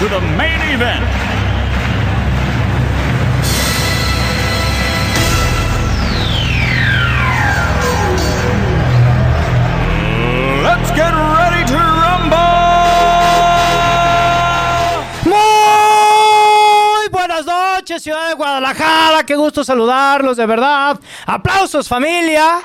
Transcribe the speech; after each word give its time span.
to 0.00 0.08
the 0.08 0.20
main 0.38 0.58
event. 0.72 1.04
Let's 10.62 10.90
get 10.92 11.12
ready 11.12 11.64
to 11.66 11.76
rumble! 11.76 12.38
Muy 15.26 17.08
buenas 17.10 17.44
noches, 17.44 18.02
ciudad 18.02 18.30
de 18.30 18.34
Guadalajara. 18.36 19.26
Qué 19.26 19.36
gusto 19.36 19.62
saludarlos, 19.64 20.38
de 20.38 20.46
verdad. 20.46 20.98
Aplausos, 21.26 21.86
familia. 21.86 22.62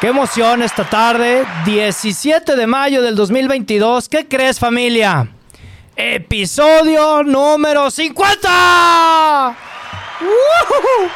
Qué 0.00 0.06
emoción 0.06 0.62
esta 0.62 0.84
tarde, 0.84 1.44
17 1.64 2.54
de 2.54 2.66
mayo 2.68 3.02
del 3.02 3.16
2022. 3.16 4.08
¿Qué 4.08 4.28
crees, 4.28 4.60
familia? 4.60 5.34
Episodio 5.96 7.22
número 7.22 7.88
50. 7.88 9.56
¡Woohoo! 10.20 11.10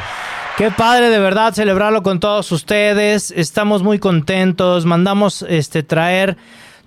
Qué 0.57 0.71
padre 0.71 1.09
de 1.09 1.19
verdad 1.19 1.53
celebrarlo 1.53 2.01
con 2.01 2.21
todos 2.21 2.49
ustedes. 2.53 3.31
Estamos 3.31 3.83
muy 3.83 3.99
contentos. 3.99 4.85
Mandamos 4.85 5.45
este 5.49 5.83
traer 5.83 6.37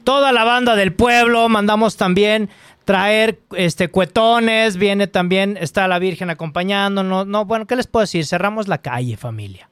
toda 0.05 0.33
la 0.33 0.45
banda 0.45 0.75
del 0.75 0.95
pueblo. 0.95 1.51
Mandamos 1.51 1.97
también 1.99 2.49
traer 2.87 3.41
este 3.55 3.89
cuetones. 3.89 4.79
Viene 4.79 5.07
también 5.07 5.59
está 5.61 5.87
la 5.87 5.99
Virgen 5.99 6.31
acompañándonos. 6.31 7.27
No, 7.27 7.45
bueno, 7.45 7.67
¿qué 7.67 7.77
les 7.77 7.87
puedo 7.87 8.03
decir? 8.03 8.25
Cerramos 8.25 8.69
la 8.69 8.79
calle, 8.79 9.19
familia. 9.19 9.69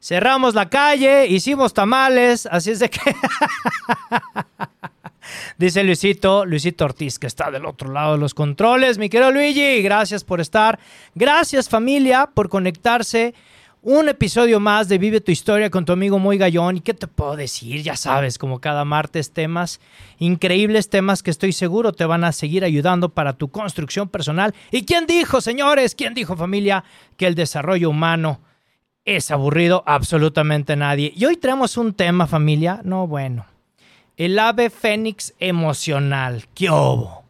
Cerramos 0.00 0.54
la 0.54 0.70
calle, 0.70 1.26
hicimos 1.26 1.74
tamales, 1.74 2.46
así 2.50 2.70
es 2.70 2.78
de 2.78 2.88
que 2.88 3.00
Dice 5.58 5.84
Luisito, 5.84 6.44
Luisito 6.44 6.84
Ortiz, 6.84 7.18
que 7.18 7.26
está 7.26 7.50
del 7.50 7.66
otro 7.66 7.92
lado 7.92 8.12
de 8.12 8.18
los 8.18 8.34
controles. 8.34 8.98
Mi 8.98 9.08
querido 9.08 9.30
Luigi, 9.30 9.82
gracias 9.82 10.24
por 10.24 10.40
estar. 10.40 10.78
Gracias 11.14 11.68
familia 11.68 12.30
por 12.32 12.48
conectarse. 12.48 13.34
Un 13.82 14.10
episodio 14.10 14.60
más 14.60 14.88
de 14.90 14.98
Vive 14.98 15.22
tu 15.22 15.32
historia 15.32 15.70
con 15.70 15.86
tu 15.86 15.92
amigo 15.94 16.18
Muy 16.18 16.36
Gallón. 16.36 16.76
¿Y 16.76 16.80
qué 16.82 16.92
te 16.92 17.06
puedo 17.06 17.34
decir? 17.34 17.82
Ya 17.82 17.96
sabes, 17.96 18.36
como 18.36 18.60
cada 18.60 18.84
martes, 18.84 19.32
temas, 19.32 19.80
increíbles 20.18 20.90
temas 20.90 21.22
que 21.22 21.30
estoy 21.30 21.52
seguro 21.52 21.94
te 21.94 22.04
van 22.04 22.24
a 22.24 22.32
seguir 22.32 22.62
ayudando 22.62 23.08
para 23.08 23.32
tu 23.32 23.48
construcción 23.48 24.10
personal. 24.10 24.54
¿Y 24.70 24.84
quién 24.84 25.06
dijo, 25.06 25.40
señores? 25.40 25.94
¿Quién 25.94 26.12
dijo, 26.12 26.36
familia, 26.36 26.84
que 27.16 27.26
el 27.26 27.34
desarrollo 27.34 27.88
humano 27.88 28.42
es 29.06 29.30
aburrido? 29.30 29.82
Absolutamente 29.86 30.76
nadie. 30.76 31.14
Y 31.16 31.24
hoy 31.24 31.38
traemos 31.38 31.78
un 31.78 31.94
tema, 31.94 32.26
familia. 32.26 32.82
No, 32.84 33.06
bueno. 33.06 33.46
El 34.20 34.38
ave 34.38 34.68
fénix 34.68 35.32
emocional. 35.40 36.44
¿Qué 36.54 36.68
hubo? 36.68 37.24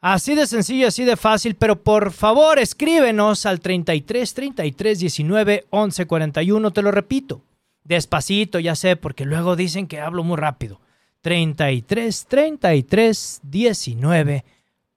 Así 0.00 0.36
de 0.36 0.46
sencillo, 0.46 0.86
así 0.86 1.02
de 1.02 1.16
fácil, 1.16 1.56
pero 1.56 1.82
por 1.82 2.12
favor 2.12 2.60
escríbenos 2.60 3.46
al 3.46 3.58
33 3.58 4.32
33 4.32 5.00
19 5.00 5.66
11 5.70 6.06
41. 6.06 6.70
Te 6.70 6.82
lo 6.82 6.92
repito, 6.92 7.42
despacito, 7.82 8.60
ya 8.60 8.76
sé, 8.76 8.94
porque 8.94 9.24
luego 9.24 9.56
dicen 9.56 9.88
que 9.88 9.98
hablo 9.98 10.22
muy 10.22 10.36
rápido. 10.36 10.80
33 11.22 12.26
33 12.28 13.40
19 13.42 14.44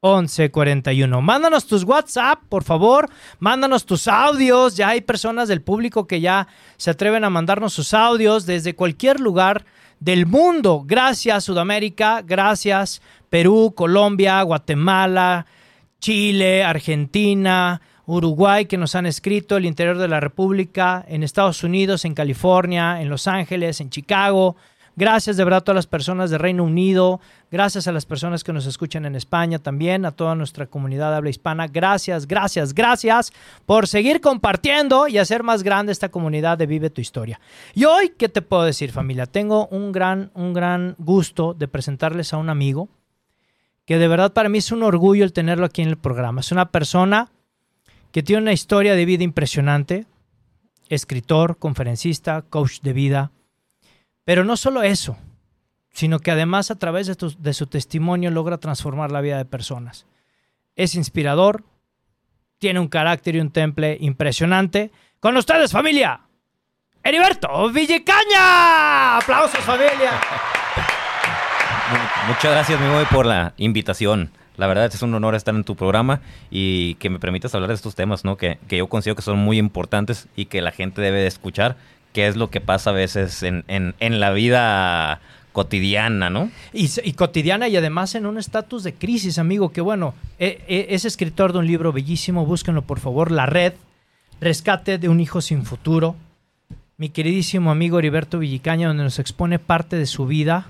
11 0.02 0.52
41. 0.52 1.22
Mándanos 1.24 1.66
tus 1.66 1.84
WhatsApp, 1.84 2.44
por 2.48 2.64
favor. 2.64 3.10
Mándanos 3.40 3.88
tus 3.88 4.08
audios. 4.08 4.78
Ya 4.78 4.90
hay 4.90 5.02
personas 5.02 5.48
del 5.48 5.64
público 5.64 6.06
que 6.06 6.22
ya 6.22 6.48
se 6.78 6.92
atreven 6.92 7.24
a 7.24 7.32
mandarnos 7.32 7.74
sus 7.74 7.96
audios 7.96 8.46
desde 8.46 8.76
cualquier 8.76 9.20
lugar 9.20 9.66
del 10.02 10.26
mundo. 10.26 10.84
Gracias 10.86 11.46
Sudamérica, 11.46 12.22
gracias 12.26 13.02
Perú, 13.30 13.74
Colombia, 13.74 14.42
Guatemala, 14.42 15.46
Chile, 16.02 16.66
Argentina, 16.66 17.80
Uruguay 18.06 18.66
que 18.66 18.78
nos 18.78 18.96
han 18.96 19.06
escrito, 19.06 19.56
el 19.56 19.66
interior 19.66 19.98
de 19.98 20.10
la 20.10 20.20
República, 20.20 21.06
en 21.08 21.24
Estados 21.24 21.64
Unidos, 21.64 22.04
en 22.04 22.16
California, 22.16 23.02
en 23.02 23.10
Los 23.10 23.28
Ángeles, 23.28 23.80
en 23.80 23.90
Chicago. 23.90 24.58
Gracias 24.98 25.38
de 25.38 25.44
verdad 25.46 25.60
a 25.60 25.64
todas 25.64 25.78
las 25.78 25.88
personas 25.88 26.30
de 26.30 26.38
Reino 26.38 26.66
Unido, 26.66 27.22
gracias 27.50 27.88
a 27.88 27.94
las 27.94 28.06
personas 28.06 28.44
que 28.44 28.52
nos 28.52 28.66
escuchan 28.66 29.06
en 29.06 29.16
España 29.16 29.58
también, 29.58 30.06
a 30.06 30.12
toda 30.12 30.36
nuestra 30.36 30.66
comunidad 30.66 31.16
habla 31.16 31.30
hispana. 31.30 31.68
Gracias, 31.68 32.28
gracias, 32.28 32.74
gracias 32.74 33.32
por 33.66 33.88
seguir 33.88 34.20
compartiendo 34.20 35.08
y 35.08 35.18
hacer 35.18 35.44
más 35.44 35.64
grande 35.64 35.94
esta 35.94 36.10
comunidad 36.10 36.58
de 36.58 36.66
Vive 36.66 36.90
tu 36.90 37.00
Historia. 37.00 37.40
Y 37.74 37.86
hoy, 37.86 38.14
¿qué 38.18 38.28
te 38.28 38.42
puedo 38.42 38.64
decir 38.64 38.92
familia? 38.92 39.26
Tengo 39.28 39.68
un 39.68 39.94
gran, 39.94 40.30
un 40.34 40.54
gran 40.54 40.96
gusto 40.98 41.54
de 41.54 41.70
presentarles 41.70 42.34
a 42.34 42.38
un 42.38 42.50
amigo 42.50 42.90
que 43.86 43.98
de 43.98 44.08
verdad 44.10 44.34
para 44.34 44.50
mí 44.50 44.58
es 44.58 44.72
un 44.74 44.84
orgullo 44.84 45.24
el 45.24 45.34
tenerlo 45.34 45.66
aquí 45.66 45.82
en 45.82 45.90
el 45.90 45.98
programa. 45.98 46.42
Es 46.42 46.52
una 46.52 46.70
persona 46.70 47.32
que 48.12 48.24
tiene 48.24 48.42
una 48.42 48.54
historia 48.54 48.94
de 48.94 49.06
vida 49.06 49.24
impresionante, 49.24 50.06
escritor, 50.90 51.58
conferencista, 51.58 52.42
coach 52.42 52.82
de 52.82 52.92
vida 52.92 53.32
pero 54.32 54.46
no 54.46 54.56
solo 54.56 54.82
eso, 54.82 55.18
sino 55.92 56.20
que 56.20 56.32
además 56.32 56.72
a 56.72 56.80
través 56.80 57.06
de, 57.06 57.54
su 57.54 57.68
testimonio 57.68 58.32
logra 58.32 58.60
transformar 58.60 59.12
la 59.12 59.20
vida 59.20 59.38
de 59.38 59.44
personas. 59.44 60.06
Es 60.78 60.96
inspirador, 60.96 61.66
tiene 62.58 62.80
un 62.80 62.88
carácter 62.88 63.36
y 63.36 63.42
un 63.42 63.52
temple 63.52 63.98
impresionante. 64.00 64.90
Con 65.20 65.36
ustedes, 65.36 65.74
familia, 65.74 66.22
Heriberto 67.04 67.70
Villecaña. 67.72 69.18
Aplausos, 69.18 69.60
familia. 69.66 70.14
Muchas 72.26 72.54
gracias, 72.54 72.80
mi 72.80 72.88
boy, 72.88 73.04
por 73.12 73.26
la 73.26 73.54
invitación. 73.58 74.32
La 74.56 74.68
verdad 74.68 74.86
es 74.86 75.02
un 75.02 75.14
honor 75.14 75.36
estar 75.36 75.54
en 75.54 75.66
tu 75.66 75.76
programa 75.76 76.22
y 76.50 76.96
que 76.96 77.10
me 77.10 77.20
permitas 77.20 77.54
hablar 77.54 77.68
de 77.68 77.76
estos 77.76 77.96
temas, 77.96 78.24
¿no? 78.24 78.38
Que, 78.38 78.60
yo 78.70 78.88
considero 78.88 79.18
que 79.18 79.24
son 79.24 79.40
muy 79.40 79.58
importantes 79.58 80.30
y 80.38 80.46
que 80.46 80.62
la 80.62 80.72
gente 80.72 81.02
debe 81.02 81.20
de 81.20 81.28
escuchar 81.28 81.76
qué 82.14 82.28
es 82.28 82.36
lo 82.36 82.50
que 82.50 82.62
pasa 82.62 82.90
a 82.90 82.94
veces 82.94 83.44
en, 83.44 83.64
en, 83.68 84.20
la 84.20 84.32
vida 84.32 85.22
cotidiana, 85.52 86.30
¿no? 86.30 86.50
Y, 86.74 87.14
cotidiana 87.14 87.68
y 87.68 87.78
además 87.78 88.16
en 88.16 88.26
un 88.26 88.38
estatus 88.38 88.84
de 88.84 88.94
crisis, 88.94 89.38
amigo, 89.38 89.72
que 89.72 89.82
bueno, 89.82 90.14
eh, 90.40 90.64
eh, 90.68 90.88
es 90.90 91.06
escritor 91.06 91.54
de 91.54 91.60
un 91.60 91.68
libro 91.68 91.92
bellísimo, 91.92 92.46
búsquenlo 92.46 92.82
por 92.84 93.00
favor, 93.00 93.32
La 93.32 93.46
Red, 93.46 93.74
Rescate 94.40 94.98
de 94.98 95.08
un 95.10 95.20
Hijo 95.20 95.42
sin 95.42 95.66
Futuro. 95.66 96.16
Mi 96.98 97.10
queridísimo 97.10 97.72
amigo 97.72 98.00
Heriberto 98.00 98.40
Villicaña, 98.40 98.88
donde 98.88 99.04
nos 99.04 99.20
expone 99.20 99.60
parte 99.60 99.96
de 99.96 100.06
su 100.06 100.26
vida, 100.26 100.68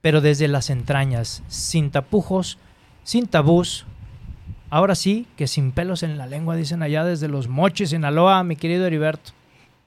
pero 0.00 0.20
desde 0.20 0.48
las 0.48 0.70
entrañas, 0.70 1.42
sin 1.48 1.90
tapujos, 1.90 2.58
sin 3.04 3.26
tabús. 3.26 3.86
Ahora 4.70 4.94
sí, 4.94 5.26
que 5.36 5.46
sin 5.46 5.72
pelos 5.72 6.02
en 6.02 6.16
la 6.16 6.26
lengua, 6.26 6.56
dicen 6.56 6.82
allá 6.82 7.04
desde 7.04 7.28
los 7.28 7.48
moches, 7.48 7.90
Sinaloa, 7.90 8.42
mi 8.44 8.56
querido 8.56 8.86
Heriberto. 8.86 9.32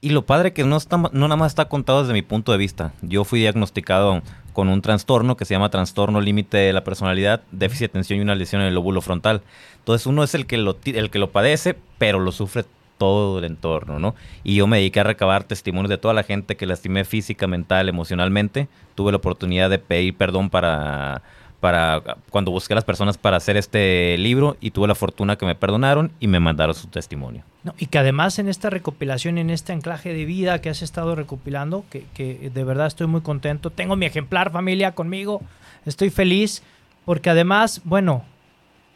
Y 0.04 0.10
lo 0.10 0.26
padre 0.26 0.52
que 0.52 0.64
no, 0.64 0.76
está, 0.76 0.98
no 0.98 1.10
nada 1.12 1.36
más 1.36 1.52
está 1.52 1.64
contado 1.64 2.02
desde 2.02 2.12
mi 2.12 2.20
punto 2.20 2.52
de 2.52 2.58
vista. 2.58 2.92
Yo 3.00 3.24
fui 3.24 3.40
diagnosticado 3.40 4.20
con 4.52 4.68
un 4.68 4.82
trastorno 4.82 5.34
que 5.38 5.46
se 5.46 5.54
llama 5.54 5.70
trastorno 5.70 6.20
límite 6.20 6.58
de 6.58 6.74
la 6.74 6.84
personalidad, 6.84 7.40
déficit 7.52 7.80
de 7.80 7.86
atención 7.86 8.18
y 8.18 8.22
una 8.22 8.34
lesión 8.34 8.60
en 8.60 8.68
el 8.68 8.74
lóbulo 8.74 9.00
frontal. 9.00 9.40
Entonces 9.78 10.06
uno 10.06 10.22
es 10.22 10.34
el 10.34 10.44
que 10.44 10.58
lo, 10.58 10.76
el 10.84 11.08
que 11.08 11.18
lo 11.18 11.30
padece, 11.30 11.74
pero 11.96 12.20
lo 12.20 12.32
sufre 12.32 12.66
todo 12.98 13.38
el 13.38 13.46
entorno, 13.46 13.98
¿no? 13.98 14.14
Y 14.42 14.56
yo 14.56 14.66
me 14.66 14.76
dediqué 14.76 15.00
a 15.00 15.04
recabar 15.04 15.44
testimonios 15.44 15.88
de 15.88 15.96
toda 15.96 16.12
la 16.12 16.22
gente 16.22 16.58
que 16.58 16.66
lastimé 16.66 17.06
física, 17.06 17.46
mental, 17.46 17.88
emocionalmente. 17.88 18.68
Tuve 18.96 19.10
la 19.10 19.16
oportunidad 19.16 19.70
de 19.70 19.78
pedir 19.78 20.14
perdón 20.18 20.50
para 20.50 21.22
para 21.64 22.02
cuando 22.28 22.50
busqué 22.50 22.74
a 22.74 22.76
las 22.76 22.84
personas 22.84 23.16
para 23.16 23.38
hacer 23.38 23.56
este 23.56 24.18
libro 24.18 24.58
y 24.60 24.70
tuve 24.70 24.86
la 24.86 24.94
fortuna 24.94 25.36
que 25.36 25.46
me 25.46 25.54
perdonaron 25.54 26.12
y 26.20 26.26
me 26.26 26.38
mandaron 26.38 26.74
su 26.74 26.88
testimonio. 26.88 27.42
No, 27.62 27.74
y 27.78 27.86
que 27.86 27.96
además 27.96 28.38
en 28.38 28.50
esta 28.50 28.68
recopilación, 28.68 29.38
en 29.38 29.48
este 29.48 29.72
anclaje 29.72 30.12
de 30.12 30.26
vida 30.26 30.60
que 30.60 30.68
has 30.68 30.82
estado 30.82 31.14
recopilando, 31.14 31.86
que, 31.88 32.04
que 32.12 32.50
de 32.52 32.64
verdad 32.64 32.86
estoy 32.86 33.06
muy 33.06 33.22
contento. 33.22 33.70
Tengo 33.70 33.96
mi 33.96 34.04
ejemplar 34.04 34.52
familia 34.52 34.94
conmigo, 34.94 35.40
estoy 35.86 36.10
feliz 36.10 36.62
porque 37.06 37.30
además, 37.30 37.80
bueno, 37.84 38.24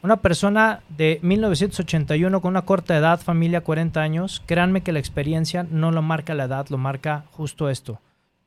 una 0.02 0.18
persona 0.18 0.80
de 0.90 1.20
1981 1.22 2.42
con 2.42 2.50
una 2.50 2.66
corta 2.66 2.98
edad, 2.98 3.18
familia 3.18 3.62
40 3.62 3.98
años, 3.98 4.42
créanme 4.44 4.82
que 4.82 4.92
la 4.92 4.98
experiencia 4.98 5.66
no 5.70 5.90
lo 5.90 6.02
marca 6.02 6.34
la 6.34 6.44
edad, 6.44 6.66
lo 6.68 6.76
marca 6.76 7.24
justo 7.30 7.70
esto, 7.70 7.98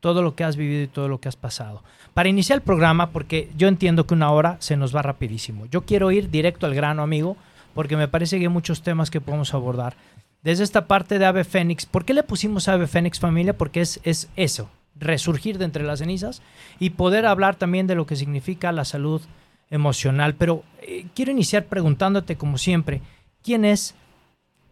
todo 0.01 0.21
lo 0.21 0.35
que 0.35 0.43
has 0.43 0.57
vivido 0.57 0.83
y 0.83 0.87
todo 0.87 1.07
lo 1.07 1.21
que 1.21 1.29
has 1.29 1.37
pasado. 1.37 1.83
Para 2.13 2.27
iniciar 2.27 2.57
el 2.57 2.63
programa, 2.63 3.11
porque 3.11 3.49
yo 3.55 3.69
entiendo 3.69 4.05
que 4.05 4.13
una 4.13 4.31
hora 4.31 4.57
se 4.59 4.75
nos 4.75 4.93
va 4.93 5.01
rapidísimo. 5.01 5.67
Yo 5.67 5.85
quiero 5.85 6.11
ir 6.11 6.29
directo 6.29 6.65
al 6.65 6.75
grano, 6.75 7.03
amigo, 7.03 7.37
porque 7.73 7.95
me 7.95 8.09
parece 8.09 8.37
que 8.37 8.45
hay 8.45 8.49
muchos 8.49 8.81
temas 8.81 9.09
que 9.09 9.21
podemos 9.21 9.53
abordar. 9.53 9.95
Desde 10.43 10.63
esta 10.63 10.87
parte 10.87 11.19
de 11.19 11.25
Ave 11.25 11.43
Fénix, 11.43 11.85
¿por 11.85 12.03
qué 12.03 12.13
le 12.13 12.23
pusimos 12.23 12.67
Ave 12.67 12.87
Fénix 12.87 13.19
familia? 13.19 13.57
Porque 13.57 13.79
es, 13.79 14.01
es 14.03 14.27
eso, 14.35 14.69
resurgir 14.99 15.57
de 15.57 15.65
entre 15.65 15.83
las 15.83 15.99
cenizas 15.99 16.41
y 16.79 16.91
poder 16.91 17.25
hablar 17.25 17.55
también 17.55 17.87
de 17.87 17.95
lo 17.95 18.05
que 18.05 18.15
significa 18.15 18.71
la 18.71 18.83
salud 18.83 19.21
emocional. 19.69 20.33
Pero 20.35 20.63
eh, 20.81 21.05
quiero 21.13 21.31
iniciar 21.31 21.65
preguntándote, 21.65 22.35
como 22.35 22.57
siempre, 22.57 23.01
¿quién 23.43 23.65
es, 23.65 23.93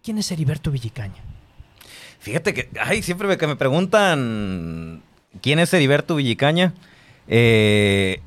quién 0.03 0.17
es 0.17 0.31
Heriberto 0.31 0.71
Villicaña? 0.71 1.23
Fíjate 2.19 2.53
que, 2.53 2.69
ay, 2.81 3.01
siempre 3.01 3.37
que 3.37 3.47
me 3.47 3.55
preguntan 3.55 5.03
quién 5.41 5.59
es 5.59 5.73
Heriberto 5.73 6.15
Villicaña. 6.15 6.73
Eh, 7.27 8.21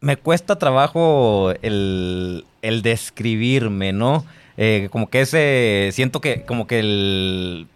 me 0.00 0.16
cuesta 0.16 0.58
trabajo 0.58 1.52
el, 1.62 2.44
el 2.62 2.82
describirme, 2.82 3.92
¿no? 3.92 4.24
Eh, 4.56 4.88
como 4.90 5.08
que 5.08 5.20
ese, 5.22 5.90
siento 5.92 6.20
que 6.20 6.42
como 6.42 6.66
que 6.66 6.80
el, 6.80 7.66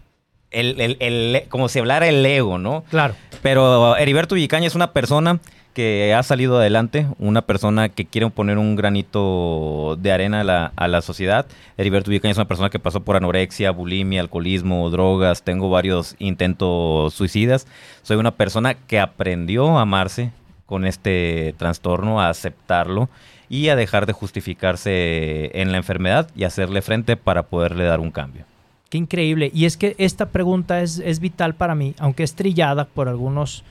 el, 0.50 0.80
el- 0.80 0.96
el- 1.00 1.48
como 1.48 1.68
si 1.68 1.78
hablara 1.78 2.08
el 2.08 2.24
ego, 2.26 2.58
¿no? 2.58 2.84
Claro. 2.90 3.14
Pero 3.42 3.96
Heriberto 3.96 4.34
Villicaña 4.34 4.66
es 4.66 4.74
una 4.74 4.92
persona 4.92 5.38
que 5.76 6.14
ha 6.14 6.22
salido 6.22 6.56
adelante, 6.56 7.06
una 7.18 7.42
persona 7.42 7.90
que 7.90 8.06
quiere 8.06 8.30
poner 8.30 8.56
un 8.56 8.76
granito 8.76 9.98
de 10.00 10.10
arena 10.10 10.40
a 10.40 10.44
la, 10.44 10.72
a 10.74 10.88
la 10.88 11.02
sociedad. 11.02 11.44
Heriberto 11.76 12.08
Villicaña 12.08 12.32
es 12.32 12.38
una 12.38 12.48
persona 12.48 12.70
que 12.70 12.78
pasó 12.78 13.00
por 13.00 13.14
anorexia, 13.14 13.72
bulimia, 13.72 14.22
alcoholismo, 14.22 14.88
drogas, 14.88 15.42
tengo 15.42 15.68
varios 15.68 16.16
intentos 16.18 17.12
suicidas. 17.12 17.66
Soy 18.00 18.16
una 18.16 18.30
persona 18.30 18.72
que 18.72 18.98
aprendió 18.98 19.76
a 19.76 19.82
amarse 19.82 20.30
con 20.64 20.86
este 20.86 21.54
trastorno, 21.58 22.22
a 22.22 22.30
aceptarlo 22.30 23.10
y 23.50 23.68
a 23.68 23.76
dejar 23.76 24.06
de 24.06 24.14
justificarse 24.14 25.50
en 25.60 25.72
la 25.72 25.76
enfermedad 25.76 26.30
y 26.34 26.44
hacerle 26.44 26.80
frente 26.80 27.18
para 27.18 27.42
poderle 27.42 27.84
dar 27.84 28.00
un 28.00 28.12
cambio. 28.12 28.46
Qué 28.88 28.96
increíble. 28.96 29.50
Y 29.52 29.66
es 29.66 29.76
que 29.76 29.94
esta 29.98 30.30
pregunta 30.30 30.80
es, 30.80 31.00
es 31.00 31.20
vital 31.20 31.54
para 31.54 31.74
mí, 31.74 31.94
aunque 31.98 32.22
es 32.22 32.34
trillada 32.34 32.86
por 32.86 33.10
algunos 33.10 33.62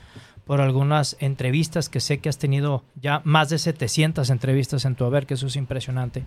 por 0.46 0.60
algunas 0.60 1.16
entrevistas 1.18 1.88
que 1.88 2.00
sé 2.00 2.18
que 2.18 2.28
has 2.28 2.38
tenido 2.38 2.84
ya 2.94 3.20
más 3.24 3.48
de 3.48 3.58
700 3.58 4.30
entrevistas 4.30 4.84
en 4.84 4.94
tu 4.94 5.04
haber, 5.04 5.26
que 5.26 5.34
eso 5.34 5.48
es 5.48 5.56
impresionante. 5.56 6.22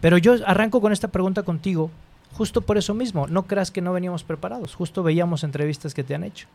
Pero 0.00 0.16
yo 0.16 0.36
arranco 0.46 0.80
con 0.80 0.92
esta 0.92 1.08
pregunta 1.08 1.42
contigo, 1.42 1.90
justo 2.32 2.62
por 2.62 2.78
eso 2.78 2.94
mismo. 2.94 3.26
No 3.26 3.46
creas 3.46 3.70
que 3.70 3.82
no 3.82 3.92
veníamos 3.92 4.24
preparados, 4.24 4.74
justo 4.74 5.02
veíamos 5.02 5.44
entrevistas 5.44 5.92
que 5.92 6.02
te 6.02 6.14
han 6.14 6.24
hecho. 6.24 6.48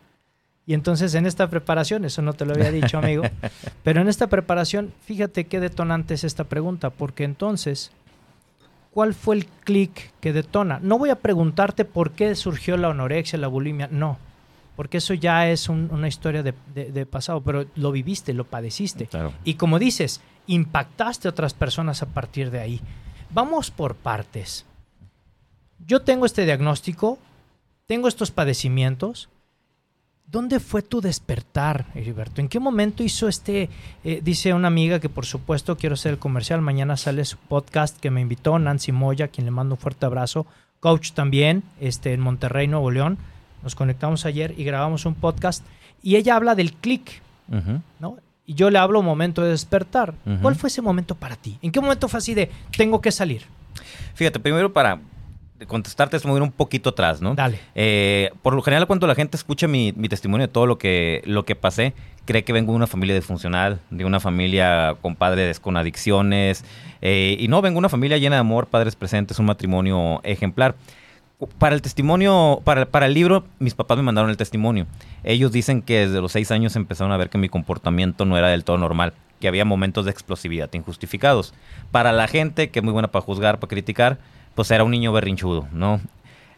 Y 0.65 0.73
entonces 0.73 1.13
en 1.13 1.27
esta 1.27 1.49
preparación, 1.49 2.03
eso 2.03 2.23
no 2.23 2.33
te 2.33 2.45
lo 2.45 2.53
había 2.53 2.71
dicho, 2.71 2.97
amigo, 2.97 3.23
pero 3.83 4.01
en 4.01 4.09
esta 4.09 4.27
preparación, 4.27 4.91
fíjate 5.05 5.45
qué 5.45 5.59
detonante 5.59 6.15
es 6.15 6.23
esta 6.23 6.45
pregunta, 6.45 6.89
porque 6.89 7.23
entonces, 7.23 7.91
¿cuál 8.91 9.13
fue 9.13 9.35
el 9.35 9.45
clic 9.45 10.11
que 10.19 10.33
detona? 10.33 10.79
No 10.81 10.97
voy 10.97 11.11
a 11.11 11.19
preguntarte 11.19 11.85
por 11.85 12.11
qué 12.11 12.35
surgió 12.35 12.75
la 12.75 12.89
anorexia, 12.89 13.39
la 13.39 13.47
bulimia, 13.47 13.88
no, 13.89 14.17
porque 14.77 15.00
eso 15.00 15.13
ya 15.13 15.50
es 15.50 15.68
un- 15.68 15.89
una 15.91 16.07
historia 16.07 16.41
de, 16.44 16.53
de- 16.74 16.91
de 16.94 17.06
pasado, 17.06 17.41
pero 17.41 17.65
lo 17.75 17.91
viviste, 17.91 18.33
lo 18.33 18.45
padeciste. 18.45 19.07
Claro. 19.07 19.33
Y 19.44 19.56
como 19.56 19.77
dices, 19.79 20.21
impactaste 20.47 21.27
a 21.27 21.31
otras 21.31 21.53
personas 21.53 22.01
a 22.01 22.06
partir 22.06 22.50
de 22.51 22.62
ahí. 22.62 22.79
Vamos 23.31 23.69
por 23.71 23.95
partes. 23.95 24.65
Yo 25.85 26.01
tengo 26.01 26.25
este 26.25 26.45
diagnóstico, 26.45 27.19
tengo 27.85 28.07
estos 28.07 28.31
padecimientos. 28.31 29.27
¿Dónde 30.29 30.59
fue 30.59 30.81
tu 30.81 31.00
despertar, 31.00 31.85
Heriberto? 31.95 32.41
¿En 32.41 32.50
qué 32.50 32.59
momento 32.59 33.01
hizo 33.01 33.30
este? 33.30 33.69
eh, 34.03 34.19
dice 34.21 34.53
una 34.53 34.68
amiga 34.68 35.00
que 35.00 35.07
por 35.07 35.25
supuesto 35.25 35.77
quiero 35.77 35.94
hacer 35.94 36.13
el 36.13 36.19
comercial. 36.19 36.62
Mañana 36.62 36.97
sale 36.97 37.23
su 37.23 37.38
podcast 37.38 37.97
que 37.97 38.12
me 38.12 38.19
invitó, 38.21 38.59
Nancy 38.59 38.91
Moya, 38.91 39.30
quien 39.30 39.45
le 39.45 39.51
mando 39.51 39.75
un 39.75 39.80
fuerte 39.80 40.06
abrazo. 40.06 40.45
Coach 40.81 41.12
también, 41.13 41.63
este, 41.80 42.13
en 42.13 42.19
Monterrey, 42.19 42.68
Nuevo 42.68 42.91
León. 42.91 43.18
Nos 43.63 43.75
conectamos 43.75 44.25
ayer 44.25 44.54
y 44.57 44.63
grabamos 44.63 45.06
un 45.06 45.15
podcast. 45.15 45.63
Y 46.01 46.15
ella 46.15 46.36
habla 46.36 46.56
del 46.56 46.74
clic. 46.74 47.21
¿no? 48.00 48.18
Y 48.45 48.54
yo 48.54 48.69
le 48.69 48.77
hablo 48.77 49.01
momento 49.01 49.42
de 49.42 49.50
despertar. 49.50 50.13
¿Cuál 50.42 50.56
fue 50.56 50.69
ese 50.69 50.81
momento 50.81 51.15
para 51.15 51.36
ti? 51.36 51.57
¿En 51.62 51.71
qué 51.71 51.81
momento 51.81 52.07
fue 52.07 52.18
así 52.19 52.33
de 52.33 52.50
tengo 52.75 53.01
que 53.01 53.12
salir? 53.12 53.44
Fíjate, 54.13 54.39
primero 54.39 54.71
para 54.71 55.00
contestarte 55.65 56.18
es 56.18 56.25
mover 56.25 56.44
un 56.44 56.51
poquito 56.51 56.89
atrás, 56.92 57.21
¿no? 57.21 57.33
Dale. 57.33 57.59
Eh, 57.74 58.31
por 58.44 58.54
lo 58.54 58.62
general, 58.62 58.86
cuando 58.86 59.07
la 59.07 59.15
gente 59.15 59.38
escucha 59.38 59.68
mi, 59.68 59.92
mi 59.95 60.07
testimonio 60.07 60.48
de 60.48 60.54
todo 60.54 60.68
lo 60.68 60.77
que, 60.77 61.24
lo 61.25 61.45
que 61.45 61.56
pasé, 61.56 61.94
cree 62.25 62.44
que 62.44 62.54
vengo 62.54 62.74
de 62.74 62.77
una 62.77 62.88
familia 62.88 63.15
disfuncional, 63.15 63.80
de 63.89 64.06
una 64.06 64.19
familia 64.19 64.95
con 65.01 65.15
padres 65.15 65.59
con 65.59 65.77
adicciones. 65.77 66.63
eh, 67.01 67.38
y 67.39 67.48
no, 67.48 67.62
vengo 67.62 67.75
de 67.75 67.80
una 67.80 67.89
familia 67.89 68.18
llena 68.18 68.36
de 68.36 68.42
amor, 68.42 68.68
padres 68.68 68.95
presentes, 68.95 69.39
un 69.39 69.48
matrimonio 69.48 70.21
ejemplar. 70.24 70.75
Para 71.59 71.75
el 71.75 71.83
testimonio, 71.83 72.61
para, 72.63 72.87
para 72.87 73.05
el 73.05 73.13
libro, 73.13 73.43
mis 73.59 73.75
papás 73.75 73.97
me 73.97 74.03
mandaron 74.03 74.31
el 74.31 74.37
testimonio. 74.37 74.87
Ellos 75.23 75.51
dicen 75.51 75.83
que 75.83 76.07
desde 76.07 76.19
los 76.19 76.31
seis 76.31 76.49
años 76.49 76.75
empezaron 76.75 77.11
a 77.11 77.17
ver 77.17 77.29
que 77.29 77.37
mi 77.37 77.47
comportamiento 77.47 78.25
no 78.25 78.39
era 78.39 78.47
del 78.47 78.63
todo 78.63 78.79
normal, 78.79 79.13
que 79.39 79.47
había 79.47 79.63
momentos 79.63 80.05
de 80.05 80.11
explosividad 80.11 80.73
injustificados. 80.73 81.53
Para 81.91 82.11
la 82.11 82.27
gente, 82.27 82.69
que 82.71 82.79
es 82.79 82.83
muy 82.83 82.91
buena 82.91 83.09
para 83.09 83.23
juzgar, 83.23 83.59
para 83.59 83.69
criticar, 83.69 84.17
pues 84.55 84.71
era 84.71 84.83
un 84.83 84.89
niño 84.89 85.13
berrinchudo, 85.13 85.67
¿no? 85.71 86.01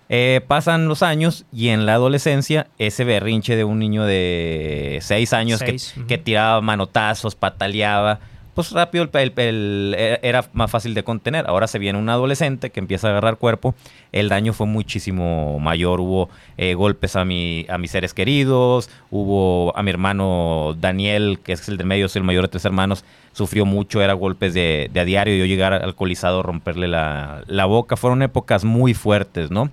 Eh, 0.08 0.42
pasan 0.48 0.88
los 0.88 1.04
años 1.04 1.46
y 1.52 1.68
en 1.68 1.86
la 1.86 1.96
adolescencia 1.96 2.68
ese 2.78 3.04
berrinche 3.04 3.58
de 3.58 3.66
un 3.66 3.80
niño 3.80 4.06
de 4.06 5.00
seis 5.02 5.34
años 5.34 5.60
Seis, 5.60 5.94
que, 5.94 6.06
que 6.06 6.18
tiraba 6.18 6.62
manotazos, 6.62 7.36
pataleaba, 7.36 8.20
pues 8.60 8.74
rápido 8.74 9.06
el, 9.06 9.10
el- 9.22 9.34
el- 9.40 9.96
eh, 9.98 10.20
era 10.22 10.44
más 10.52 10.70
fácil 10.70 10.94
de 10.94 11.02
contener. 11.04 11.46
Ahora 11.48 11.66
se 11.66 11.80
viene 11.80 11.98
un 11.98 12.10
adolescente 12.10 12.72
que 12.72 12.82
empieza 12.82 13.08
a 13.08 13.12
agarrar 13.12 13.38
cuerpo, 13.38 13.74
el 14.12 14.28
daño 14.28 14.52
fue 14.52 14.68
muchísimo 14.68 15.58
mayor, 15.62 16.02
hubo 16.02 16.30
eh, 16.58 16.74
golpes 16.74 17.16
a, 17.16 17.24
mi, 17.24 17.66
a 17.70 17.78
mis 17.78 17.92
seres 17.92 18.14
queridos, 18.14 18.90
hubo 19.12 19.72
a 19.78 19.82
mi 19.82 19.92
hermano 19.92 20.76
Daniel, 20.78 21.40
que 21.42 21.54
es 21.54 21.70
el 21.70 21.78
del 21.78 21.88
medio, 21.88 22.08
el 22.14 22.24
mayor 22.24 22.42
de 22.44 22.48
tres 22.50 22.66
hermanos, 22.66 23.06
sufrió 23.32 23.66
mucho, 23.66 24.02
era 24.02 24.12
golpes 24.12 24.54
de, 24.54 24.90
de 24.92 25.00
a 25.00 25.06
diario, 25.06 25.38
yo 25.38 25.46
llegar 25.46 25.72
alcoholizado, 25.72 26.44
romperle 26.44 26.90
la, 26.90 27.44
la 27.48 27.64
boca, 27.66 27.96
fueron 27.96 28.22
épocas 28.24 28.66
muy 28.66 28.94
fuertes, 28.94 29.52
¿no? 29.52 29.70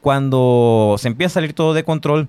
Cuando 0.00 0.96
se 0.98 1.08
empieza 1.08 1.32
a 1.32 1.34
salir 1.34 1.52
todo 1.52 1.74
de 1.74 1.84
control, 1.84 2.26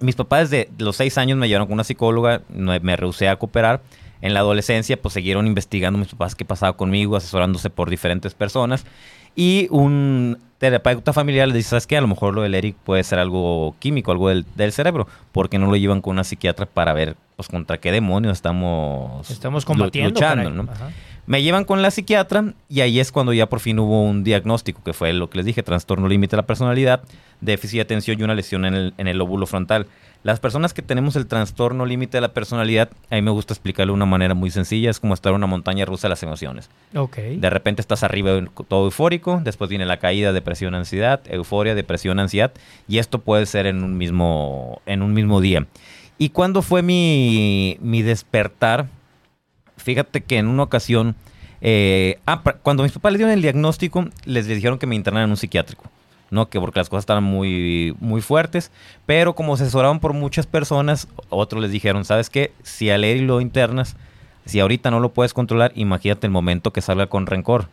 mis 0.00 0.14
papás 0.14 0.50
desde 0.50 0.68
los 0.76 0.96
seis 0.96 1.16
años 1.16 1.38
me 1.38 1.48
llevaron 1.48 1.68
con 1.68 1.74
una 1.74 1.84
psicóloga, 1.84 2.42
no- 2.50 2.78
me 2.82 2.96
rehusé 2.96 3.30
a 3.30 3.36
cooperar. 3.36 3.80
En 4.22 4.32
la 4.34 4.40
adolescencia, 4.40 4.96
pues 5.00 5.14
siguieron 5.14 5.46
investigando 5.46 5.98
mis 5.98 6.08
papás 6.08 6.34
qué 6.34 6.44
pasaba 6.46 6.76
conmigo, 6.76 7.16
asesorándose 7.16 7.68
por 7.68 7.90
diferentes 7.90 8.32
personas. 8.34 8.86
Y 9.36 9.66
un 9.70 10.38
terapeuta 10.58 11.12
familiar 11.12 11.48
le 11.48 11.54
dice, 11.54 11.70
¿sabes 11.70 11.86
qué? 11.86 11.96
A 11.96 12.00
lo 12.00 12.06
mejor 12.06 12.34
lo 12.34 12.42
del 12.42 12.54
Eric 12.54 12.76
puede 12.84 13.02
ser 13.02 13.18
algo 13.18 13.74
químico, 13.80 14.12
algo 14.12 14.28
del, 14.28 14.46
del 14.54 14.72
cerebro. 14.72 15.06
porque 15.32 15.58
no 15.58 15.66
lo 15.66 15.76
llevan 15.76 16.00
con 16.00 16.12
una 16.12 16.24
psiquiatra 16.24 16.66
para 16.66 16.92
ver, 16.92 17.16
pues, 17.36 17.48
contra 17.48 17.78
qué 17.78 17.90
demonios 17.90 18.32
estamos, 18.34 19.28
Estamos 19.30 19.64
combatiendo. 19.64 20.10
luchando. 20.10 20.68
Me 21.24 21.40
llevan 21.42 21.64
con 21.64 21.82
la 21.82 21.90
psiquiatra 21.92 22.52
y 22.68 22.80
ahí 22.80 22.98
es 23.00 23.12
cuando 23.12 23.32
ya 23.32 23.48
por 23.48 23.60
fin 23.60 23.78
hubo 23.78 24.02
un 24.02 24.24
diagnóstico, 24.24 24.82
que 24.84 24.92
fue 24.92 25.12
lo 25.12 25.30
que 25.30 25.38
les 25.38 25.46
dije, 25.46 25.62
trastorno 25.62 26.08
límite 26.08 26.32
de 26.36 26.42
la 26.42 26.46
personalidad, 26.46 27.02
déficit 27.40 27.76
de 27.76 27.82
atención 27.82 28.20
y 28.20 28.24
una 28.24 28.34
lesión 28.34 28.64
en 28.64 28.74
el, 28.74 28.94
en 28.98 29.06
el 29.08 29.18
lóbulo 29.18 29.46
frontal. 29.46 29.86
Las 30.22 30.38
personas 30.38 30.72
que 30.72 30.82
tenemos 30.82 31.16
el 31.16 31.26
trastorno 31.26 31.84
límite 31.84 32.18
de 32.18 32.20
la 32.20 32.32
personalidad, 32.32 32.90
a 33.10 33.16
mí 33.16 33.22
me 33.22 33.32
gusta 33.32 33.54
explicarlo 33.54 33.92
de 33.92 33.96
una 33.96 34.06
manera 34.06 34.34
muy 34.34 34.50
sencilla, 34.50 34.88
es 34.88 35.00
como 35.00 35.14
estar 35.14 35.30
en 35.30 35.36
una 35.36 35.48
montaña 35.48 35.84
rusa 35.84 36.06
de 36.06 36.10
las 36.10 36.22
emociones. 36.22 36.70
De 37.40 37.50
repente 37.50 37.80
estás 37.80 38.04
arriba 38.04 38.30
todo 38.68 38.84
eufórico, 38.84 39.40
después 39.42 39.68
viene 39.68 39.84
la 39.84 39.96
caída, 39.96 40.32
depresión, 40.32 40.76
ansiedad, 40.76 41.20
euforia, 41.26 41.74
depresión, 41.74 42.20
ansiedad, 42.20 42.52
y 42.86 42.98
esto 42.98 43.18
puede 43.18 43.46
ser 43.46 43.66
en 43.66 43.82
un 43.82 43.98
mismo, 43.98 44.80
en 44.86 45.02
un 45.02 45.12
mismo 45.12 45.40
día. 45.40 45.66
¿Y 46.18 46.28
cuándo 46.28 46.62
fue 46.62 46.82
mi, 46.82 47.78
mi 47.80 48.02
despertar? 48.02 48.86
Fíjate 49.76 50.20
que 50.20 50.38
en 50.38 50.46
una 50.46 50.62
ocasión, 50.62 51.16
eh, 51.60 52.20
ah, 52.26 52.44
cuando 52.62 52.84
mis 52.84 52.92
papás 52.92 53.12
les 53.12 53.18
dieron 53.18 53.34
el 53.34 53.42
diagnóstico, 53.42 54.08
les 54.24 54.46
dijeron 54.46 54.78
que 54.78 54.86
me 54.86 54.94
internaran 54.94 55.24
en 55.24 55.30
un 55.30 55.36
psiquiátrico. 55.36 55.90
¿No? 56.32 56.48
Que 56.48 56.58
porque 56.58 56.80
las 56.80 56.88
cosas 56.88 57.02
estaban 57.02 57.22
muy, 57.22 57.94
muy 58.00 58.20
fuertes. 58.22 58.72
Pero 59.06 59.34
como 59.34 59.56
se 59.56 59.62
asesoraban 59.62 60.00
por 60.00 60.14
muchas 60.14 60.46
personas, 60.46 61.06
otros 61.28 61.62
les 61.62 61.70
dijeron, 61.70 62.04
¿sabes 62.04 62.30
qué? 62.30 62.52
Si 62.64 62.90
a 62.90 62.98
Larry 62.98 63.20
lo 63.20 63.40
internas, 63.40 63.94
si 64.46 64.58
ahorita 64.58 64.90
no 64.90 64.98
lo 64.98 65.10
puedes 65.12 65.34
controlar, 65.34 65.70
imagínate 65.76 66.26
el 66.26 66.32
momento 66.32 66.72
que 66.72 66.80
salga 66.80 67.06
con 67.06 67.26
rencor. 67.26 67.68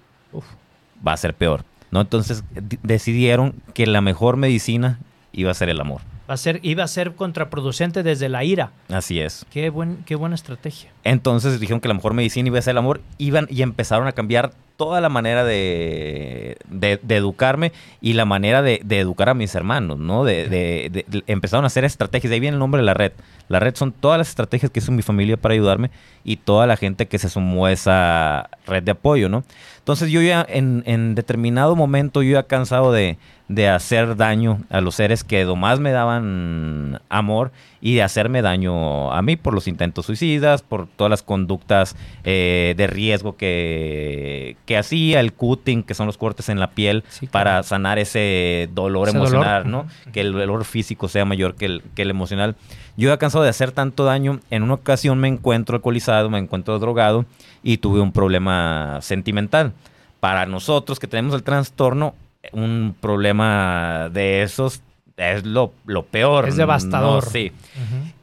Va 1.07 1.13
a 1.13 1.17
ser 1.17 1.33
peor. 1.33 1.63
¿no? 1.91 2.01
Entonces 2.01 2.43
di- 2.53 2.77
decidieron 2.83 3.55
que 3.73 3.87
la 3.87 4.01
mejor 4.01 4.37
medicina 4.37 4.99
iba 5.31 5.49
a 5.49 5.55
ser 5.55 5.69
el 5.69 5.79
amor. 5.79 6.01
Va 6.29 6.35
a 6.35 6.37
ser, 6.37 6.59
iba 6.61 6.83
a 6.83 6.87
ser 6.87 7.15
contraproducente 7.15 8.03
desde 8.03 8.29
la 8.29 8.43
ira. 8.43 8.71
Así 8.89 9.19
es. 9.19 9.45
Qué, 9.51 9.69
buen, 9.71 10.03
qué 10.05 10.15
buena 10.15 10.35
estrategia. 10.35 10.91
Entonces 11.03 11.59
dijeron 11.59 11.79
que 11.81 11.87
la 11.87 11.95
mejor 11.95 12.13
medicina 12.13 12.47
iba 12.47 12.59
a 12.59 12.61
ser 12.61 12.71
el 12.73 12.77
amor, 12.77 13.01
iban 13.17 13.47
y 13.49 13.63
empezaron 13.63 14.07
a 14.07 14.11
cambiar 14.11 14.51
toda 14.77 15.01
la 15.01 15.09
manera 15.09 15.43
de, 15.43 16.57
de- 16.69 16.99
de 17.01 17.15
educarme 17.17 17.73
y 17.99 18.13
la 18.13 18.23
manera 18.25 18.61
de, 18.61 18.79
de 18.85 18.99
educar 18.99 19.27
a 19.29 19.33
mis 19.33 19.53
hermanos, 19.55 19.97
¿no? 19.97 20.23
De, 20.23 20.47
de- 20.47 20.89
de- 20.91 21.05
de- 21.07 21.23
empezaron 21.27 21.65
a 21.65 21.67
hacer 21.67 21.83
estrategias, 21.83 22.29
de 22.29 22.35
ahí 22.35 22.39
viene 22.39 22.55
el 22.55 22.59
nombre 22.59 22.79
de 22.81 22.85
la 22.85 22.93
red. 22.93 23.11
La 23.49 23.59
red 23.59 23.75
son 23.75 23.91
todas 23.91 24.17
las 24.19 24.29
estrategias 24.29 24.71
que 24.71 24.79
hizo 24.79 24.91
mi 24.91 25.01
familia 25.01 25.35
para 25.35 25.53
ayudarme 25.55 25.89
y 26.23 26.37
toda 26.37 26.67
la 26.67 26.77
gente 26.77 27.07
que 27.07 27.17
se 27.17 27.27
sumó 27.27 27.65
a 27.65 27.71
esa 27.71 28.49
red 28.67 28.83
de 28.83 28.91
apoyo, 28.91 29.27
¿no? 29.29 29.43
Entonces 29.89 30.11
yo 30.11 30.21
ya 30.21 30.45
en, 30.47 30.83
en 30.85 31.15
determinado 31.15 31.75
momento 31.75 32.21
yo 32.21 32.33
ya 32.33 32.43
cansado 32.43 32.91
de, 32.91 33.17
de 33.47 33.67
hacer 33.69 34.15
daño 34.15 34.59
a 34.69 34.81
los 34.81 34.93
seres 34.93 35.23
que 35.23 35.43
nomás 35.43 35.79
me 35.79 35.91
daban 35.91 37.01
amor 37.09 37.51
y 37.81 37.95
de 37.95 38.03
hacerme 38.03 38.43
daño 38.43 39.11
a 39.11 39.19
mí 39.23 39.35
por 39.35 39.55
los 39.55 39.67
intentos 39.67 40.05
suicidas, 40.05 40.61
por 40.61 40.85
todas 40.85 41.09
las 41.09 41.23
conductas 41.23 41.95
eh, 42.23 42.75
de 42.77 42.85
riesgo 42.85 43.35
que, 43.35 44.57
que 44.67 44.77
hacía, 44.77 45.21
el 45.21 45.33
cutting, 45.33 45.81
que 45.81 45.95
son 45.95 46.05
los 46.05 46.19
cortes 46.19 46.49
en 46.49 46.59
la 46.59 46.69
piel 46.69 47.03
Sí, 47.09 47.25
para 47.25 47.51
claro. 47.51 47.63
sanar 47.63 47.97
ese 47.97 48.69
dolor 48.71 49.07
Ese 49.07 49.17
emocional, 49.17 49.63
dolor. 49.63 49.85
¿no? 49.87 50.11
Que 50.11 50.21
el 50.21 50.33
dolor 50.33 50.65
físico 50.65 51.07
sea 51.07 51.25
mayor 51.25 51.55
que 51.55 51.65
el, 51.65 51.81
que 51.95 52.03
el 52.03 52.11
emocional. 52.11 52.55
Yo 52.95 53.09
ya 53.09 53.17
cansado 53.17 53.43
de 53.43 53.49
hacer 53.49 53.71
tanto 53.71 54.05
daño, 54.05 54.39
en 54.51 54.61
una 54.61 54.75
ocasión 54.75 55.17
me 55.19 55.29
encuentro 55.29 55.77
alcoholizado, 55.77 56.29
me 56.29 56.37
encuentro 56.37 56.77
drogado 56.77 57.25
y 57.63 57.77
tuve 57.77 58.01
un 58.01 58.11
problema 58.11 58.99
sentimental. 59.01 59.73
Para 60.19 60.45
nosotros 60.45 60.99
que 60.99 61.07
tenemos 61.07 61.33
el 61.35 61.43
trastorno, 61.43 62.13
un 62.51 62.95
problema 62.99 64.09
de 64.11 64.43
esos 64.43 64.81
es 65.17 65.45
lo, 65.45 65.73
lo 65.85 66.05
peor. 66.05 66.47
Es 66.47 66.55
devastador. 66.55 67.23
¿no? 67.25 67.29
Sí. 67.29 67.51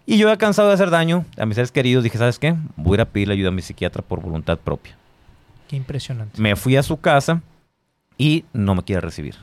Y 0.06 0.18
yo 0.18 0.28
ya 0.28 0.36
cansado 0.36 0.68
de 0.68 0.74
hacer 0.74 0.90
daño 0.90 1.24
a 1.36 1.46
mis 1.46 1.56
seres 1.56 1.72
queridos, 1.72 2.04
dije, 2.04 2.16
¿sabes 2.18 2.38
qué? 2.38 2.54
Voy 2.76 2.92
a 2.92 2.94
ir 2.94 3.00
a 3.02 3.04
pedirle 3.06 3.34
ayuda 3.34 3.48
a 3.48 3.52
mi 3.52 3.62
psiquiatra 3.62 4.02
por 4.02 4.20
voluntad 4.20 4.58
propia. 4.58 4.96
Qué 5.68 5.76
impresionante. 5.76 6.40
Me 6.40 6.54
fui 6.54 6.76
a 6.76 6.82
su 6.82 6.98
casa 6.98 7.42
y 8.16 8.44
no 8.52 8.74
me 8.74 8.82
quiere 8.84 9.00
recibir. 9.00 9.34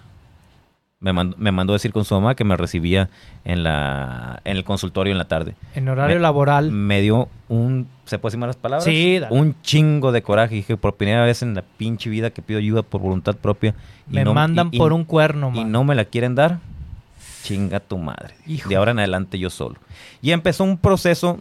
Me 1.02 1.12
mandó, 1.12 1.36
me 1.38 1.52
mandó 1.52 1.74
a 1.74 1.76
decir 1.76 1.92
con 1.92 2.06
su 2.06 2.16
mamá 2.16 2.34
que 2.34 2.46
me 2.46 2.56
recibía 2.56 3.10
en, 3.44 3.62
la, 3.64 4.42
en 4.46 4.56
el 4.56 4.64
consultorio 4.64 5.12
en 5.12 5.18
la 5.18 5.28
tarde. 5.28 5.54
En 5.76 5.90
horario 5.90 6.16
Me- 6.16 6.22
laboral. 6.22 6.72
Me 6.72 7.02
dio 7.02 7.28
un, 7.50 7.90
¿se 8.06 8.20
puede 8.20 8.32
decir 8.32 8.40
malas 8.40 8.56
palabras? 8.58 8.84
Sí, 8.86 9.20
dale. 9.20 9.36
Un 9.36 9.56
chingo 9.62 10.12
de 10.12 10.22
coraje. 10.22 10.56
Dije, 10.56 10.78
por 10.78 10.96
primera 10.96 11.24
vez 11.26 11.42
en 11.42 11.54
la 11.56 11.62
pinche 11.62 12.10
vida 12.10 12.30
que 12.32 12.42
pido 12.42 12.60
ayuda 12.60 12.82
por 12.84 13.02
voluntad 13.02 13.36
propia. 13.36 13.76
y 14.10 14.16
me 14.16 14.24
no- 14.26 14.34
mandan 14.34 14.70
y- 14.72 14.76
y- 14.76 14.80
por 14.80 14.92
un 14.94 15.06
cuerno, 15.06 15.52
y 15.54 15.60
man. 15.60 15.72
no 15.72 15.84
me 15.84 15.96
la 15.96 16.06
quieren 16.06 16.36
dar, 16.36 16.60
chinga 17.44 17.80
tu 17.80 17.98
madre. 17.98 18.36
Hijo. 18.48 18.70
De 18.70 18.76
ahora 18.76 18.92
en 18.92 19.00
adelante 19.00 19.40
yo 19.40 19.50
solo. 19.50 19.76
Y 20.22 20.32
empezó 20.32 20.64
un 20.64 20.78
proceso 20.78 21.40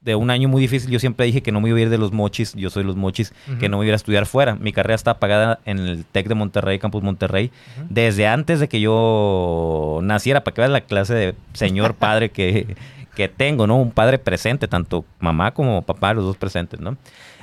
de 0.00 0.14
un 0.14 0.28
año 0.30 0.48
muy 0.48 0.60
difícil. 0.60 0.90
Yo 0.90 0.98
siempre 0.98 1.24
dije 1.24 1.42
que 1.42 1.50
no 1.50 1.62
me 1.62 1.70
iba 1.70 1.78
a 1.78 1.80
ir 1.80 1.88
de 1.88 1.96
los 1.96 2.12
mochis, 2.12 2.52
yo 2.54 2.68
soy 2.68 2.84
los 2.84 2.94
mochis, 2.94 3.32
que 3.58 3.70
no 3.70 3.78
me 3.78 3.86
iba 3.86 3.94
a 3.94 3.96
estudiar 3.96 4.26
fuera. 4.26 4.54
Mi 4.54 4.70
carrera 4.70 4.94
está 4.96 5.18
pagada 5.18 5.60
en 5.64 5.78
el 5.78 6.04
TEC 6.04 6.28
de 6.28 6.34
Monterrey, 6.34 6.78
Campus 6.78 7.02
Monterrey, 7.02 7.50
desde 7.88 8.26
antes 8.26 8.60
de 8.60 8.68
que 8.68 8.80
yo 8.82 10.00
naciera, 10.02 10.44
para 10.44 10.54
que 10.54 10.60
veas 10.60 10.70
la 10.70 10.82
clase 10.82 11.14
de 11.14 11.34
señor 11.54 11.94
padre 11.98 12.30
que, 12.30 12.76
que 13.14 13.28
tengo, 13.28 13.66
¿no? 13.66 13.76
Un 13.76 13.90
padre 13.90 14.18
presente, 14.18 14.68
tanto 14.68 15.04
mamá 15.20 15.52
como 15.52 15.82
papá, 15.82 16.12
los 16.14 16.24
dos 16.24 16.36
presentes, 16.36 16.80
¿no? 16.80 16.96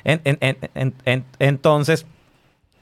En- 0.03 0.21
en- 0.23 0.37
en- 0.41 0.57
en- 0.75 0.93
en- 1.05 1.25
entonces, 1.39 2.05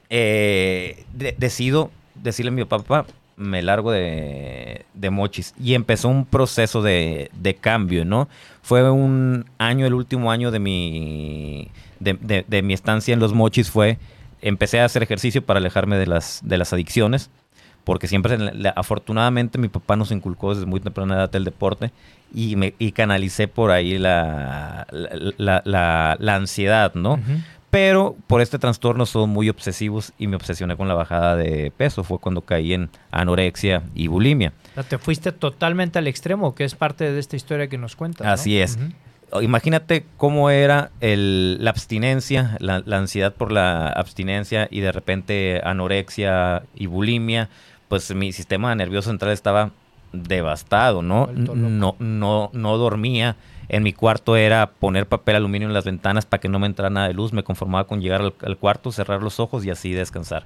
eh, 0.08 1.04
de- 1.12 1.34
decido 1.38 1.90
decirle 2.14 2.50
a 2.50 2.52
mi 2.54 2.64
papá, 2.64 3.06
me 3.36 3.62
largo 3.62 3.90
de, 3.90 4.84
de 4.92 5.10
mochis. 5.10 5.54
Y 5.58 5.74
empezó 5.74 6.08
un 6.08 6.26
proceso 6.26 6.82
de, 6.82 7.30
de 7.34 7.54
cambio, 7.54 8.04
¿no? 8.04 8.28
Fue 8.62 8.88
un 8.90 9.46
año, 9.58 9.86
el 9.86 9.94
último 9.94 10.30
año 10.30 10.50
de 10.50 10.58
mi, 10.58 11.70
de- 12.00 12.44
de 12.46 12.62
mi 12.62 12.74
estancia 12.74 13.14
en 13.14 13.20
los 13.20 13.32
mochis 13.32 13.70
fue, 13.70 13.98
empecé 14.42 14.80
a 14.80 14.84
hacer 14.84 15.02
ejercicio 15.02 15.42
para 15.42 15.58
alejarme 15.58 15.96
de 15.96 16.06
las, 16.06 16.40
de 16.44 16.58
las 16.58 16.72
adicciones. 16.72 17.30
Porque 17.84 18.06
siempre, 18.08 18.36
afortunadamente, 18.76 19.58
mi 19.58 19.68
papá 19.68 19.96
nos 19.96 20.10
inculcó 20.12 20.54
desde 20.54 20.66
muy 20.66 20.80
temprana 20.80 21.14
edad 21.16 21.34
el 21.36 21.44
deporte 21.44 21.90
y, 22.34 22.54
me, 22.56 22.74
y 22.78 22.92
canalicé 22.92 23.48
por 23.48 23.70
ahí 23.70 23.98
la, 23.98 24.86
la, 24.90 25.62
la- 25.64 26.16
la- 26.18 26.34
ansiedad, 26.34 26.94
¿no? 26.94 27.18
Pero 27.70 28.16
por 28.26 28.40
este 28.40 28.58
trastorno 28.58 29.06
son 29.06 29.30
muy 29.30 29.48
obsesivos 29.48 30.12
y 30.18 30.26
me 30.26 30.34
obsesioné 30.36 30.76
con 30.76 30.88
la 30.88 30.94
bajada 30.94 31.36
de 31.36 31.70
peso. 31.76 32.02
Fue 32.02 32.18
cuando 32.18 32.40
caí 32.42 32.72
en 32.74 32.90
anorexia 33.12 33.82
y 33.94 34.08
bulimia. 34.08 34.52
Te 34.88 34.98
fuiste 34.98 35.30
totalmente 35.30 35.98
al 36.00 36.08
extremo, 36.08 36.54
que 36.56 36.64
es 36.64 36.74
parte 36.74 37.10
de 37.12 37.18
esta 37.20 37.36
historia 37.36 37.68
que 37.68 37.78
nos 37.78 37.94
cuentas. 37.94 38.26
¿no? 38.26 38.32
Así 38.32 38.58
es. 38.58 38.76
Imagínate 39.40 40.04
cómo 40.16 40.50
era 40.50 40.90
el- 41.00 41.62
la 41.62 41.70
abstinencia, 41.70 42.56
la, 42.58 42.82
la 42.84 42.98
ansiedad 42.98 43.32
por 43.32 43.52
la 43.52 43.86
abstinencia 43.88 44.66
y 44.68 44.80
de 44.80 44.90
repente 44.90 45.60
anorexia 45.62 46.64
y 46.74 46.86
bulimia. 46.86 47.48
Pues 47.90 48.14
mi 48.14 48.32
sistema 48.32 48.72
nervioso 48.76 49.10
central 49.10 49.32
estaba 49.32 49.72
devastado, 50.12 51.02
¿no? 51.02 51.28
No, 51.34 51.96
no, 51.98 52.50
no 52.52 52.76
dormía. 52.78 53.34
En 53.68 53.82
mi 53.82 53.92
cuarto 53.92 54.36
era 54.36 54.70
poner 54.70 55.06
papel 55.06 55.34
aluminio 55.34 55.66
en 55.66 55.74
las 55.74 55.84
ventanas 55.84 56.24
para 56.24 56.40
que 56.40 56.48
no 56.48 56.60
me 56.60 56.68
entrara 56.68 56.88
nada 56.88 57.08
de 57.08 57.14
luz. 57.14 57.32
Me 57.32 57.42
conformaba 57.42 57.88
con 57.88 58.00
llegar 58.00 58.20
al, 58.20 58.32
al 58.42 58.56
cuarto, 58.56 58.92
cerrar 58.92 59.24
los 59.24 59.40
ojos 59.40 59.64
y 59.64 59.70
así 59.70 59.92
descansar. 59.92 60.44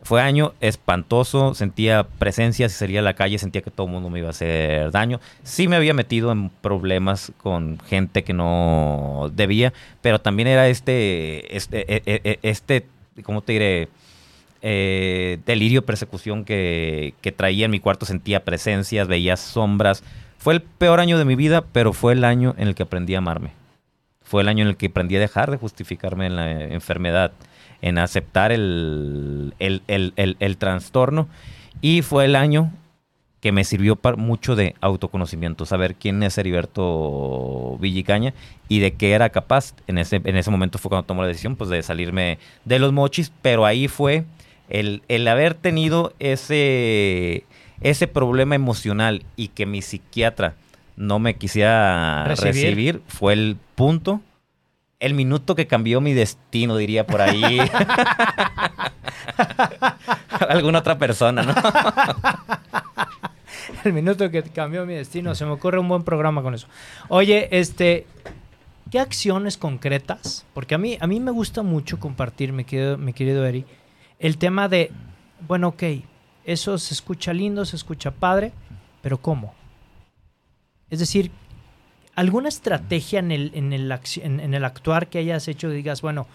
Fue 0.00 0.22
año 0.22 0.54
espantoso, 0.62 1.54
sentía 1.54 2.04
presencia, 2.18 2.70
si 2.70 2.76
salía 2.76 3.00
a 3.00 3.02
la 3.02 3.12
calle 3.12 3.36
sentía 3.36 3.60
que 3.60 3.70
todo 3.70 3.86
el 3.88 3.92
mundo 3.92 4.08
me 4.08 4.20
iba 4.20 4.28
a 4.28 4.30
hacer 4.30 4.90
daño. 4.90 5.20
Sí 5.42 5.68
me 5.68 5.76
había 5.76 5.92
metido 5.92 6.32
en 6.32 6.48
problemas 6.48 7.30
con 7.42 7.78
gente 7.88 8.24
que 8.24 8.32
no 8.32 9.30
debía, 9.34 9.74
pero 10.00 10.18
también 10.18 10.48
era 10.48 10.66
este, 10.68 11.54
este, 11.54 11.94
e- 11.94 12.02
e- 12.06 12.20
e- 12.24 12.38
este 12.42 12.86
¿cómo 13.22 13.42
te 13.42 13.52
diré? 13.52 13.88
Eh, 14.62 15.38
delirio, 15.46 15.84
persecución 15.86 16.44
que, 16.44 17.14
que 17.20 17.32
traía 17.32 17.66
en 17.66 17.70
mi 17.70 17.80
cuarto, 17.80 18.06
sentía 18.06 18.44
presencias, 18.44 19.06
veía 19.08 19.36
sombras. 19.36 20.02
Fue 20.38 20.54
el 20.54 20.62
peor 20.62 21.00
año 21.00 21.18
de 21.18 21.24
mi 21.24 21.36
vida, 21.36 21.64
pero 21.72 21.92
fue 21.92 22.12
el 22.12 22.24
año 22.24 22.54
en 22.58 22.68
el 22.68 22.74
que 22.74 22.82
aprendí 22.84 23.14
a 23.14 23.18
amarme. 23.18 23.50
Fue 24.22 24.42
el 24.42 24.48
año 24.48 24.62
en 24.62 24.68
el 24.68 24.76
que 24.76 24.86
aprendí 24.86 25.16
a 25.16 25.20
dejar 25.20 25.50
de 25.50 25.56
justificarme 25.56 26.26
en 26.26 26.36
la 26.36 26.64
enfermedad, 26.64 27.32
en 27.82 27.98
aceptar 27.98 28.52
el, 28.52 29.54
el, 29.58 29.82
el- 29.86 30.36
el- 30.38 30.56
trastorno. 30.58 31.28
Y 31.80 32.02
fue 32.02 32.24
el 32.24 32.36
año 32.36 32.72
que 33.40 33.52
me 33.52 33.62
sirvió 33.64 33.94
para 33.94 34.16
mucho 34.16 34.56
de 34.56 34.74
autoconocimiento, 34.80 35.64
saber 35.64 35.94
quién 35.94 36.20
es 36.24 36.36
Heriberto 36.36 37.78
Villicaña 37.80 38.34
y 38.68 38.80
de 38.80 38.94
qué 38.94 39.12
era 39.12 39.28
capaz. 39.30 39.74
En 39.86 39.98
ese, 39.98 40.16
en 40.24 40.36
ese 40.36 40.50
momento 40.50 40.78
fue 40.78 40.88
cuando 40.88 41.06
tomó 41.06 41.22
la 41.22 41.28
decisión 41.28 41.54
pues, 41.56 41.70
de 41.70 41.82
salirme 41.82 42.38
de 42.64 42.78
los 42.80 42.92
mochis, 42.92 43.32
pero 43.42 43.64
ahí 43.64 43.86
fue 43.88 44.24
el, 44.68 45.02
el 45.08 45.26
haber 45.28 45.54
tenido 45.54 46.12
ese, 46.18 47.44
ese 47.80 48.06
problema 48.06 48.54
emocional 48.54 49.24
y 49.36 49.48
que 49.48 49.66
mi 49.66 49.82
psiquiatra 49.82 50.54
no 50.96 51.18
me 51.18 51.36
quisiera 51.36 52.24
Recibir. 52.26 52.54
recibir, 52.54 53.02
fue 53.06 53.32
el 53.32 53.56
punto, 53.74 54.20
el 55.00 55.14
minuto 55.14 55.54
que 55.54 55.66
cambió 55.66 56.00
mi 56.00 56.12
destino, 56.12 56.76
diría 56.76 57.06
por 57.06 57.20
ahí. 57.20 57.58
Alguna 60.48 60.80
otra 60.80 60.98
persona, 60.98 61.42
¿no? 61.42 61.54
El 63.84 63.92
minuto 63.92 64.30
que 64.30 64.42
cambió 64.42 64.84
mi 64.86 64.94
destino. 64.94 65.34
Se 65.34 65.44
me 65.44 65.52
ocurre 65.52 65.78
un 65.78 65.88
buen 65.88 66.02
programa 66.02 66.42
con 66.42 66.54
eso. 66.54 66.66
Oye, 67.08 67.48
este, 67.52 68.06
¿qué 68.90 68.98
acciones 68.98 69.56
concretas? 69.56 70.44
Porque 70.52 70.74
a 70.74 70.78
mí, 70.78 70.98
a 71.00 71.06
mí 71.06 71.20
me 71.20 71.30
gusta 71.30 71.62
mucho 71.62 72.00
compartir, 72.00 72.52
mi 72.52 72.64
querido, 72.64 72.98
mi 72.98 73.12
querido 73.12 73.46
Eri, 73.46 73.64
el 74.18 74.38
tema 74.38 74.68
de, 74.68 74.90
bueno, 75.46 75.68
ok, 75.68 75.82
eso 76.44 76.78
se 76.78 76.94
escucha 76.94 77.32
lindo, 77.32 77.64
se 77.64 77.76
escucha 77.76 78.10
padre, 78.10 78.52
pero 79.02 79.18
¿cómo? 79.18 79.54
Es 80.90 80.98
decir, 80.98 81.30
¿alguna 82.14 82.48
estrategia 82.48 83.18
en 83.18 83.30
el, 83.30 83.50
en 83.54 83.72
el, 83.72 83.92
en- 84.22 84.54
el 84.54 84.64
actuar 84.64 85.08
que 85.08 85.18
hayas 85.18 85.46
hecho? 85.48 85.70
Digas, 85.70 86.02
bueno, 86.02 86.26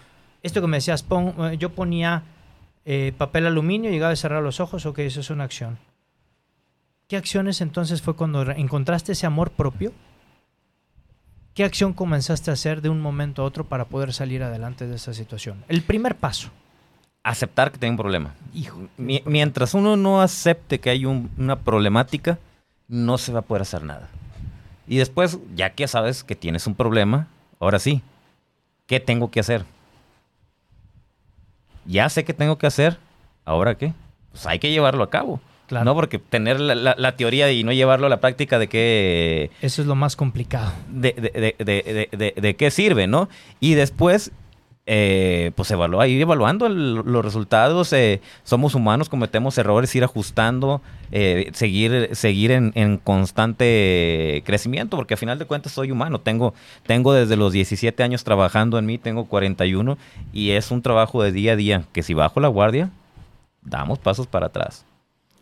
esto 0.42 0.60
que 0.60 0.66
me 0.66 0.76
decías, 0.76 1.04
eh, 1.10 1.56
yo 1.58 1.70
ponía 1.70 2.22
eh, 2.84 3.12
papel 3.16 3.46
aluminio, 3.46 3.90
llegaba 3.90 4.12
a 4.12 4.16
cerrar 4.16 4.42
los 4.42 4.60
ojos, 4.60 4.86
ok, 4.86 5.00
eso 5.00 5.20
es 5.20 5.30
una 5.30 5.44
acción. 5.44 5.78
¿Qué 7.08 7.16
acciones 7.16 7.60
entonces 7.60 8.00
fue 8.00 8.14
cuando 8.16 8.42
encontraste 8.52 9.12
ese 9.12 9.26
amor 9.26 9.50
propio? 9.50 9.92
¿Qué 11.54 11.64
acción 11.64 11.92
comenzaste 11.92 12.50
a 12.50 12.54
hacer 12.54 12.80
de 12.82 12.88
un 12.88 13.00
momento 13.00 13.42
a 13.42 13.44
otro 13.44 13.64
para 13.64 13.84
poder 13.84 14.12
salir 14.12 14.42
adelante 14.42 14.86
de 14.86 14.96
esa 14.96 15.12
situación? 15.14 15.64
El 15.68 15.82
primer 15.82 16.16
paso. 16.16 16.50
Aceptar 17.24 17.72
que 17.72 17.78
tengo 17.78 17.92
un 17.92 17.96
problema. 17.96 18.34
Hijo. 18.54 18.78
Mi- 18.96 19.22
mientras 19.26 19.74
uno 19.74 19.96
no 19.96 20.20
acepte 20.20 20.78
que 20.78 20.90
hay 20.90 21.06
un- 21.06 21.30
una 21.38 21.56
problemática, 21.56 22.38
no 22.86 23.18
se 23.18 23.32
va 23.32 23.40
a 23.40 23.42
poder 23.42 23.62
hacer 23.62 23.82
nada. 23.82 24.08
Y 24.86 24.98
después, 24.98 25.38
ya 25.56 25.70
que 25.70 25.88
sabes 25.88 26.22
que 26.22 26.36
tienes 26.36 26.66
un 26.66 26.74
problema, 26.74 27.26
ahora 27.58 27.78
sí, 27.78 28.02
¿qué 28.86 29.00
tengo 29.00 29.30
que 29.30 29.40
hacer? 29.40 29.64
Ya 31.86 32.08
sé 32.08 32.24
qué 32.24 32.34
tengo 32.34 32.56
que 32.58 32.66
hacer, 32.66 32.98
¿ahora 33.44 33.74
qué? 33.76 33.92
Pues 34.32 34.46
hay 34.46 34.58
que 34.58 34.70
llevarlo 34.70 35.02
a 35.02 35.10
cabo. 35.10 35.40
Claro. 35.66 35.86
No, 35.86 35.94
porque 35.94 36.18
tener 36.18 36.60
la, 36.60 36.74
la- 36.74 36.94
la 36.98 37.16
teoría 37.16 37.50
y 37.50 37.64
no 37.64 37.72
llevarlo 37.72 38.06
a 38.06 38.10
la 38.10 38.20
práctica 38.20 38.58
de 38.58 38.68
qué, 38.68 39.50
Eso 39.62 39.80
es 39.80 39.88
lo 39.88 39.94
más 39.94 40.14
complicado. 40.14 40.72
de- 40.88 41.12
de- 41.14 42.08
de- 42.12 42.34
de 42.40 42.56
qué 42.56 42.70
sirve, 42.70 43.06
¿no? 43.06 43.30
Y 43.60 43.72
después 43.74 44.30
eh, 44.86 45.52
pues 45.56 45.70
evalúa, 45.70 46.06
ir 46.06 46.20
evaluando 46.20 46.68
los 46.68 47.24
resultados. 47.24 47.92
eh, 47.92 48.20
somos 48.42 48.74
humanos, 48.74 49.08
cometemos 49.08 49.56
errores, 49.56 49.94
ir 49.94 50.04
ajustando, 50.04 50.82
eh, 51.10 51.50
seguir, 51.54 52.10
seguir 52.12 52.50
en, 52.50 52.72
en 52.74 52.98
constante 52.98 54.42
crecimiento, 54.44 54.96
porque 54.96 55.14
a 55.14 55.16
final 55.16 55.38
de 55.38 55.46
cuentas 55.46 55.72
soy 55.72 55.90
humano. 55.90 56.20
Tengo, 56.20 56.54
tengo 56.86 57.12
desde 57.14 57.36
los 57.36 57.52
17 57.52 58.02
años 58.02 58.24
trabajando 58.24 58.78
en 58.78 58.86
mí, 58.86 58.98
tengo 58.98 59.24
41 59.26 59.96
y 60.32 60.50
es 60.50 60.70
un 60.70 60.82
trabajo 60.82 61.22
de 61.22 61.32
día 61.32 61.52
a 61.52 61.56
día 61.56 61.84
que 61.92 62.02
si 62.02 62.12
bajo 62.14 62.40
la 62.40 62.48
guardia, 62.48 62.90
damos 63.62 63.98
pasos 63.98 64.26
para 64.26 64.46
atrás. 64.46 64.84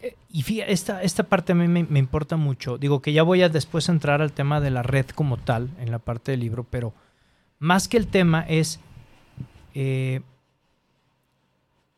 Eh, 0.00 0.14
Y 0.30 0.42
fíjate, 0.42 0.72
esta, 0.72 1.02
esta 1.02 1.24
parte 1.24 1.52
a 1.52 1.54
mí 1.56 1.66
me, 1.66 1.82
me 1.84 1.98
importa 1.98 2.36
mucho. 2.36 2.78
Digo 2.78 3.02
que 3.02 3.12
ya 3.12 3.24
voy 3.24 3.42
a 3.42 3.48
después 3.48 3.88
entrar 3.88 4.22
al 4.22 4.32
tema 4.32 4.60
de 4.60 4.70
la 4.70 4.82
red 4.84 5.06
como 5.06 5.36
tal, 5.36 5.68
en 5.80 5.90
la 5.90 5.98
parte 5.98 6.30
del 6.30 6.40
libro, 6.40 6.64
pero 6.70 6.92
más 7.58 7.88
que 7.88 7.96
el 7.96 8.06
tema 8.06 8.44
es 8.48 8.78
eh, 9.74 10.20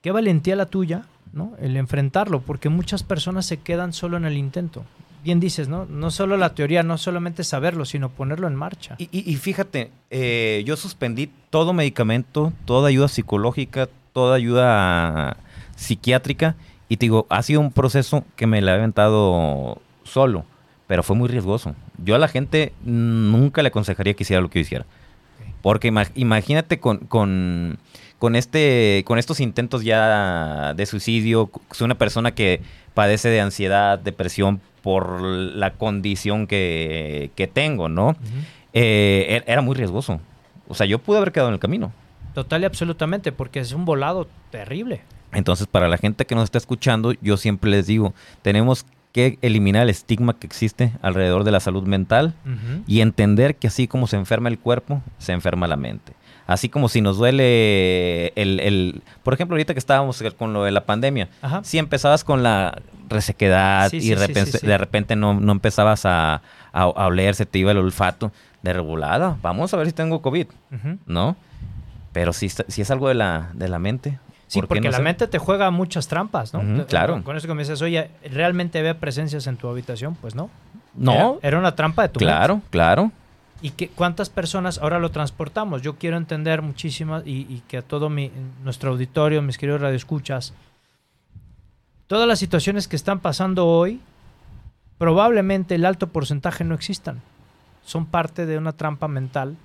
qué 0.01 0.11
valentía 0.13 0.57
la 0.57 0.67
tuya, 0.67 1.05
¿no? 1.33 1.53
El 1.61 1.77
enfrentarlo, 1.77 2.41
porque 2.41 2.69
muchas 2.69 3.03
personas 3.03 3.47
se 3.47 3.59
quedan 3.59 3.93
solo 3.93 4.17
en 4.17 4.25
el 4.25 4.37
intento. 4.37 4.85
Bien 5.23 5.41
dices, 5.41 5.69
¿no? 5.69 5.87
No 5.87 6.11
solo 6.11 6.37
la 6.37 6.55
teoría, 6.55 6.83
no 6.83 6.99
solamente 6.99 7.45
saberlo, 7.45 7.87
sino 7.87 8.11
ponerlo 8.11 8.47
en 8.47 8.55
marcha. 8.55 8.95
Y, 8.99 9.09
y- 9.13 9.35
fíjate, 9.37 9.91
eh, 10.11 10.63
yo 10.67 10.77
suspendí 10.77 11.31
todo 11.49 11.73
medicamento, 11.73 12.53
toda 12.67 12.89
ayuda 12.89 13.09
psicológica, 13.09 13.89
toda 14.13 14.37
ayuda 14.37 15.39
psiquiátrica. 15.77 16.57
Y 16.91 16.99
te 16.99 17.07
digo, 17.07 17.27
ha 17.31 17.43
sido 17.43 17.61
un 17.63 17.73
proceso 17.73 18.25
que 18.37 18.47
me 18.47 18.61
lo 18.61 18.69
he 18.71 18.75
aventado 18.75 19.81
solo, 20.05 20.45
pero 20.87 21.03
fue 21.03 21.17
muy 21.17 21.29
riesgoso. 21.31 21.75
Yo 22.05 22.15
a 22.15 22.19
la 22.19 22.29
gente 22.29 22.75
nunca 22.85 23.63
le 23.63 23.69
aconsejaría 23.69 24.13
que 24.13 24.25
hiciera 24.25 24.43
lo 24.43 24.51
que 24.51 24.59
yo 24.59 24.63
hiciera. 24.63 24.85
Porque 25.63 25.89
ima- 25.91 26.11
imagínate 26.15 26.79
con, 26.81 26.99
con, 26.99 27.79
con 28.19 28.37
este, 28.37 29.03
con 29.07 29.19
estos 29.19 29.41
intentos 29.41 29.83
ya 29.85 30.75
de 30.75 30.87
suicidio, 30.87 31.51
soy 31.71 31.87
una 31.87 31.95
persona 31.97 32.35
que 32.35 32.61
padece 32.93 33.29
de 33.31 33.41
ansiedad, 33.41 33.99
depresión 33.99 34.61
por 34.83 35.21
la 35.23 35.73
condición 35.73 36.47
que, 36.47 37.31
que 37.35 37.47
tengo, 37.47 37.89
¿no? 37.89 38.17
Eh, 38.73 39.27
er- 39.41 39.45
era 39.51 39.63
muy 39.63 39.75
riesgoso. 39.75 40.21
O 40.69 40.75
sea, 40.75 40.87
yo 40.87 40.99
pude 40.99 41.17
haber 41.19 41.33
quedado 41.33 41.49
en 41.49 41.55
el 41.55 41.61
camino. 41.61 41.93
Total 42.35 42.63
y 42.63 42.65
absolutamente, 42.65 43.33
porque 43.33 43.61
es 43.61 43.73
un 43.73 43.85
volado 43.85 44.29
terrible. 44.51 45.03
Entonces, 45.33 45.67
para 45.67 45.89
la 45.89 45.97
gente 45.99 46.27
que 46.27 46.35
nos 46.35 46.45
está 46.45 46.59
escuchando, 46.59 47.13
yo 47.21 47.37
siempre 47.37 47.71
les 47.71 47.87
digo, 47.87 48.13
tenemos 48.43 48.87
que 49.15 49.39
eliminar 49.43 49.85
el 49.85 49.91
estigma 49.91 50.37
que 50.41 50.47
existe 50.47 50.91
alrededor 51.01 51.45
de 51.45 51.53
la 51.53 51.61
salud 51.61 51.85
mental 51.85 52.35
y 52.89 53.01
entender 53.01 53.55
que 53.55 53.69
así 53.69 53.87
como 53.87 54.09
se 54.09 54.17
enferma 54.17 54.49
el 54.49 54.59
cuerpo, 54.59 55.01
se 55.19 55.31
enferma 55.33 55.69
la 55.69 55.77
mente. 55.77 56.13
Así 56.49 56.69
como 56.69 56.89
si 56.89 57.01
nos 57.01 57.17
duele 57.17 58.33
el, 58.35 58.59
el- 58.61 59.03
por 59.23 59.33
ejemplo, 59.33 59.55
ahorita 59.55 59.73
que 59.73 59.79
estábamos 59.79 60.21
con 60.37 60.53
lo 60.53 60.65
de 60.65 60.73
la 60.73 60.85
pandemia, 60.85 61.29
Ajá. 61.43 61.61
si 61.63 61.79
empezabas 61.79 62.25
con 62.25 62.43
la 62.43 62.83
resequedad 63.09 63.89
Sí, 63.91 63.99
y 63.99 64.01
sí, 64.01 64.09
de 64.11 64.17
sí, 64.17 64.27
repente, 64.67 65.15
de 65.15 65.17
no, 65.17 65.33
no 65.41 65.53
empezabas 65.53 66.05
a, 66.07 66.35
a, 66.73 66.83
a 66.83 67.07
oler, 67.07 67.37
se 67.37 67.47
te 67.47 67.61
iba 67.61 67.71
el 67.71 67.79
olfato, 67.79 68.33
de 68.63 68.73
regulada, 68.73 69.39
vamos 69.43 69.73
a 69.73 69.77
ver 69.77 69.87
si 69.87 69.93
tengo 69.93 70.21
COVID. 70.23 70.47
¿no? 71.07 71.37
Pero 72.13 72.33
si, 72.33 72.49
si 72.49 72.83
es 72.83 72.91
algo 72.91 73.09
de 73.09 73.15
la, 73.15 73.51
de 73.55 73.69
la 73.69 73.79
mente. 73.79 74.19
Sí, 74.47 74.61
¿por 74.61 74.65
qué 74.65 74.69
porque 74.69 74.89
no 74.89 74.91
la 74.91 74.99
mente 75.01 75.27
te 75.27 75.39
juega 75.39 75.71
muchas 75.71 76.07
trampas, 76.07 76.53
¿no? 76.53 76.87
Claro. 76.87 77.23
Con, 77.23 77.37
eso 77.37 77.47
que 77.47 77.55
me 77.55 77.63
dices, 77.63 77.81
oye, 77.83 78.11
¿realmente 78.31 78.79
había 78.79 78.99
presencias 78.99 79.47
en 79.47 79.57
tu 79.57 79.69
habitación? 79.69 80.15
Pues 80.17 80.35
no. 80.35 80.51
No, 80.95 81.13
Era, 81.13 81.49
era 81.49 81.59
una 81.59 81.75
trampa 81.75 82.03
de 82.03 82.09
tu 82.11 82.21
mente. 82.21 82.33
claro, 82.33 82.61
claro. 82.71 83.13
¿Y 83.63 83.71
que, 83.71 83.89
cuántas 83.89 84.31
personas 84.31 84.79
ahora 84.79 84.99
lo 84.99 85.11
transportamos? 85.11 85.83
Yo 85.83 85.97
quiero 85.97 86.19
entender 86.19 86.63
muchísimas 86.63 87.27
y, 87.27 87.47
y 87.49 87.63
que 87.67 87.79
a 87.79 87.83
todo 87.83 88.11
mi, 88.11 88.31
nuestro 88.63 88.91
auditorio, 88.91 89.41
mis 89.43 89.59
queridos 89.59 89.81
radioescuchas, 89.81 90.53
todas 92.07 92.29
las 92.29 92.39
situaciones 92.39 92.87
que 92.89 92.97
están 92.97 93.21
pasando 93.21 93.67
hoy, 93.67 94.01
probablemente 94.99 95.75
el 95.75 95.85
alto 95.85 96.09
porcentaje 96.09 96.65
no 96.65 96.75
existan. 96.75 97.21
Son 97.85 98.07
parte 98.07 98.47
de 98.47 98.59
una 98.59 98.73
trampa 98.73 99.09
mental. 99.09 99.57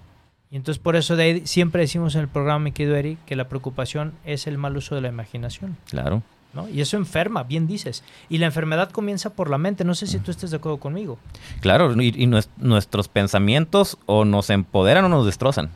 Y 0.51 0.55
entonces 0.55 0.81
por 0.81 0.95
eso 0.95 1.15
de 1.15 1.23
ahí 1.23 1.47
siempre 1.47 1.81
decimos 1.81 2.15
en 2.15 2.21
el 2.21 2.27
programa, 2.27 2.59
mi 2.59 2.71
querido 2.71 2.95
Eric, 2.95 3.19
que 3.25 3.35
la 3.35 3.47
preocupación 3.47 4.13
es 4.25 4.47
el 4.47 4.57
mal 4.57 4.75
uso 4.75 4.95
de 4.95 5.01
la 5.01 5.09
imaginación. 5.09 5.77
Claro. 5.89 6.23
¿no? 6.53 6.67
Y 6.67 6.81
eso 6.81 6.97
enferma, 6.97 7.43
bien 7.43 7.67
dices. 7.67 8.03
Y 8.29 8.39
la 8.39 8.47
enfermedad 8.47 8.89
comienza 8.89 9.29
por 9.29 9.51
la 9.51 9.59
mente. 9.59 9.83
No 9.83 9.93
sé 9.93 10.07
si 10.07 10.17
tú 10.17 10.31
estés 10.31 10.49
de 10.49 10.57
acuerdo 10.57 10.79
conmigo. 10.79 11.19
Claro, 11.62 11.93
y, 12.01 12.07
y 12.07 12.25
nues- 12.25 12.49
nuestros 12.57 13.07
pensamientos 13.07 13.99
o 14.07 14.25
nos 14.25 14.49
empoderan 14.49 15.05
o 15.05 15.09
nos 15.09 15.25
destrozan. 15.27 15.69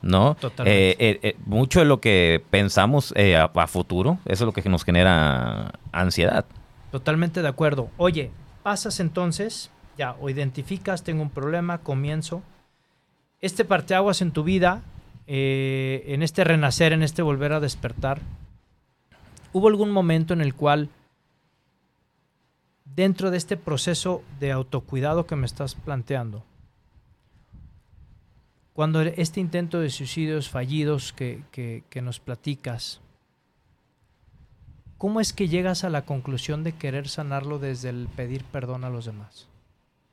¿No? 0.00 0.36
Totalmente. 0.36 0.90
Eh, 0.92 0.96
eh, 1.00 1.18
eh, 1.24 1.36
mucho 1.44 1.80
de 1.80 1.84
lo 1.86 2.00
que 2.00 2.40
pensamos 2.50 3.12
eh, 3.16 3.34
a, 3.36 3.50
a 3.52 3.66
futuro, 3.66 4.18
eso 4.26 4.44
es 4.44 4.46
lo 4.46 4.52
que 4.52 4.62
nos 4.68 4.84
genera 4.84 5.72
ansiedad. 5.90 6.44
Totalmente 6.92 7.42
de 7.42 7.48
acuerdo. 7.48 7.90
Oye, 7.96 8.30
pasas 8.62 9.00
entonces, 9.00 9.72
ya, 9.98 10.14
o 10.20 10.30
identificas, 10.30 11.02
tengo 11.02 11.22
un 11.22 11.30
problema, 11.30 11.78
comienzo. 11.78 12.42
Este 13.40 13.64
parteaguas 13.64 14.20
en 14.22 14.32
tu 14.32 14.42
vida, 14.42 14.82
eh, 15.26 16.04
en 16.08 16.22
este 16.22 16.44
renacer, 16.44 16.92
en 16.92 17.02
este 17.02 17.22
volver 17.22 17.52
a 17.52 17.60
despertar, 17.60 18.20
¿hubo 19.52 19.68
algún 19.68 19.90
momento 19.90 20.32
en 20.32 20.40
el 20.40 20.54
cual, 20.54 20.88
dentro 22.84 23.30
de 23.30 23.36
este 23.36 23.56
proceso 23.56 24.22
de 24.40 24.50
autocuidado 24.52 25.26
que 25.26 25.36
me 25.36 25.46
estás 25.46 25.74
planteando, 25.74 26.44
cuando 28.72 29.02
este 29.02 29.40
intento 29.40 29.80
de 29.80 29.90
suicidios 29.90 30.48
fallidos 30.50 31.12
que, 31.12 31.42
que- 31.50 31.82
que 31.90 32.00
nos 32.02 32.20
platicas, 32.20 33.00
¿cómo 34.98 35.20
es 35.20 35.32
que 35.32 35.48
llegas 35.48 35.82
a 35.84 35.90
la 35.90 36.02
conclusión 36.02 36.62
de 36.64 36.72
querer 36.72 37.08
sanarlo 37.08 37.58
desde 37.58 37.88
el 37.90 38.08
pedir 38.14 38.44
perdón 38.44 38.84
a 38.84 38.90
los 38.90 39.04
demás? 39.04 39.47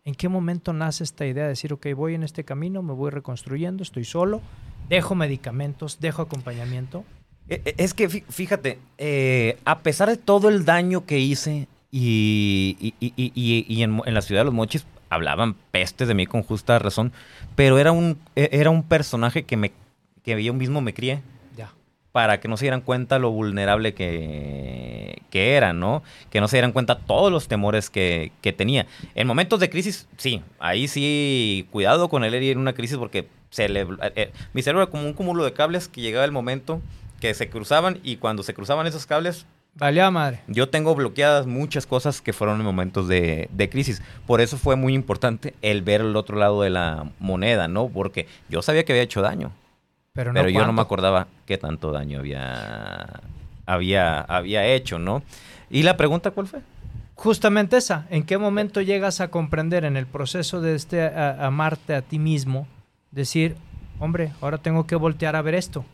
¿En 0.08 0.14
qué 0.14 0.30
momento 0.30 0.72
nace 0.72 1.04
esta 1.04 1.26
idea 1.26 1.44
de 1.44 1.50
decir, 1.50 1.74
ok, 1.74 1.88
voy 1.96 2.14
en 2.14 2.22
este 2.22 2.44
camino, 2.44 2.84
me 2.84 2.94
voy 2.94 3.10
reconstruyendo, 3.10 3.82
estoy 3.82 4.06
solo, 4.06 4.40
dejo 4.88 5.16
medicamentos, 5.16 6.00
dejo 6.00 6.22
acompañamiento? 6.22 7.04
Eh, 7.50 7.60
eh, 7.66 7.74
Es 7.80 7.96
que 7.96 8.08
fí- 8.08 8.24
fíjate, 8.30 8.78
eh, 9.00 9.58
a 9.66 9.80
pesar 9.80 10.08
de 10.10 10.18
todo 10.18 10.50
el 10.50 10.64
daño 10.64 11.08
que 11.08 11.18
hice 11.18 11.68
y, 11.90 12.78
y- 12.80 12.94
y- 13.00 13.66
y- 13.68 13.82
en, 13.82 14.00
la 14.06 14.22
ciudad 14.22 14.42
de 14.42 14.46
los 14.46 14.54
mochis 14.54 14.86
hablaban 15.10 15.56
pestes 15.72 16.08
de 16.08 16.14
mí 16.14 16.28
con 16.28 16.44
justa 16.44 16.78
razón, 16.78 17.12
pero 17.56 17.80
era 17.80 17.92
un, 17.92 18.20
e- 18.36 18.50
era 18.52 18.70
un 18.70 18.84
personaje 18.84 19.42
que, 19.44 19.58
me, 19.58 19.72
que 20.24 20.44
yo 20.44 20.54
mismo 20.54 20.82
me 20.82 20.94
crié. 20.94 21.24
Para 22.16 22.40
que 22.40 22.48
no 22.48 22.56
se 22.56 22.64
dieran 22.64 22.80
cuenta 22.80 23.20
lo 23.20 23.30
vulnerable 23.30 23.94
que, 23.94 25.22
que 25.32 25.56
era, 25.56 25.74
¿no? 25.74 26.02
Que 26.30 26.40
no 26.40 26.48
se 26.48 26.56
dieran 26.56 26.72
cuenta 26.72 26.98
todos 27.00 27.30
los 27.30 27.50
temores 27.50 27.90
que, 27.90 28.32
que 28.40 28.54
tenía. 28.54 28.88
En 29.16 29.28
momentos 29.28 29.60
de 29.60 29.70
crisis, 29.70 30.08
sí, 30.16 30.42
ahí 30.58 30.88
sí, 30.88 31.68
cuidado 31.72 32.08
con 32.08 32.24
el 32.24 32.34
ir 32.34 32.54
en 32.54 32.60
una 32.60 32.72
crisis 32.72 32.96
porque 32.96 33.28
se 33.50 33.68
le, 33.68 33.82
eh, 33.82 33.88
eh, 34.16 34.32
mi 34.54 34.62
cerebro 34.62 34.84
era 34.84 34.90
como 34.90 35.04
un 35.04 35.12
cúmulo 35.12 35.44
de 35.44 35.52
cables 35.52 35.90
que 35.90 36.00
llegaba 36.00 36.24
el 36.24 36.32
momento 36.32 36.80
que 37.20 37.34
se 37.34 37.50
cruzaban 37.50 38.00
y 38.02 38.16
cuando 38.16 38.44
se 38.44 38.54
cruzaban 38.54 38.88
esos 38.88 39.06
cables, 39.06 39.46
Valía 39.74 40.10
madre. 40.10 40.40
yo 40.48 40.70
tengo 40.70 40.96
bloqueadas 40.96 41.48
muchas 41.48 41.86
cosas 41.86 42.22
que 42.22 42.32
fueron 42.32 42.62
en 42.62 42.66
momentos 42.66 43.10
de, 43.10 43.50
de 43.52 43.70
crisis. 43.70 44.02
Por 44.26 44.40
eso 44.40 44.56
fue 44.58 44.78
muy 44.78 44.94
importante 44.94 45.54
el 45.62 45.82
ver 45.82 46.00
el 46.00 46.16
otro 46.16 46.38
lado 46.38 46.62
de 46.62 46.70
la 46.70 47.12
moneda, 47.20 47.68
¿no? 47.68 47.90
Porque 47.90 48.26
yo 48.48 48.62
sabía 48.62 48.86
que 48.86 48.94
había 48.94 49.04
hecho 49.04 49.22
daño. 49.22 49.52
Pero, 50.16 50.32
no 50.34 50.40
Pero 50.40 50.50
yo 50.50 50.66
no 50.66 50.74
me 50.74 50.82
acordaba 50.82 51.28
qué 51.46 51.58
tanto 51.60 51.92
daño 51.92 52.20
había, 52.20 53.22
había, 53.68 54.22
había 54.22 54.66
hecho, 54.66 54.98
¿no? 54.98 55.22
¿Y 55.70 55.84
la 55.84 55.98
pregunta 55.98 56.32
cuál 56.32 56.48
fue? 56.48 56.62
Justamente 57.16 57.78
esa. 57.78 58.08
¿En 58.10 58.24
qué 58.24 58.38
momento 58.38 58.82
llegas 58.82 59.22
a 59.22 59.28
comprender 59.30 59.84
en 59.86 59.98
el 59.98 60.06
proceso 60.08 60.62
de 60.62 60.76
este 60.76 61.04
a- 61.04 61.46
amarte 61.46 61.94
a 61.96 62.02
ti 62.02 62.18
mismo, 62.18 62.66
decir, 63.12 63.56
hombre, 64.00 64.32
ahora 64.42 64.58
tengo 64.58 64.88
que 64.88 64.96
voltear 64.96 65.36
a 65.36 65.42
ver 65.42 65.56
esto? 65.56 65.86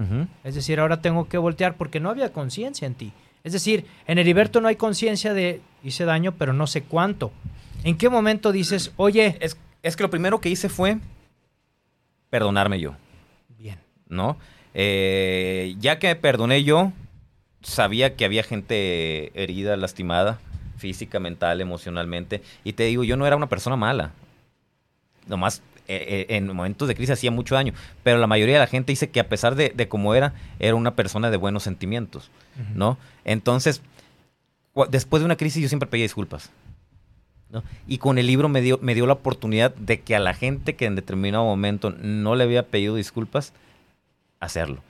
Es 0.43 0.55
decir, 0.55 0.79
ahora 0.79 1.01
tengo 1.01 1.27
que 1.27 1.37
voltear 1.37 1.75
porque 1.75 1.99
no 1.99 2.09
había 2.09 2.31
conciencia 2.31 2.85
en 2.85 2.93
ti. 2.95 3.11
Es 3.43 3.53
decir, 3.53 3.85
en 4.05 4.19
Heriberto 4.19 4.61
no 4.61 4.67
hay 4.67 4.75
conciencia 4.75 5.33
de 5.33 5.61
hice 5.83 6.05
daño, 6.05 6.33
pero 6.33 6.53
no 6.53 6.67
sé 6.67 6.83
cuánto. 6.83 7.31
¿En 7.83 7.97
qué 7.97 8.07
momento 8.09 8.51
dices, 8.51 8.91
oye, 8.97 9.37
Es, 9.41 9.57
es 9.81 9.95
que 9.95 10.03
lo 10.03 10.11
primero 10.11 10.39
que 10.39 10.49
hice 10.49 10.69
fue 10.69 10.99
perdonarme 12.29 12.79
yo, 12.79 12.93
¿no? 14.11 14.37
Eh, 14.75 15.75
ya 15.79 15.97
que 15.97 16.15
perdoné 16.15 16.63
yo, 16.63 16.93
sabía 17.63 18.15
que 18.15 18.25
había 18.25 18.43
gente 18.43 19.31
herida, 19.41 19.75
lastimada, 19.77 20.39
física, 20.77 21.19
mental, 21.19 21.61
emocionalmente. 21.61 22.43
Y 22.63 22.73
te 22.73 22.83
digo, 22.83 23.03
yo 23.03 23.17
no 23.17 23.25
era 23.25 23.35
una 23.35 23.49
persona 23.49 23.75
mala. 23.75 24.11
Nomás 25.27 25.63
eh, 25.87 26.25
eh, 26.29 26.35
en 26.35 26.47
momentos 26.47 26.87
de 26.87 26.95
crisis 26.95 27.11
hacía 27.11 27.31
mucho 27.31 27.55
daño. 27.55 27.73
Pero 28.03 28.19
la 28.19 28.27
mayoría 28.27 28.55
de 28.55 28.59
la 28.59 28.67
gente 28.67 28.91
dice 28.91 29.09
que 29.09 29.19
a 29.19 29.29
pesar 29.29 29.55
de, 29.55 29.69
de 29.69 29.87
cómo 29.87 30.13
era, 30.13 30.33
era 30.59 30.75
una 30.75 30.95
persona 30.95 31.31
de 31.31 31.37
buenos 31.37 31.63
sentimientos, 31.63 32.29
¿no? 32.75 32.97
Entonces, 33.25 33.81
después 34.89 35.21
de 35.21 35.25
una 35.25 35.37
crisis 35.37 35.61
yo 35.61 35.69
siempre 35.69 35.89
pedía 35.89 36.05
disculpas. 36.05 36.51
¿no? 37.49 37.63
Y 37.87 37.97
con 37.97 38.17
el 38.17 38.27
libro 38.27 38.47
me 38.47 38.61
dio, 38.61 38.79
me 38.81 38.95
dio 38.95 39.05
la 39.05 39.13
oportunidad 39.13 39.75
de 39.75 39.99
que 39.99 40.15
a 40.15 40.19
la 40.19 40.33
gente 40.33 40.75
que 40.75 40.85
en 40.85 40.95
determinado 40.95 41.43
momento 41.43 41.89
no 41.89 42.35
le 42.35 42.45
había 42.45 42.67
pedido 42.67 42.95
disculpas, 42.95 43.53
hacerlo. 44.41 44.81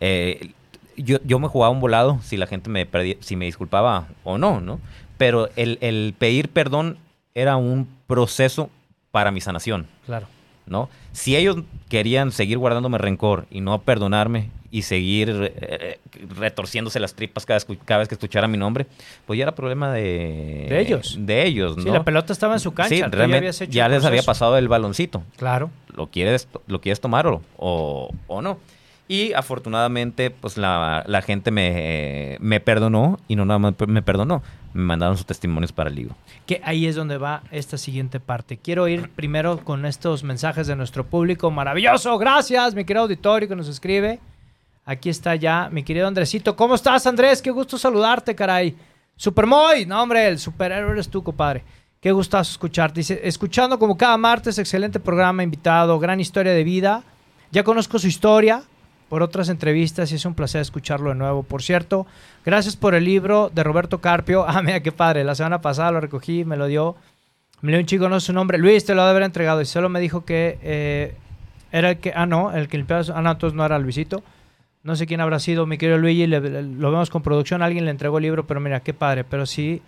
eh, 0.00 0.50
yo, 0.98 1.18
yo 1.24 1.38
me 1.38 1.48
jugaba 1.48 1.70
un 1.70 1.80
volado 1.80 2.18
si 2.22 2.38
la 2.38 2.46
gente 2.46 2.70
me 2.70 2.86
perdía- 2.86 3.16
si 3.20 3.36
me 3.36 3.44
disculpaba 3.44 4.08
o 4.24 4.38
no, 4.38 4.60
¿no? 4.62 4.80
Pero 5.18 5.50
el, 5.56 5.76
el 5.82 6.14
pedir 6.18 6.48
perdón 6.48 6.96
era 7.34 7.56
un 7.56 7.86
proceso 8.06 8.70
para 9.10 9.30
mi 9.30 9.42
sanación, 9.42 9.86
Claro. 10.06 10.26
¿no? 10.64 10.88
Si 11.12 11.36
ellos 11.36 11.58
querían 11.90 12.32
seguir 12.32 12.56
guardándome 12.56 12.96
rencor 12.96 13.44
y 13.50 13.60
no 13.60 13.78
perdonarme 13.82 14.48
y 14.70 14.82
seguir 14.82 15.52
eh, 15.54 15.98
retorciéndose 16.38 16.98
las 16.98 17.12
tripas 17.14 17.44
cada, 17.44 17.60
cada 17.84 17.98
vez 17.98 18.08
que 18.08 18.14
escuchara 18.14 18.48
mi 18.48 18.56
nombre, 18.56 18.86
pues 19.26 19.36
ya 19.38 19.42
era 19.44 19.54
problema 19.54 19.92
de... 19.92 20.66
De 20.68 20.80
ellos. 20.80 21.16
De 21.20 21.44
ellos, 21.46 21.76
¿no? 21.76 21.82
Sí, 21.82 21.90
la 21.90 22.04
pelota 22.04 22.32
estaba 22.32 22.54
en 22.54 22.60
su 22.60 22.72
cancha. 22.72 22.88
Sí, 22.94 23.00
ya 23.00 23.08
realmente 23.08 23.50
ya 23.68 23.84
el 23.86 23.92
les 23.92 24.04
había 24.06 24.22
pasado 24.22 24.56
el 24.56 24.68
baloncito 24.68 25.22
Claro. 25.36 25.70
lo 25.94 26.06
quieres, 26.08 26.48
lo 26.66 26.80
quieres 26.80 27.00
tomar 27.02 27.26
o, 27.26 27.42
o, 27.58 28.10
o 28.28 28.40
no. 28.42 28.58
Y 29.08 29.32
afortunadamente, 29.34 30.30
pues 30.30 30.56
la, 30.56 31.04
la 31.06 31.22
gente 31.22 31.52
me, 31.52 32.36
me 32.40 32.58
perdonó 32.60 33.20
y 33.28 33.36
no 33.36 33.44
nada 33.44 33.58
más 33.58 33.74
me 33.86 34.02
perdonó, 34.02 34.42
me 34.72 34.82
mandaron 34.82 35.16
sus 35.16 35.26
testimonios 35.26 35.70
para 35.70 35.90
el 35.90 35.96
libro. 35.96 36.16
Que 36.44 36.60
ahí 36.64 36.86
es 36.86 36.96
donde 36.96 37.16
va 37.16 37.42
esta 37.52 37.78
siguiente 37.78 38.18
parte. 38.18 38.56
Quiero 38.56 38.88
ir 38.88 39.08
primero 39.10 39.64
con 39.64 39.86
estos 39.86 40.24
mensajes 40.24 40.66
de 40.66 40.74
nuestro 40.74 41.06
público 41.06 41.50
maravilloso. 41.52 42.18
Gracias, 42.18 42.74
mi 42.74 42.84
querido 42.84 43.02
auditorio 43.02 43.48
que 43.48 43.54
nos 43.54 43.68
escribe. 43.68 44.18
Aquí 44.84 45.08
está 45.08 45.36
ya 45.36 45.68
mi 45.70 45.84
querido 45.84 46.08
Andresito. 46.08 46.56
¿Cómo 46.56 46.74
estás, 46.74 47.06
Andrés? 47.06 47.40
Qué 47.40 47.50
gusto 47.50 47.78
saludarte, 47.78 48.34
caray. 48.34 48.76
Supermoy. 49.16 49.86
No, 49.86 50.02
hombre, 50.02 50.26
el 50.28 50.38
superhéroe 50.38 50.92
eres 50.92 51.08
tú, 51.08 51.22
compadre. 51.22 51.62
Qué 52.00 52.10
gustazo 52.10 52.50
escucharte. 52.50 53.00
Dice, 53.00 53.20
escuchando 53.22 53.78
como 53.78 53.96
cada 53.96 54.16
martes, 54.16 54.58
excelente 54.58 55.00
programa, 55.00 55.42
invitado, 55.42 55.98
gran 55.98 56.20
historia 56.20 56.52
de 56.52 56.64
vida. 56.64 57.02
Ya 57.50 57.62
conozco 57.62 57.98
su 57.98 58.08
historia 58.08 58.62
por 59.08 59.22
otras 59.22 59.48
entrevistas 59.48 60.10
y 60.10 60.16
es 60.16 60.24
un 60.24 60.34
placer 60.34 60.60
escucharlo 60.60 61.10
de 61.10 61.16
nuevo. 61.16 61.42
Por 61.42 61.62
cierto, 61.62 62.06
gracias 62.44 62.76
por 62.76 62.94
el 62.94 63.04
libro 63.04 63.50
de 63.54 63.62
Roberto 63.62 64.00
Carpio. 64.00 64.44
Ah, 64.56 64.62
mira 64.62 64.80
qué 64.80 64.92
padre. 64.92 65.24
La 65.24 65.34
semana 65.34 65.60
pasada 65.60 65.92
lo 65.92 66.00
recogí, 66.00 66.44
me 66.44 66.56
lo 66.56 66.66
dio. 66.66 66.96
Me 67.60 67.72
dio 67.72 67.80
un 67.80 67.86
chico, 67.86 68.08
no 68.08 68.20
sé 68.20 68.26
su 68.26 68.32
nombre. 68.32 68.58
Luis, 68.58 68.84
te 68.84 68.94
lo 68.94 69.02
ha 69.02 69.04
de 69.04 69.10
haber 69.10 69.22
entregado. 69.22 69.60
Y 69.60 69.66
solo 69.66 69.88
me 69.88 70.00
dijo 70.00 70.24
que 70.24 70.58
eh, 70.62 71.14
era 71.72 71.90
el 71.90 71.98
que. 71.98 72.12
Ah, 72.14 72.26
no, 72.26 72.52
el 72.52 72.68
que 72.68 72.78
limpiaba. 72.78 73.04
Ah, 73.14 73.22
no, 73.22 73.32
entonces 73.32 73.56
no 73.56 73.64
era 73.64 73.78
Luisito. 73.78 74.22
No 74.82 74.96
sé 74.96 75.06
quién 75.06 75.20
habrá 75.20 75.40
sido, 75.40 75.66
mi 75.66 75.78
querido 75.78 75.98
Luigi. 75.98 76.26
lo 76.26 76.90
vemos 76.90 77.10
con 77.10 77.22
producción. 77.22 77.62
Alguien 77.62 77.84
le 77.84 77.90
entregó 77.90 78.18
el 78.18 78.22
libro, 78.22 78.46
pero 78.46 78.60
mira, 78.60 78.80
qué 78.80 78.94
padre. 78.94 79.24
Pero 79.24 79.46
sí. 79.46 79.82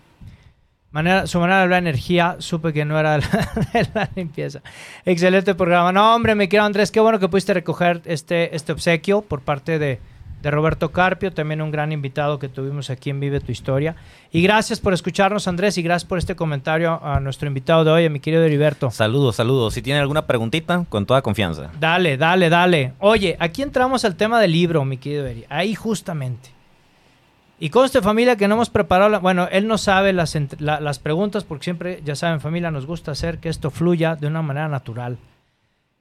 Manera, 0.91 1.27
su 1.27 1.39
manera 1.39 1.59
de 1.59 1.63
hablar 1.65 1.83
de 1.83 1.91
energía, 1.91 2.37
supe 2.39 2.73
que 2.73 2.85
no 2.85 2.99
era 2.99 3.19
la, 3.19 3.27
de 3.73 3.89
la 3.95 4.11
limpieza. 4.15 4.61
Excelente 5.05 5.55
programa. 5.55 5.93
No, 5.93 6.15
hombre, 6.15 6.35
mi 6.35 6.49
querido 6.49 6.65
Andrés, 6.65 6.91
qué 6.91 7.01
bueno 7.01 7.19
que 7.19 7.29
pudiste 7.29 7.53
recoger 7.53 8.01
este, 8.07 8.57
este 8.57 8.73
obsequio 8.73 9.21
por 9.21 9.43
parte 9.43 9.79
de, 9.79 10.01
de 10.43 10.51
Roberto 10.51 10.91
Carpio, 10.91 11.33
también 11.33 11.61
un 11.63 11.71
gran 11.71 11.93
invitado 11.93 12.39
que 12.39 12.49
tuvimos 12.49 12.91
aquí 12.91 13.11
en 13.11 13.21
Vive 13.21 13.41
tu 13.41 13.53
Historia. 13.53 13.97
Y 14.31 14.43
gracias 14.43 14.81
por 14.81 14.93
escucharnos, 14.93 15.49
Andrés, 15.49 15.77
y 15.79 15.83
gracias 15.83 16.09
por 16.09 16.19
este 16.19 16.37
comentario 16.37 16.99
a 17.05 17.21
nuestro 17.21 17.49
invitado 17.49 17.85
de 17.85 17.91
hoy, 17.91 18.07
a 18.07 18.11
mi 18.11 18.21
querido 18.21 18.43
Heriberto. 18.45 18.91
Saludos, 18.91 19.37
saludos. 19.37 19.75
Si 19.75 19.83
tienen 19.83 20.01
alguna 20.01 20.27
preguntita, 20.27 20.85
con 20.89 21.07
toda 21.07 21.23
confianza. 21.23 21.71
Dale, 21.79 22.17
dale, 22.17 22.49
dale. 22.49 22.93
Oye, 22.99 23.37
aquí 23.41 23.63
entramos 23.63 24.05
al 24.05 24.17
tema 24.17 24.41
del 24.41 24.53
libro, 24.53 24.85
mi 24.85 24.97
querido 24.97 25.27
Eri. 25.27 25.45
Ahí 25.49 25.75
justamente. 25.75 26.58
Y 27.61 27.71
conste 27.71 28.01
familia 28.03 28.37
que 28.37 28.47
no 28.47 28.55
hemos 28.55 28.71
preparado, 28.71 29.11
la- 29.11 29.19
bueno, 29.19 29.49
él 29.51 29.67
no 29.67 29.79
sabe 29.79 30.13
las, 30.13 30.37
la- 30.61 30.79
las 30.81 30.99
preguntas 31.01 31.43
porque 31.45 31.65
siempre, 31.65 32.01
ya 32.05 32.15
saben 32.15 32.41
familia, 32.41 32.71
nos 32.71 32.87
gusta 32.87 33.11
hacer 33.13 33.39
que 33.39 33.49
esto 33.49 33.71
fluya 33.71 34.15
de 34.15 34.27
una 34.29 34.43
manera 34.43 34.69
natural. 34.69 35.19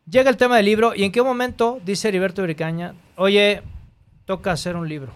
Llega 0.10 0.30
el 0.30 0.38
tema 0.38 0.58
del 0.58 0.66
libro 0.68 0.94
y 0.96 1.04
en 1.04 1.12
qué 1.12 1.22
momento, 1.22 1.80
dice 1.84 2.08
Heriberto 2.10 2.44
Bricaña, 2.44 2.94
oye, 3.16 3.62
toca 4.26 4.52
hacer 4.52 4.76
un 4.76 4.88
libro. 4.88 5.12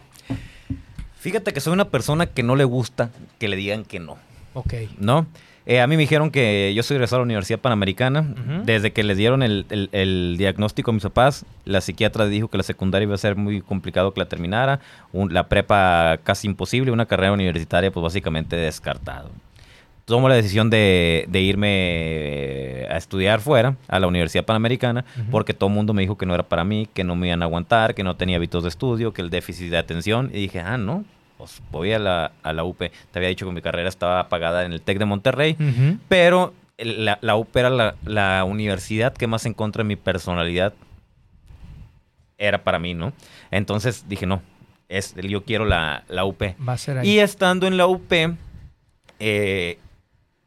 Fíjate 1.20 1.54
que 1.54 1.60
soy 1.62 1.74
una 1.74 1.90
persona 1.90 2.26
que 2.26 2.42
no 2.44 2.56
le 2.56 2.64
gusta 2.64 3.12
que 3.38 3.48
le 3.48 3.56
digan 3.56 3.86
que 3.86 4.00
no, 4.00 4.18
Ok. 4.56 4.74
¿no? 4.98 5.28
Eh, 5.66 5.80
a 5.80 5.86
mí 5.88 5.96
me 5.96 6.02
dijeron 6.02 6.32
que 6.32 6.74
yo 6.76 6.82
soy 6.82 6.96
egresado 6.96 7.18
a 7.18 7.20
la 7.22 7.26
Universidad 7.26 7.60
Panamericana. 7.60 8.22
Desde 8.66 8.92
que 8.92 9.04
les 9.04 9.16
dieron 9.18 9.44
el, 9.44 9.66
el- 9.70 9.90
el 9.92 10.36
diagnóstico 10.38 10.90
a 10.92 10.94
mis 10.94 11.04
papás, 11.04 11.46
la 11.66 11.82
psiquiatra 11.82 12.26
dijo 12.26 12.48
que 12.48 12.58
la 12.58 12.64
secundaria 12.64 13.04
iba 13.06 13.14
a 13.16 13.18
ser 13.20 13.36
muy 13.36 13.62
complicado 13.62 14.12
que 14.14 14.20
la 14.20 14.26
terminara, 14.28 14.80
un- 15.14 15.34
la 15.34 15.48
prepa 15.48 16.20
casi 16.24 16.48
imposible, 16.48 16.92
una 16.92 17.06
carrera 17.06 17.32
universitaria 17.32 17.92
pues 17.92 18.04
básicamente 18.04 18.56
descartado. 18.56 19.30
Tomo 20.06 20.28
la 20.28 20.36
decisión 20.36 20.70
de, 20.72 21.26
de 21.30 21.42
irme 21.42 22.86
a 22.90 22.98
estudiar 22.98 23.40
fuera, 23.40 23.76
a 23.88 24.00
la 24.00 24.08
Universidad 24.08 24.44
Panamericana, 24.46 25.06
porque 25.30 25.54
todo 25.54 25.70
el 25.70 25.76
mundo 25.76 25.94
me 25.94 26.02
dijo 26.02 26.18
que 26.18 26.26
no 26.26 26.34
era 26.34 26.44
para 26.44 26.64
mí, 26.64 26.88
que 26.94 27.04
no 27.04 27.16
me 27.16 27.28
iban 27.28 27.42
a 27.44 27.46
aguantar, 27.46 27.94
que 27.94 28.04
no 28.04 28.16
tenía 28.16 28.38
hábitos 28.38 28.64
de 28.64 28.70
estudio, 28.70 29.14
que 29.14 29.22
el 29.22 29.30
déficit 29.30 29.70
de 29.70 29.78
atención. 29.78 30.30
Y 30.34 30.40
dije, 30.42 30.60
ah, 30.60 30.78
no, 30.78 31.06
pues 31.42 31.60
voy 31.72 31.92
a 31.92 31.98
la, 31.98 32.34
a 32.44 32.54
la 32.54 32.64
UP. 32.64 32.78
Te 32.78 32.92
había 33.16 33.30
dicho 33.30 33.48
que 33.48 33.52
mi 33.52 33.64
carrera 33.64 33.90
estaba 33.90 34.30
pagada 34.30 34.64
en 34.64 34.74
el 34.74 34.82
TEC 34.82 35.00
de 35.00 35.06
Monterrey, 35.06 35.58
pero 36.08 36.54
la, 36.78 37.18
la 37.22 37.36
UP 37.36 37.56
era 37.58 37.72
la, 37.72 37.96
la 38.06 38.44
universidad 38.44 39.12
que 39.12 39.26
más 39.26 39.48
en 39.48 39.56
contra 39.56 39.82
de 39.82 39.88
mi 39.88 39.96
personalidad 39.96 40.74
era 42.38 42.64
para 42.64 42.78
mí, 42.78 42.94
¿no? 42.94 43.12
Entonces 43.50 44.06
dije, 44.08 44.28
no, 44.28 44.44
es, 44.88 45.16
yo 45.16 45.44
quiero 45.44 45.66
la, 45.66 46.04
la 46.10 46.26
UP. 46.26 46.44
Va 46.68 46.74
a 46.74 46.78
ser 46.78 47.00
ahí. 47.00 47.10
Y 47.10 47.18
estando 47.18 47.66
en 47.66 47.76
la 47.78 47.88
UP, 47.88 48.12
eh, 49.20 49.80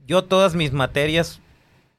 yo 0.07 0.23
todas 0.23 0.55
mis 0.55 0.71
materias, 0.73 1.41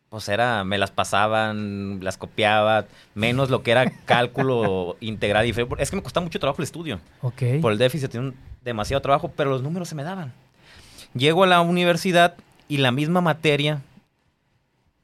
pues 0.07 0.29
era, 0.29 0.63
me 0.63 0.77
las 0.77 0.91
pasaban, 0.91 1.99
las 2.01 2.15
copiaba, 2.17 2.85
menos 3.13 3.49
lo 3.49 3.61
que 3.61 3.71
era 3.71 3.91
cálculo 4.05 4.95
integral 5.01 5.47
y. 5.47 5.49
Es 5.79 5.89
que 5.89 5.97
me 5.97 6.01
costaba 6.03 6.23
mucho 6.23 6.39
trabajo 6.39 6.61
el 6.61 6.63
estudio. 6.63 7.01
ok. 7.19 7.43
Por 7.61 7.73
el 7.73 7.77
déficit 7.77 8.15
demasiado 8.65 9.01
trabajo, 9.01 9.31
pero 9.33 9.51
los 9.51 9.61
números 9.61 9.87
se 9.87 9.95
me 9.95 10.03
daban. 10.03 10.33
Llego 11.13 11.43
a 11.43 11.47
la 11.47 11.61
universidad 11.61 12.35
y 12.67 12.77
la 12.77 12.91
misma 12.91 13.21
materia 13.21 13.81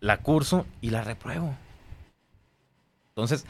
la 0.01 0.17
curso 0.17 0.65
y 0.81 0.89
la 0.89 1.03
repruebo. 1.03 1.55
Entonces, 3.09 3.45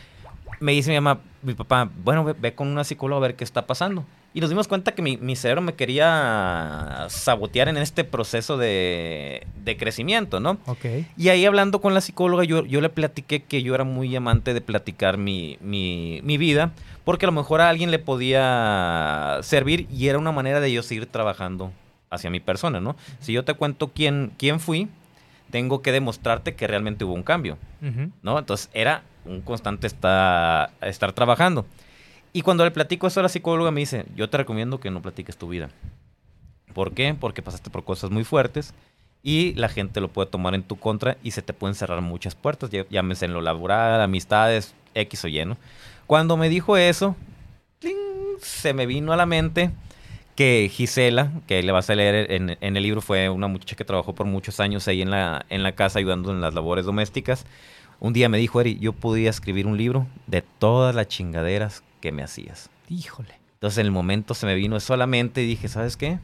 me 0.60 0.74
dice 0.74 0.91
mi 0.91 1.00
mamá, 1.00 1.21
mi 1.41 1.54
papá, 1.54 1.89
bueno, 2.04 2.24
ve, 2.24 2.34
ve 2.34 2.54
con 2.54 2.67
una 2.67 2.84
psicóloga 2.84 3.17
a 3.17 3.28
ver 3.30 3.36
qué 3.36 3.43
está 3.43 3.65
pasando. 3.65 4.06
Y 4.33 4.39
nos 4.39 4.49
dimos 4.49 4.67
cuenta 4.67 4.93
que 4.93 5.01
mi, 5.01 5.17
mi 5.17 5.35
cerebro 5.35 5.61
me 5.61 5.73
quería 5.73 7.07
sabotear 7.09 7.67
en 7.67 7.77
este 7.77 8.03
proceso 8.03 8.57
de, 8.57 9.45
de 9.63 9.77
crecimiento, 9.77 10.39
¿no? 10.39 10.57
Ok. 10.67 10.85
Y 11.17 11.29
ahí 11.29 11.45
hablando 11.45 11.81
con 11.81 11.93
la 11.93 12.01
psicóloga, 12.01 12.45
yo, 12.45 12.65
yo 12.65 12.79
le 12.79 12.89
platiqué 12.89 13.43
que 13.43 13.61
yo 13.61 13.75
era 13.75 13.83
muy 13.83 14.15
amante 14.15 14.53
de 14.53 14.61
platicar 14.61 15.17
mi, 15.17 15.57
mi, 15.59 16.21
mi 16.23 16.37
vida, 16.37 16.71
porque 17.03 17.25
a 17.25 17.27
lo 17.27 17.33
mejor 17.33 17.59
a 17.59 17.69
alguien 17.69 17.91
le 17.91 17.99
podía 17.99 19.39
servir 19.41 19.87
y 19.91 20.07
era 20.07 20.17
una 20.17 20.31
manera 20.31 20.61
de 20.61 20.71
yo 20.71 20.81
seguir 20.81 21.07
trabajando 21.07 21.73
hacia 22.09 22.29
mi 22.29 22.39
persona, 22.39 22.79
¿no? 22.79 22.95
Si 23.19 23.33
yo 23.33 23.43
te 23.43 23.53
cuento 23.53 23.91
quién, 23.93 24.31
quién 24.37 24.59
fui, 24.61 24.87
tengo 25.51 25.81
que 25.81 25.91
demostrarte 25.91 26.55
que 26.55 26.65
realmente 26.65 27.05
hubo 27.05 27.13
un 27.13 27.23
cambio. 27.23 27.57
¿no? 28.23 28.39
Entonces 28.39 28.69
era 28.73 29.03
un 29.25 29.41
constante 29.41 29.85
estar, 29.85 30.71
estar 30.81 31.11
trabajando. 31.13 31.65
Y 32.33 32.41
cuando 32.41 32.63
le 32.63 32.71
platico 32.71 33.07
eso 33.07 33.19
a 33.19 33.23
la 33.23 33.29
psicóloga 33.29 33.71
me 33.71 33.81
dice, 33.81 34.05
yo 34.15 34.29
te 34.29 34.37
recomiendo 34.37 34.79
que 34.79 34.91
no 34.91 35.01
platiques 35.01 35.37
tu 35.37 35.49
vida. 35.49 35.69
¿Por 36.73 36.93
qué? 36.93 37.15
Porque 37.19 37.41
pasaste 37.41 37.69
por 37.69 37.83
cosas 37.83 38.09
muy 38.09 38.23
fuertes 38.23 38.73
y 39.23 39.53
la 39.55 39.69
gente 39.69 40.01
lo 40.01 40.07
puede 40.07 40.29
tomar 40.29 40.55
en 40.55 40.63
tu 40.63 40.77
contra 40.77 41.17
y 41.23 41.31
se 41.31 41.41
te 41.41 41.53
pueden 41.53 41.75
cerrar 41.75 42.01
muchas 42.01 42.35
puertas, 42.35 42.69
llámese 42.89 43.25
en 43.25 43.33
lo 43.33 43.41
laboral, 43.41 44.01
amistades, 44.01 44.73
X 44.95 45.25
o 45.25 45.27
Y, 45.27 45.45
¿no? 45.45 45.57
Cuando 46.07 46.37
me 46.37 46.49
dijo 46.49 46.77
eso, 46.77 47.15
¡tling! 47.79 47.97
se 48.39 48.73
me 48.73 48.85
vino 48.85 49.13
a 49.13 49.17
la 49.17 49.25
mente 49.25 49.71
que 50.35 50.69
Gisela, 50.71 51.31
que 51.47 51.61
le 51.61 51.71
vas 51.71 51.89
a 51.89 51.95
leer 51.95 52.31
en, 52.31 52.57
en 52.59 52.77
el 52.77 52.83
libro, 52.83 53.01
fue 53.01 53.29
una 53.29 53.47
muchacha 53.47 53.75
que 53.75 53.85
trabajó 53.85 54.15
por 54.15 54.25
muchos 54.25 54.59
años 54.59 54.87
ahí 54.87 55.01
en 55.01 55.11
la, 55.11 55.45
en 55.49 55.61
la 55.61 55.73
casa 55.73 55.99
ayudando 55.99 56.31
en 56.31 56.41
las 56.41 56.53
labores 56.53 56.85
domésticas. 56.85 57.45
Un 57.99 58.13
día 58.13 58.29
me 58.29 58.37
dijo, 58.37 58.59
Eri, 58.59 58.79
yo 58.79 58.93
podía 58.93 59.29
escribir 59.29 59.67
un 59.67 59.77
libro 59.77 60.07
de 60.25 60.41
todas 60.41 60.95
las 60.95 61.07
chingaderas 61.07 61.83
que 62.01 62.11
me 62.11 62.23
hacías. 62.23 62.69
Híjole. 62.89 63.39
Entonces 63.53 63.77
en 63.77 63.85
el 63.85 63.91
momento 63.91 64.33
se 64.33 64.45
me 64.45 64.55
vino 64.55 64.75
eso 64.75 64.93
a 64.93 64.97
la 64.97 65.07
mente 65.07 65.43
y 65.43 65.45
dije, 65.47 65.67
¿sabes 65.69 65.95
qué? 65.95 66.19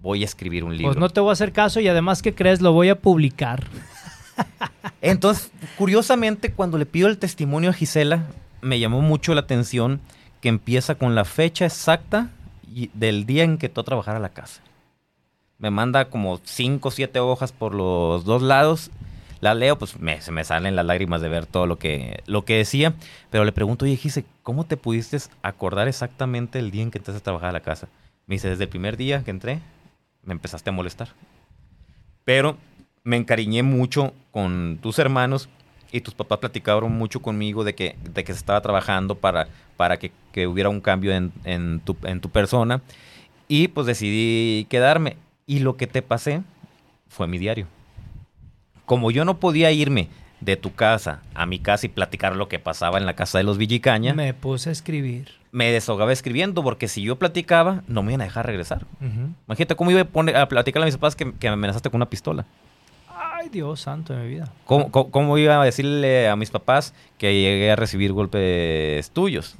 Voy 0.00 0.22
a 0.22 0.24
escribir 0.24 0.64
un 0.64 0.76
libro. 0.76 0.92
Pues 0.92 0.98
no 1.00 1.10
te 1.10 1.20
voy 1.20 1.30
a 1.30 1.32
hacer 1.34 1.52
caso 1.52 1.80
y 1.80 1.88
además, 1.88 2.22
¿qué 2.22 2.34
crees? 2.34 2.62
Lo 2.62 2.72
voy 2.72 2.88
a 2.88 2.98
publicar. 2.98 3.66
Entonces, 5.02 5.50
curiosamente, 5.76 6.52
cuando 6.52 6.78
le 6.78 6.86
pido 6.86 7.08
el 7.08 7.18
testimonio 7.18 7.70
a 7.70 7.72
Gisela, 7.72 8.24
me 8.62 8.78
llamó 8.78 9.00
mucho 9.00 9.34
la 9.34 9.40
atención 9.42 10.00
que 10.40 10.48
empieza 10.48 10.94
con 10.94 11.14
la 11.14 11.24
fecha 11.24 11.66
exacta 11.66 12.30
y- 12.74 12.90
del 12.94 13.26
día 13.26 13.44
en 13.44 13.58
que 13.58 13.66
entró 13.66 13.82
a 13.82 13.84
trabajar 13.84 14.16
a 14.16 14.20
la 14.20 14.30
casa. 14.30 14.62
Me 15.58 15.70
manda 15.70 16.06
como 16.06 16.40
cinco 16.44 16.88
o 16.88 16.92
siete 16.92 17.18
hojas 17.20 17.52
por 17.52 17.74
los 17.74 18.24
dos 18.24 18.40
lados. 18.42 18.90
La 19.40 19.54
leo, 19.54 19.78
pues 19.78 19.98
me- 19.98 20.20
se 20.20 20.32
me 20.32 20.44
salen 20.44 20.76
las 20.76 20.84
lágrimas 20.84 21.20
de 21.22 21.28
ver 21.28 21.46
todo 21.46 21.66
lo 21.66 21.78
que, 21.78 22.22
lo 22.26 22.44
que 22.44 22.56
decía. 22.56 22.94
Pero 23.30 23.44
le 23.44 23.52
pregunto, 23.52 23.84
oye, 23.86 23.96
Gise, 23.96 24.24
¿cómo 24.42 24.64
te 24.64 24.76
pudiste 24.76 25.18
acordar 25.42 25.88
exactamente 25.88 26.58
el 26.58 26.70
día 26.70 26.82
en 26.82 26.90
que 26.90 26.98
entraste 26.98 27.20
a 27.20 27.24
trabajar 27.24 27.48
a 27.50 27.52
la 27.52 27.60
casa? 27.60 27.88
Me 28.26 28.34
dice, 28.34 28.48
desde 28.50 28.64
el 28.64 28.68
primer 28.70 28.96
día 28.96 29.24
que 29.24 29.30
entré, 29.30 29.60
me 30.24 30.32
empezaste 30.32 30.68
a 30.70 30.72
molestar. 30.72 31.08
Pero 32.24 32.56
me 33.02 33.16
encariñé 33.16 33.62
mucho 33.62 34.12
con 34.30 34.78
tus 34.82 34.98
hermanos 34.98 35.48
y 35.90 36.02
tus 36.02 36.14
papás 36.14 36.38
platicaron 36.38 36.92
mucho 36.92 37.20
conmigo 37.20 37.64
de 37.64 37.74
que, 37.74 37.96
de 38.12 38.22
que 38.24 38.32
se 38.32 38.38
estaba 38.38 38.60
trabajando 38.60 39.14
para, 39.16 39.48
para 39.76 39.98
que, 39.98 40.12
que 40.32 40.46
hubiera 40.46 40.68
un 40.68 40.80
cambio 40.80 41.12
en, 41.12 41.32
en 41.44 41.80
tu, 41.80 41.96
en 42.04 42.20
tu 42.20 42.28
persona. 42.30 42.82
Y 43.48 43.68
pues 43.68 43.86
decidí 43.86 44.66
quedarme. 44.68 45.16
Y 45.46 45.60
lo 45.60 45.76
que 45.76 45.86
te 45.88 46.02
pasé 46.02 46.42
fue 47.08 47.26
mi 47.26 47.38
diario. 47.38 47.66
Como 48.90 49.12
yo 49.12 49.24
no 49.24 49.38
podía 49.38 49.70
irme 49.70 50.08
de 50.40 50.56
tu 50.56 50.74
casa 50.74 51.22
a 51.36 51.46
mi 51.46 51.60
casa 51.60 51.86
y 51.86 51.90
platicar 51.90 52.34
lo 52.34 52.48
que 52.48 52.58
pasaba 52.58 52.98
en 52.98 53.06
la 53.06 53.14
casa 53.14 53.38
de 53.38 53.44
los 53.44 53.56
Villicaña, 53.56 54.14
me, 54.14 54.24
Me 54.24 54.34
puse 54.34 54.68
a 54.68 54.72
escribir. 54.72 55.28
desahogaba 55.52 56.12
escribiendo, 56.12 56.64
porque 56.64 56.88
si 56.88 57.00
yo 57.00 57.14
platicaba, 57.16 57.84
no 57.86 58.02
me 58.02 58.10
iban 58.10 58.22
a 58.22 58.24
dejar 58.24 58.46
regresar. 58.46 58.84
Imagínate 59.46 59.76
cómo 59.76 59.92
iba 59.92 60.00
a, 60.00 60.04
poner, 60.06 60.36
a 60.36 60.48
platicarle 60.48 60.86
a 60.86 60.88
mis 60.88 60.96
papás 60.96 61.14
que, 61.14 61.32
que 61.34 61.46
me 61.46 61.52
amenazaste 61.52 61.88
con 61.88 61.98
una 61.98 62.10
pistola. 62.10 62.46
Ay, 63.16 63.48
Dios 63.48 63.80
santo 63.80 64.12
de 64.12 64.24
mi 64.24 64.28
vida. 64.28 64.52
¿Cómo, 64.64 64.90
cómo, 64.90 65.12
cómo 65.12 65.38
iba 65.38 65.62
a 65.62 65.64
decirle 65.64 66.28
a 66.28 66.34
mis 66.34 66.50
papás 66.50 66.92
que 67.16 67.32
llegué 67.32 67.70
a 67.70 67.76
recibir 67.76 68.12
golpes 68.12 69.08
tuyos? 69.12 69.54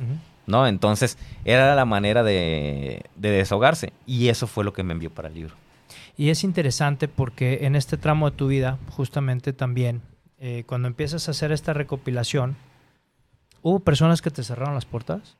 ¿No? 0.49 0.67
Entonces, 0.67 1.19
era 1.45 1.77
la 1.77 1.85
manera 1.85 2.25
de, 2.25 3.05
de 3.15 3.31
desahogarse. 3.31 3.93
Y 4.09 4.27
eso 4.27 4.49
fue 4.49 4.65
lo 4.65 4.73
que 4.73 4.83
me 4.83 4.93
envió 4.93 5.09
para 5.09 5.29
el 5.29 5.35
libro. 5.35 5.55
Y 6.17 6.31
es 6.31 6.45
interesante 6.45 7.09
porque 7.09 7.61
en 7.63 7.77
este 7.77 7.97
tramo 7.97 8.31
de 8.31 8.37
tu 8.37 8.49
vida, 8.49 8.79
justamente 8.91 9.53
también, 9.53 10.03
eh, 10.39 10.65
cuando 10.67 10.89
empiezas 10.89 11.29
a 11.29 11.31
hacer 11.31 11.53
esta 11.53 11.73
recopilación, 11.73 12.57
¿hubo 13.63 13.81
personas 13.81 14.21
que 14.23 14.31
te 14.31 14.43
cerraron 14.45 14.75
las 14.75 14.85
puertas? 14.87 15.37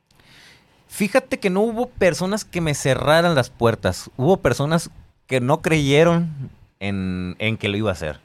Fíjate 0.87 1.39
que 1.39 1.49
no 1.49 1.61
hubo 1.61 1.87
personas 1.87 2.43
que 2.45 2.61
me 2.61 2.73
cerraran 2.73 3.33
las 3.35 3.49
puertas. 3.49 4.09
Hubo 4.17 4.37
personas 4.37 4.89
que 5.27 5.39
no 5.39 5.61
creyeron 5.61 6.29
en, 6.79 7.35
en 7.39 7.57
que 7.57 7.69
lo 7.69 7.77
iba 7.77 7.89
a 7.89 7.93
hacer. 7.93 8.19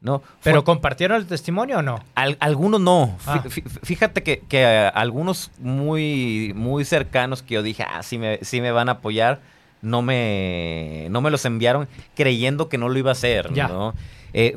¿No? 0.00 0.18
Fue- 0.20 0.50
¿Pero 0.50 0.64
compartieron 0.64 1.16
el 1.18 1.26
testimonio 1.26 1.78
o 1.78 1.82
no? 1.82 2.02
Al- 2.16 2.36
algunos 2.40 2.80
no. 2.80 3.16
Ah. 3.26 3.42
fí- 3.44 3.62
Fíjate 3.84 4.22
que, 4.24 4.40
que, 4.40 4.62
eh, 4.62 4.90
algunos 4.94 5.52
muy, 5.58 6.52
muy 6.56 6.84
cercanos 6.84 7.42
que 7.42 7.54
yo 7.54 7.62
dije, 7.62 7.84
ah, 7.88 8.02
sí 8.02 8.18
me, 8.18 8.38
sí 8.42 8.60
me 8.60 8.72
van 8.72 8.88
a 8.88 8.92
apoyar, 8.92 9.40
no 9.82 10.00
me, 10.02 11.06
no 11.10 11.20
me 11.20 11.30
los 11.30 11.44
enviaron 11.44 11.88
creyendo 12.14 12.68
que 12.68 12.78
no 12.78 12.88
lo 12.88 12.98
iba 12.98 13.10
a 13.10 13.12
hacer. 13.12 13.52
Ya. 13.52 13.68
¿no? 13.68 13.94
Eh, 14.32 14.56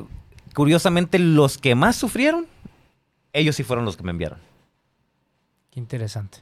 curiosamente, 0.53 1.19
los 1.19 1.57
que 1.57 1.75
más 1.75 1.95
sufrieron, 1.97 2.45
ellos 3.33 3.55
sí 3.55 3.63
fueron 3.63 3.83
los 3.85 3.97
que 3.97 4.03
me 4.03 4.11
enviaron. 4.11 4.39
Qué 5.71 5.79
interesante. 5.81 6.37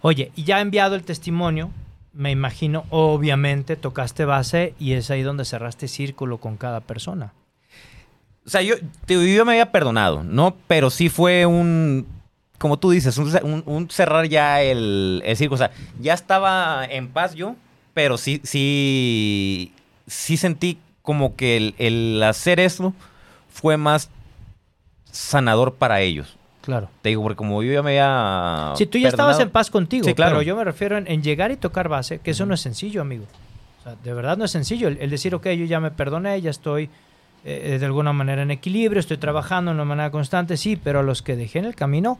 Oye, 0.00 0.32
y 0.34 0.42
ya 0.42 0.60
enviado 0.60 0.96
el 0.96 1.04
testimonio, 1.04 1.70
me 2.12 2.30
imagino, 2.32 2.84
obviamente 2.90 3.76
tocaste 3.76 4.24
base 4.24 4.74
y 4.80 4.94
es 4.94 5.10
ahí 5.10 5.22
donde 5.22 5.44
cerraste 5.44 5.86
círculo 5.86 6.38
con 6.38 6.56
cada 6.56 6.80
persona. 6.80 7.32
O 8.44 8.48
sea, 8.50 8.62
yo, 8.62 8.74
me 9.44 9.52
había 9.52 9.70
perdonado, 9.70 10.24
¿no? 10.24 10.56
Pero 10.66 10.90
sí 10.90 11.08
fue 11.08 11.46
un, 11.46 12.06
como 12.58 12.78
tú 12.78 12.90
dices, 12.90 13.18
un, 13.18 13.28
un- 13.42 13.62
un 13.66 13.90
cerrar 13.90 14.26
ya 14.26 14.62
el, 14.62 15.22
el 15.24 15.36
círculo. 15.36 15.56
O 15.56 15.58
sea, 15.58 15.70
ya 16.00 16.14
estaba 16.14 16.84
en 16.86 17.08
paz 17.08 17.34
yo, 17.34 17.54
pero 17.96 18.18
sí, 18.18 18.42
sí, 18.44 19.72
sí 20.06 20.36
sentí 20.36 20.76
como 21.00 21.34
que 21.34 21.56
el, 21.56 21.74
el 21.78 22.22
hacer 22.22 22.60
eso 22.60 22.92
fue 23.48 23.78
más 23.78 24.10
sanador 25.10 25.76
para 25.76 26.02
ellos. 26.02 26.36
Claro. 26.60 26.90
Te 27.00 27.08
digo, 27.08 27.22
porque 27.22 27.36
como 27.36 27.62
yo 27.62 27.72
ya 27.72 27.82
me 27.82 27.98
había 27.98 28.74
Si 28.76 28.84
tú 28.84 28.98
ya 28.98 29.08
estabas 29.08 29.40
en 29.40 29.48
paz 29.48 29.70
contigo, 29.70 30.04
Sí, 30.04 30.12
claro. 30.12 30.32
pero 30.32 30.42
yo 30.42 30.54
me 30.56 30.64
refiero 30.64 30.98
en, 30.98 31.10
en 31.10 31.22
llegar 31.22 31.52
y 31.52 31.56
tocar 31.56 31.88
base, 31.88 32.18
que 32.18 32.32
eso 32.32 32.44
no 32.44 32.52
es 32.52 32.60
sencillo, 32.60 33.00
amigo. 33.00 33.24
O 33.80 33.82
sea, 33.84 33.94
de 34.04 34.12
verdad 34.12 34.36
no 34.36 34.44
es 34.44 34.50
sencillo. 34.50 34.88
El, 34.88 34.98
el 35.00 35.08
decir, 35.08 35.34
ok, 35.34 35.46
yo 35.52 35.64
ya 35.64 35.80
me 35.80 35.90
perdoné, 35.90 36.38
ya 36.42 36.50
estoy 36.50 36.90
eh, 37.46 37.78
de 37.80 37.86
alguna 37.86 38.12
manera 38.12 38.42
en 38.42 38.50
equilibrio, 38.50 39.00
estoy 39.00 39.16
trabajando 39.16 39.70
de 39.70 39.76
una 39.76 39.86
manera 39.86 40.10
constante, 40.10 40.58
sí, 40.58 40.76
pero 40.76 40.98
a 40.98 41.02
los 41.02 41.22
que 41.22 41.34
dejé 41.34 41.60
en 41.60 41.64
el 41.64 41.74
camino, 41.74 42.18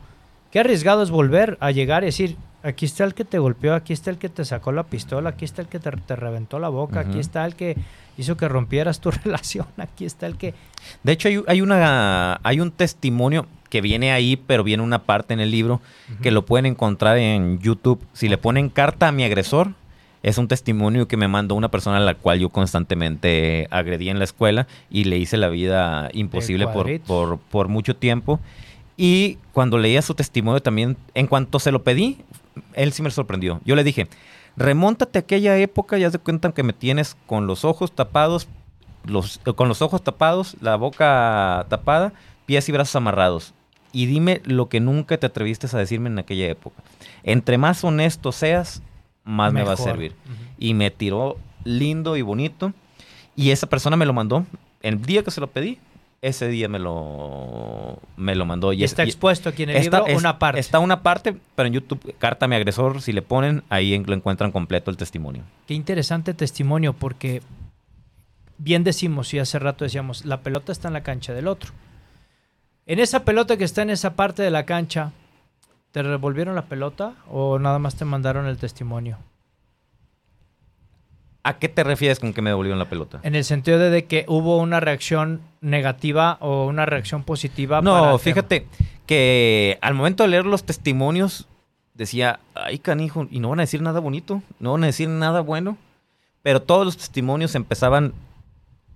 qué 0.49 0.59
arriesgado 0.61 1.03
es 1.03 1.11
volver 1.11 1.55
a 1.59 1.69
llegar 1.69 2.01
y 2.01 2.07
decir, 2.07 2.35
aquí 2.67 2.85
está 2.85 3.03
el 3.03 3.13
que 3.13 3.25
te 3.25 3.39
golpeó, 3.39 3.73
aquí 3.73 3.93
está 3.93 4.09
el 4.09 4.17
que 4.17 4.29
te 4.29 4.43
sacó 4.45 4.71
la 4.71 4.83
pistola, 4.83 5.29
aquí 5.29 5.45
está 5.45 5.61
el 5.61 5.67
que 5.67 5.79
te, 5.79 5.91
te 5.91 6.15
reventó 6.15 6.59
la 6.59 6.69
boca, 6.69 6.99
aquí 6.99 7.19
está 7.19 7.45
el 7.45 7.55
que 7.55 7.77
hizo 8.17 8.35
que 8.37 8.47
rompieras 8.47 8.99
tu 8.99 9.11
relación, 9.23 9.67
aquí 9.77 10.05
está 10.05 10.27
el 10.27 10.37
que... 10.37 10.53
De 11.03 11.11
hecho, 11.13 11.29
hay, 11.29 11.41
hay 11.47 11.61
una, 11.61 12.39
hay 12.43 12.59
un 12.59 12.71
testimonio 12.71 13.47
que 13.69 13.81
viene 13.81 14.11
ahí, 14.11 14.37
pero 14.37 14.63
viene 14.63 14.83
una 14.83 15.03
parte 15.03 15.33
en 15.33 15.39
el 15.39 15.51
libro 15.51 15.81
que 16.21 16.31
lo 16.31 16.45
pueden 16.45 16.65
encontrar 16.65 17.17
en 17.17 17.59
YouTube. 17.59 18.01
Si 18.13 18.29
le 18.29 18.37
ponen 18.37 18.69
carta 18.69 19.09
a 19.09 19.11
mi 19.11 19.23
agresor, 19.23 19.73
es 20.23 20.37
un 20.37 20.47
testimonio 20.47 21.07
que 21.07 21.17
me 21.17 21.27
mandó 21.27 21.55
una 21.55 21.69
persona 21.69 21.97
a 21.97 22.01
la 22.01 22.15
cual 22.15 22.39
yo 22.39 22.49
constantemente 22.49 23.67
agredí 23.69 24.09
en 24.09 24.19
la 24.19 24.25
escuela 24.25 24.67
y 24.89 25.03
le 25.05 25.17
hice 25.17 25.37
la 25.37 25.49
vida 25.49 26.09
imposible 26.13 26.67
por, 26.67 26.99
por, 27.01 27.39
por 27.39 27.67
mucho 27.67 27.95
tiempo. 27.95 28.39
Y 28.95 29.37
cuando 29.53 29.77
leía 29.77 30.01
su 30.01 30.15
testimonio 30.15 30.61
también, 30.61 30.97
en 31.13 31.27
cuanto 31.27 31.59
se 31.59 31.71
lo 31.71 31.83
pedí, 31.83 32.17
él 32.73 32.93
sí 32.93 33.01
me 33.01 33.11
sorprendió. 33.11 33.61
Yo 33.65 33.75
le 33.75 33.83
dije, 33.83 34.07
remóntate 34.55 35.19
a 35.19 35.21
aquella 35.21 35.57
época 35.57 35.97
y 35.97 36.03
haz 36.03 36.13
de 36.13 36.19
cuenta 36.19 36.51
que 36.51 36.63
me 36.63 36.73
tienes 36.73 37.15
con 37.25 37.47
los 37.47 37.65
ojos 37.65 37.91
tapados, 37.91 38.47
los, 39.05 39.39
eh, 39.45 39.53
con 39.53 39.67
los 39.67 39.81
ojos 39.81 40.03
tapados, 40.03 40.57
la 40.61 40.75
boca 40.75 41.65
tapada, 41.69 42.13
pies 42.45 42.67
y 42.69 42.71
brazos 42.71 42.95
amarrados. 42.95 43.53
Y 43.91 44.05
dime 44.05 44.41
lo 44.45 44.69
que 44.69 44.79
nunca 44.79 45.17
te 45.17 45.25
atreviste 45.25 45.67
a 45.71 45.79
decirme 45.79 46.09
en 46.09 46.19
aquella 46.19 46.47
época. 46.47 46.83
Entre 47.23 47.57
más 47.57 47.83
honesto 47.83 48.31
seas, 48.31 48.81
más 49.23 49.53
me 49.53 49.63
va 49.63 49.73
a 49.73 49.77
servir. 49.77 50.13
Y 50.57 50.73
me 50.73 50.91
tiró 50.91 51.37
lindo 51.63 52.17
y 52.17 52.21
bonito. 52.21 52.73
Y 53.35 53.51
esa 53.51 53.67
persona 53.67 53.95
me 53.95 54.05
lo 54.05 54.13
mandó. 54.13 54.45
El 54.81 55.01
día 55.01 55.23
que 55.23 55.31
se 55.31 55.41
lo 55.41 55.47
pedí, 55.47 55.79
ese 56.21 56.47
día 56.47 56.67
me 56.67 56.79
lo, 56.79 57.99
me 58.15 58.35
lo 58.35 58.45
mandó. 58.45 58.73
Y 58.73 58.83
es- 58.83 58.91
está 58.91 59.03
expuesto 59.03 59.49
aquí 59.49 59.63
en 59.63 59.69
el 59.71 59.77
Está- 59.77 59.99
libro 59.99 60.11
es- 60.13 60.17
una 60.19 60.39
parte. 60.39 60.59
Está 60.59 60.79
una 60.79 61.01
parte, 61.03 61.35
pero 61.55 61.67
en 61.67 61.73
YouTube, 61.73 62.15
carta 62.17 62.45
a 62.45 62.47
mi 62.49 62.55
agresor, 62.55 63.01
si 63.01 63.11
le 63.13 63.21
ponen, 63.21 63.63
ahí 63.69 63.97
lo 64.03 64.13
encuentran 64.13 64.51
completo 64.51 64.89
el 64.91 64.97
testimonio. 64.97 65.43
Qué 65.67 65.73
interesante 65.73 66.33
testimonio, 66.33 66.93
porque 66.93 67.41
bien 68.57 68.83
decimos, 68.83 69.33
y 69.33 69.39
hace 69.39 69.59
rato 69.59 69.83
decíamos, 69.85 70.25
la 70.25 70.41
pelota 70.41 70.71
está 70.71 70.87
en 70.87 70.95
la 70.95 71.03
cancha 71.03 71.33
del 71.33 71.47
otro. 71.47 71.71
En 72.87 72.99
esa 72.99 73.23
pelota 73.23 73.57
que 73.57 73.63
está 73.65 73.81
en 73.83 73.89
esa 73.89 74.15
parte 74.15 74.41
de 74.41 74.49
la 74.49 74.65
cancha, 74.65 75.11
¿te 75.91 76.01
revolvieron 76.03 76.55
la 76.55 76.65
pelota 76.65 77.13
o 77.29 77.59
nada 77.59 77.79
más 77.79 77.95
te 77.95 78.05
mandaron 78.05 78.47
el 78.47 78.57
testimonio? 78.57 79.17
¿A 81.47 81.59
qué 81.59 81.69
te 81.69 81.83
refieres 81.83 82.19
con 82.19 82.33
que 82.33 82.41
me 82.41 82.49
devolvieron 82.49 82.77
la 82.79 82.89
pelota? 82.89 83.19
En 83.23 83.35
el 83.35 83.43
sentido 83.45 83.79
de, 83.79 83.89
de 83.89 84.05
que 84.05 84.25
hubo 84.27 84.57
una 84.57 84.79
reacción 84.79 85.41
negativa 85.61 86.37
o 86.41 86.65
una 86.65 86.85
reacción 86.85 87.23
positiva. 87.23 87.81
No, 87.81 87.91
para- 87.93 88.17
fíjate 88.19 88.67
que 89.05 89.77
al 89.81 89.93
momento 89.93 90.23
de 90.23 90.29
leer 90.29 90.45
los 90.45 90.63
testimonios 90.65 91.47
decía, 91.93 92.39
ay 92.53 92.79
canijo, 92.79 93.27
y 93.31 93.39
no 93.39 93.49
van 93.49 93.59
a 93.59 93.63
decir 93.63 93.81
nada 93.81 93.99
bonito, 93.99 94.41
no 94.59 94.73
van 94.73 94.83
a 94.83 94.87
decir 94.87 95.07
nada 95.09 95.41
bueno, 95.41 95.77
pero 96.43 96.61
todos 96.61 96.85
los 96.85 96.97
testimonios 96.97 97.55
empezaban 97.55 98.13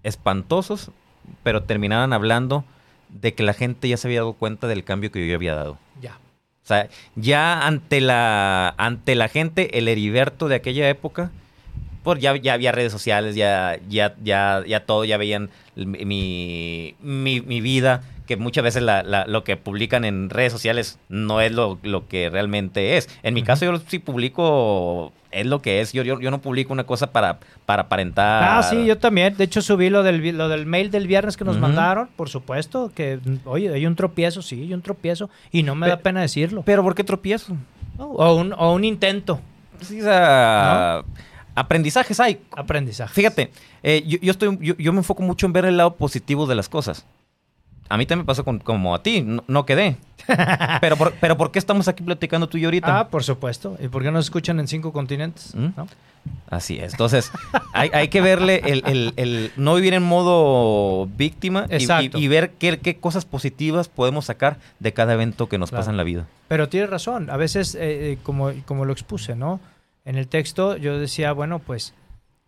espantosos, 0.03 0.91
pero 1.43 1.63
terminaban 1.63 2.13
hablando 2.13 2.63
de 3.09 3.33
que 3.33 3.43
la 3.43 3.53
gente 3.53 3.87
ya 3.87 3.97
se 3.97 4.07
había 4.07 4.19
dado 4.21 4.33
cuenta 4.33 4.67
del 4.67 4.83
cambio 4.83 5.11
que 5.11 5.27
yo 5.27 5.35
había 5.35 5.55
dado. 5.55 5.77
Ya. 6.01 6.13
O 6.63 6.67
sea, 6.67 6.89
ya 7.15 7.65
ante 7.65 8.01
la, 8.01 8.73
ante 8.77 9.15
la 9.15 9.27
gente, 9.27 9.77
el 9.77 9.87
Heriberto 9.87 10.47
de 10.47 10.55
aquella 10.55 10.87
época, 10.89 11.31
pues 12.03 12.19
ya, 12.19 12.35
ya 12.35 12.53
había 12.53 12.71
redes 12.71 12.91
sociales, 12.91 13.35
ya, 13.35 13.77
ya, 13.89 14.15
ya, 14.23 14.63
ya 14.67 14.85
todo, 14.85 15.05
ya 15.05 15.17
veían 15.17 15.49
mi, 15.75 16.95
mi, 17.01 17.41
mi- 17.41 17.61
vida, 17.61 18.01
que 18.27 18.37
muchas 18.37 18.63
veces 18.63 18.83
la- 18.83 19.03
la- 19.03 19.25
lo 19.27 19.43
que 19.43 19.57
publican 19.57 20.05
en 20.05 20.29
redes 20.29 20.51
sociales 20.51 20.99
no 21.09 21.41
es 21.41 21.51
lo, 21.51 21.79
lo 21.83 22.07
que 22.07 22.29
realmente 22.29 22.97
es. 22.97 23.09
En 23.23 23.33
mi 23.33 23.43
caso, 23.43 23.65
yo 23.65 23.79
sí 23.87 23.99
publico, 23.99 25.11
es 25.31 25.45
lo 25.45 25.61
que 25.61 25.81
es. 25.81 25.93
Yo, 25.93 26.03
yo, 26.03 26.19
yo 26.19 26.31
no 26.31 26.41
publico 26.41 26.73
una 26.73 26.85
cosa 26.85 27.11
para, 27.11 27.39
para 27.65 27.83
aparentar. 27.83 28.43
Ah, 28.59 28.63
sí, 28.63 28.85
yo 28.85 28.97
también. 28.97 29.35
De 29.37 29.43
hecho, 29.45 29.61
subí 29.61 29.89
lo 29.89 30.03
del, 30.03 30.37
lo 30.37 30.49
del 30.49 30.65
mail 30.65 30.91
del 30.91 31.07
viernes 31.07 31.37
que 31.37 31.43
nos 31.45 31.57
mandaron. 31.59 32.09
Por 32.15 32.29
supuesto 32.29 32.91
que, 32.93 33.19
oye, 33.45 33.73
hay 33.73 33.85
un 33.85 33.95
tropiezo, 33.95 34.41
sí, 34.41 34.61
hay 34.61 34.73
un 34.73 34.81
tropiezo. 34.81 35.29
Y 35.51 35.63
no 35.63 35.75
me 35.75 35.87
da 35.87 35.97
Pe- 35.97 36.03
pena 36.03 36.21
decirlo. 36.21 36.63
Pero 36.65 36.83
¿por 36.83 36.95
qué 36.95 37.03
tropiezo? 37.03 37.55
O 37.97 38.33
un, 38.35 38.53
o 38.57 38.73
un 38.73 38.83
intento. 38.83 39.39
Sí, 39.81 39.99
o 39.99 40.03
sea, 40.03 41.03
aprendizajes 41.55 42.19
hay. 42.19 42.41
Aprendizaje. 42.55 43.13
Fíjate, 43.13 43.51
eh, 43.83 44.03
yo, 44.05 44.17
yo 44.21 44.31
estoy, 44.31 44.57
yo, 44.61 44.75
yo 44.77 44.93
me 44.93 44.99
enfoco 44.99 45.23
mucho 45.23 45.45
en 45.45 45.53
ver 45.53 45.65
el 45.65 45.77
lado 45.77 45.95
positivo 45.95 46.45
de 46.47 46.55
las 46.55 46.69
cosas. 46.69 47.05
A 47.89 47.97
mí 47.97 48.05
también 48.05 48.23
me 48.23 48.25
pasó 48.25 48.45
con- 48.45 48.59
como 48.59 48.95
a 48.95 49.03
ti, 49.03 49.21
no, 49.21 49.43
no 49.47 49.65
quedé. 49.65 49.97
pero, 50.81 50.95
por, 50.95 51.13
pero 51.19 51.35
¿por 51.35 51.51
qué 51.51 51.59
estamos 51.59 51.89
aquí 51.89 52.01
platicando 52.03 52.47
tú 52.47 52.57
y 52.57 52.61
yo 52.61 52.67
ahorita? 52.67 52.99
Ah, 52.99 53.07
por 53.09 53.23
supuesto. 53.23 53.77
¿Y 53.81 53.89
por 53.89 54.01
qué 54.01 54.11
nos 54.11 54.25
escuchan 54.25 54.59
en 54.61 54.67
cinco 54.69 54.93
continentes? 54.93 55.53
¿Mm? 55.53 55.67
¿No? 55.75 55.87
Así 56.49 56.77
es. 56.79 56.93
Entonces, 56.93 57.31
hay, 57.73 57.89
hay 57.93 58.07
que 58.07 58.21
verle 58.21 58.61
el, 58.63 58.83
el- 58.85 59.13
el 59.17 59.51
no 59.57 59.75
vivir 59.75 59.93
en 59.93 60.03
modo 60.03 61.07
víctima 61.17 61.65
y- 61.69 62.17
y, 62.17 62.27
ver 62.29 62.51
qué, 62.51 62.79
qué 62.79 62.95
cosas 62.97 63.25
positivas 63.25 63.89
podemos 63.89 64.25
sacar 64.25 64.57
de 64.79 64.93
cada 64.93 65.13
evento 65.13 65.49
que 65.49 65.57
nos 65.57 65.69
Claro. 65.71 65.81
pasa 65.81 65.91
en 65.91 65.97
la 65.97 66.03
vida. 66.03 66.27
Pero 66.47 66.69
tienes 66.69 66.89
razón. 66.89 67.29
A 67.29 67.35
veces, 67.35 67.75
eh, 67.75 67.79
eh, 68.13 68.17
como, 68.23 68.51
como 68.65 68.85
lo 68.85 68.93
expuse, 68.93 69.35
¿no? 69.35 69.59
En 70.05 70.15
el 70.17 70.27
texto 70.27 70.77
yo 70.77 70.97
decía, 70.99 71.31
bueno, 71.31 71.59
pues 71.59 71.93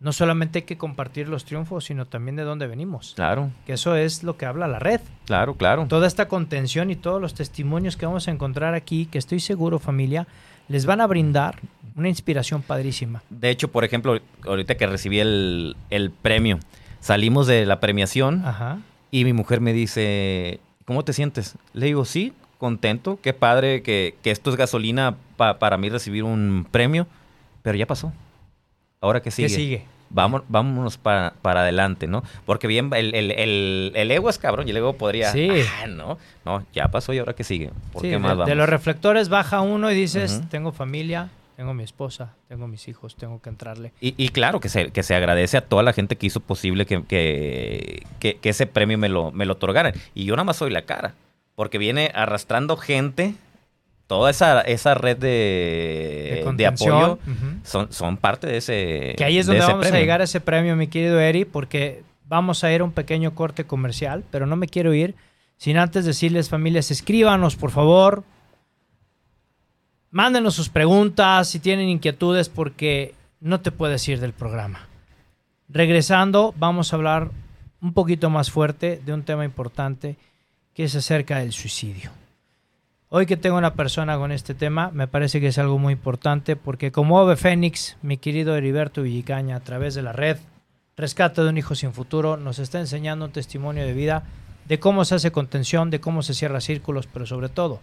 no 0.00 0.12
solamente 0.12 0.60
hay 0.60 0.62
que 0.64 0.76
compartir 0.76 1.28
los 1.28 1.44
triunfos, 1.44 1.84
sino 1.84 2.04
también 2.06 2.36
de 2.36 2.42
dónde 2.42 2.66
venimos. 2.66 3.12
Claro. 3.14 3.50
Que 3.64 3.74
eso 3.74 3.94
es 3.96 4.22
lo 4.22 4.36
que 4.36 4.44
habla 4.46 4.66
la 4.66 4.78
red. 4.78 5.00
Claro, 5.24 5.54
claro. 5.54 5.86
Toda 5.88 6.06
esta 6.06 6.28
contención 6.28 6.90
y 6.90 6.96
todos 6.96 7.20
los 7.20 7.34
testimonios 7.34 7.96
que 7.96 8.06
vamos 8.06 8.28
a 8.28 8.30
encontrar 8.32 8.74
aquí, 8.74 9.06
que 9.06 9.18
estoy 9.18 9.40
seguro, 9.40 9.78
familia, 9.78 10.26
les 10.68 10.84
van 10.84 11.00
a 11.00 11.06
brindar 11.06 11.58
una 11.96 12.08
inspiración 12.08 12.60
padrísima. 12.62 13.22
De 13.30 13.50
hecho, 13.50 13.68
por 13.70 13.84
ejemplo, 13.84 14.18
ahorita 14.46 14.74
que 14.76 14.86
recibí 14.86 15.20
el, 15.20 15.76
el 15.90 16.10
premio, 16.10 16.58
salimos 17.00 17.46
de 17.46 17.64
la 17.66 17.78
premiación 17.80 18.44
Ajá. 18.44 18.78
y 19.10 19.24
mi 19.24 19.32
mujer 19.32 19.60
me 19.60 19.72
dice, 19.72 20.58
¿cómo 20.86 21.04
te 21.04 21.12
sientes? 21.12 21.54
Le 21.72 21.86
digo, 21.86 22.04
sí, 22.04 22.32
contento, 22.58 23.18
qué 23.22 23.32
padre 23.32 23.82
que, 23.82 24.16
que 24.22 24.32
esto 24.32 24.50
es 24.50 24.56
gasolina 24.56 25.14
pa- 25.36 25.58
para 25.58 25.78
mí 25.78 25.88
recibir 25.88 26.24
un 26.24 26.66
premio, 26.70 27.06
pero 27.64 27.78
ya 27.78 27.86
pasó. 27.86 28.12
Ahora 29.00 29.20
que 29.22 29.30
sigue. 29.30 29.48
¿Qué 29.48 29.54
sigue? 29.54 29.84
Vamos, 30.10 30.42
vámonos 30.48 30.98
para, 30.98 31.32
para 31.42 31.62
adelante, 31.62 32.06
¿no? 32.06 32.22
Porque 32.46 32.66
bien, 32.68 32.90
el, 32.94 33.14
el, 33.14 33.30
el, 33.32 33.92
el 33.96 34.10
ego 34.10 34.28
es 34.30 34.38
cabrón 34.38 34.68
y 34.68 34.70
el 34.70 34.76
ego 34.76 34.92
podría... 34.92 35.32
Sí. 35.32 35.48
"Ah, 35.82 35.86
no, 35.88 36.18
no, 36.44 36.64
ya 36.72 36.88
pasó 36.88 37.12
y 37.14 37.18
ahora 37.18 37.32
que 37.32 37.42
sigue. 37.42 37.70
¿Por 37.92 38.02
Sí, 38.02 38.08
qué 38.08 38.12
de, 38.12 38.18
más 38.18 38.32
de 38.32 38.36
vamos? 38.36 38.56
los 38.56 38.68
reflectores 38.68 39.28
baja 39.30 39.62
uno 39.62 39.90
y 39.90 39.94
dices, 39.94 40.36
Ujú. 40.38 40.48
tengo 40.50 40.72
familia, 40.72 41.30
tengo 41.56 41.72
mi 41.74 41.82
esposa, 41.82 42.34
tengo 42.48 42.68
mis 42.68 42.86
hijos, 42.86 43.16
tengo 43.16 43.40
que 43.42 43.48
entrarle. 43.48 43.92
Y, 44.00 44.14
y 44.22 44.28
claro 44.28 44.60
que 44.60 44.68
se, 44.68 44.90
que 44.90 45.02
se 45.02 45.14
agradece 45.16 45.56
a 45.56 45.62
toda 45.62 45.82
la 45.82 45.92
gente 45.94 46.16
que 46.16 46.26
hizo 46.26 46.40
posible 46.40 46.84
que, 46.86 47.02
que, 47.04 48.04
que- 48.20 48.36
que 48.36 48.48
ese 48.50 48.66
premio 48.66 48.98
me 48.98 49.08
lo, 49.08 49.32
me 49.32 49.46
lo 49.46 49.54
otorgaran. 49.54 49.94
Y 50.14 50.26
yo 50.26 50.36
nada 50.36 50.44
más 50.44 50.56
soy 50.58 50.70
la 50.70 50.82
cara, 50.82 51.14
porque 51.56 51.78
viene 51.78 52.12
arrastrando 52.14 52.76
gente, 52.76 53.34
toda 54.06 54.30
esa, 54.30 54.60
esa 54.62 54.94
red 54.94 55.16
de, 55.16 56.44
De 56.54 56.66
apoyo, 56.66 57.18
son, 57.62 57.92
son 57.92 58.16
parte 58.16 58.46
de 58.46 58.58
ese 58.58 59.14
Que 59.16 59.24
ahí 59.24 59.38
es 59.38 59.46
de 59.46 59.58
donde 59.58 59.72
vamos 59.72 59.86
a 59.86 59.98
llegar 59.98 60.20
a 60.20 60.24
ese 60.24 60.40
premio, 60.40 60.76
mi 60.76 60.88
querido 60.88 61.20
Eri, 61.20 61.44
porque 61.44 62.02
vamos 62.26 62.64
a 62.64 62.72
ir 62.72 62.80
a 62.80 62.84
un 62.84 62.92
pequeño 62.92 63.34
corte 63.34 63.64
comercial, 63.64 64.24
pero 64.30 64.46
no 64.46 64.56
me 64.56 64.68
quiero 64.68 64.94
ir 64.94 65.14
sin 65.56 65.76
antes 65.76 66.04
decirles, 66.04 66.48
familias, 66.48 66.90
escríbanos, 66.90 67.56
por 67.56 67.70
favor. 67.70 68.24
Mándenos 70.10 70.54
sus 70.54 70.68
preguntas 70.68 71.48
si 71.48 71.58
tienen 71.58 71.88
inquietudes, 71.88 72.48
porque 72.48 73.14
no 73.40 73.60
te 73.60 73.72
puedes 73.72 74.06
ir 74.08 74.20
del 74.20 74.32
programa. 74.32 74.88
Regresando, 75.68 76.54
vamos 76.56 76.92
a 76.92 76.96
hablar 76.96 77.30
un 77.80 77.92
poquito 77.94 78.30
más 78.30 78.50
fuerte 78.50 79.00
de 79.04 79.12
un 79.12 79.22
tema 79.22 79.44
importante 79.44 80.16
que 80.74 80.84
es 80.84 80.94
acerca 80.94 81.38
del 81.38 81.52
suicidio. 81.52 82.10
Hoy 83.16 83.26
que 83.26 83.36
tengo 83.36 83.56
una 83.56 83.74
persona 83.74 84.18
con 84.18 84.32
este 84.32 84.54
tema, 84.54 84.90
me 84.92 85.06
parece 85.06 85.40
que 85.40 85.46
es 85.46 85.58
algo 85.58 85.78
muy 85.78 85.92
importante 85.92 86.56
porque 86.56 86.90
como 86.90 87.20
Ove 87.20 87.36
Fénix, 87.36 87.96
mi 88.02 88.16
querido 88.16 88.56
Heriberto 88.56 89.02
Villicaña, 89.02 89.54
a 89.54 89.60
través 89.60 89.94
de 89.94 90.02
la 90.02 90.12
red 90.12 90.36
Rescate 90.96 91.40
de 91.40 91.48
un 91.48 91.56
Hijo 91.56 91.76
Sin 91.76 91.92
Futuro, 91.92 92.36
nos 92.36 92.58
está 92.58 92.80
enseñando 92.80 93.24
un 93.26 93.30
testimonio 93.30 93.86
de 93.86 93.92
vida 93.92 94.24
de 94.66 94.80
cómo 94.80 95.04
se 95.04 95.14
hace 95.14 95.30
contención, 95.30 95.90
de 95.90 96.00
cómo 96.00 96.22
se 96.22 96.34
cierra 96.34 96.60
círculos, 96.60 97.06
pero 97.06 97.24
sobre 97.24 97.48
todo, 97.48 97.78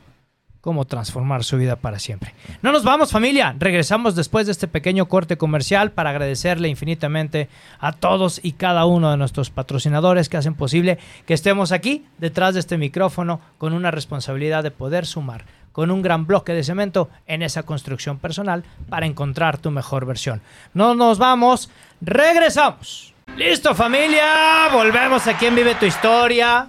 cómo 0.62 0.86
transformar 0.86 1.44
su 1.44 1.58
vida 1.58 1.76
para 1.76 2.00
siempre. 2.00 2.34
No 2.62 2.72
nos 2.72 2.84
vamos 2.84 3.12
familia, 3.12 3.56
regresamos 3.58 4.16
después 4.16 4.46
de 4.46 4.52
este 4.52 4.68
pequeño 4.68 5.08
corte 5.08 5.38
comercial 5.38 5.92
para 5.92 6.12
agradecerle 6.12 6.70
infinitamente 6.70 7.50
a 7.80 7.92
todos 7.92 8.40
y 8.44 8.54
cada 8.54 8.86
uno 8.86 9.12
de 9.12 9.18
nuestros 9.18 9.50
patrocinadores 9.50 10.30
que 10.30 10.38
hacen 10.38 10.54
posible 10.54 11.00
que 11.26 11.34
estemos 11.34 11.72
aquí 11.72 12.06
detrás 12.20 12.54
de 12.54 12.60
este 12.60 12.78
micrófono 12.78 13.42
con 13.58 13.74
una 13.74 13.92
responsabilidad 13.92 14.64
de 14.64 14.72
poder 14.72 15.06
sumar 15.06 15.46
con 15.72 15.90
un 15.90 16.02
gran 16.02 16.28
bloque 16.28 16.54
de 16.54 16.64
cemento 16.64 17.10
en 17.28 17.42
esa 17.42 17.64
construcción 17.64 18.20
personal 18.20 18.64
para 18.90 19.06
encontrar 19.06 19.58
tu 19.58 19.72
mejor 19.72 20.06
versión. 20.06 20.42
No 20.74 20.96
nos 20.96 21.18
vamos, 21.18 21.70
regresamos. 22.02 23.14
Listo 23.38 23.74
familia, 23.74 24.68
volvemos 24.74 25.26
aquí 25.28 25.46
en 25.46 25.56
Vive 25.56 25.76
tu 25.76 25.86
Historia. 25.86 26.68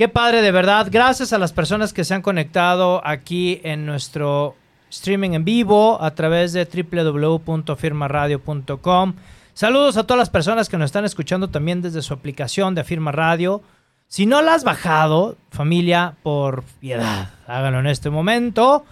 Qué 0.00 0.08
padre, 0.08 0.40
de 0.40 0.50
verdad. 0.50 0.88
Gracias 0.90 1.34
a 1.34 1.38
las 1.38 1.52
personas 1.52 1.92
que 1.92 2.04
se 2.04 2.14
han 2.14 2.22
conectado 2.22 3.06
aquí 3.06 3.60
en 3.64 3.84
nuestro 3.84 4.56
streaming 4.88 5.32
en 5.32 5.44
vivo 5.44 6.02
a 6.02 6.12
través 6.12 6.54
de 6.54 6.64
www.afirmaradio.com. 6.64 9.14
Saludos 9.52 9.98
a 9.98 10.04
todas 10.04 10.18
las 10.18 10.30
personas 10.30 10.70
que 10.70 10.78
nos 10.78 10.86
están 10.86 11.04
escuchando 11.04 11.50
también 11.50 11.82
desde 11.82 12.00
su 12.00 12.14
aplicación 12.14 12.74
de 12.74 12.80
Afirma 12.80 13.12
Radio. 13.12 13.60
Si 14.08 14.24
no 14.24 14.40
la 14.40 14.54
has 14.54 14.64
bajado, 14.64 15.36
familia, 15.50 16.14
por 16.22 16.62
piedad, 16.80 17.28
háganlo 17.46 17.80
en 17.80 17.88
este 17.88 18.08
momento. 18.08 18.86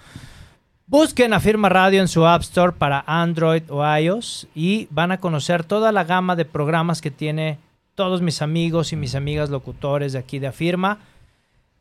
Busquen 0.89 1.33
Afirma 1.33 1.71
Radio 1.71 2.03
en 2.03 2.09
su 2.09 2.27
App 2.27 2.43
Store 2.43 2.73
para 2.73 3.03
Android 3.07 3.63
o 3.71 3.83
iOS 3.97 4.47
y 4.55 4.89
van 4.91 5.13
a 5.13 5.21
conocer 5.21 5.65
toda 5.65 5.91
la 5.91 6.05
gama 6.05 6.37
de 6.37 6.45
programas 6.45 7.01
que 7.01 7.11
tiene 7.11 7.57
todos 7.99 8.23
mis 8.23 8.41
amigos 8.43 8.93
y 8.93 8.97
mis 8.97 9.17
amigas 9.17 9.51
locutores 9.51 10.13
de 10.13 10.21
aquí 10.21 10.39
de 10.39 10.47
Afirma. 10.47 11.01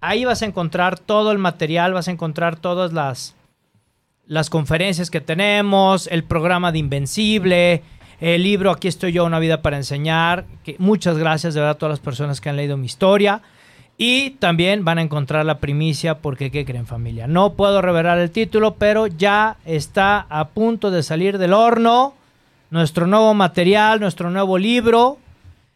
Ahí 0.00 0.24
vas 0.24 0.40
a 0.40 0.46
encontrar 0.46 0.98
todo 0.98 1.32
el 1.32 1.38
material, 1.38 1.92
vas 1.92 2.08
a 2.08 2.12
encontrar 2.12 2.56
todas 2.56 2.94
las, 2.94 3.34
las 4.26 4.48
conferencias 4.48 5.10
que 5.10 5.20
tenemos, 5.20 6.06
el 6.06 6.24
programa 6.24 6.72
de 6.72 6.78
Invencible, 6.78 7.82
el 8.22 8.42
libro 8.42 8.70
Aquí 8.70 8.88
estoy 8.88 9.12
yo, 9.12 9.26
una 9.26 9.38
vida 9.38 9.60
para 9.60 9.76
enseñar. 9.76 10.46
Muchas 10.78 11.18
gracias 11.18 11.52
de 11.52 11.60
verdad 11.60 11.76
a 11.76 11.78
todas 11.78 11.92
las 11.92 12.00
personas 12.00 12.40
que 12.40 12.48
han 12.48 12.56
leído 12.56 12.78
mi 12.78 12.86
historia. 12.86 13.42
Y 13.98 14.30
también 14.30 14.84
van 14.84 14.98
a 14.98 15.02
encontrar 15.02 15.46
la 15.46 15.58
primicia 15.58 16.18
porque, 16.18 16.50
¿qué 16.50 16.64
creen 16.64 16.86
familia? 16.86 17.26
No 17.26 17.54
puedo 17.54 17.80
revelar 17.80 18.18
el 18.18 18.30
título, 18.30 18.74
pero 18.74 19.06
ya 19.06 19.56
está 19.64 20.26
a 20.28 20.48
punto 20.48 20.90
de 20.90 21.02
salir 21.02 21.38
del 21.38 21.54
horno 21.54 22.14
nuestro 22.70 23.06
nuevo 23.06 23.32
material, 23.34 24.00
nuestro 24.00 24.30
nuevo 24.30 24.58
libro. 24.58 25.18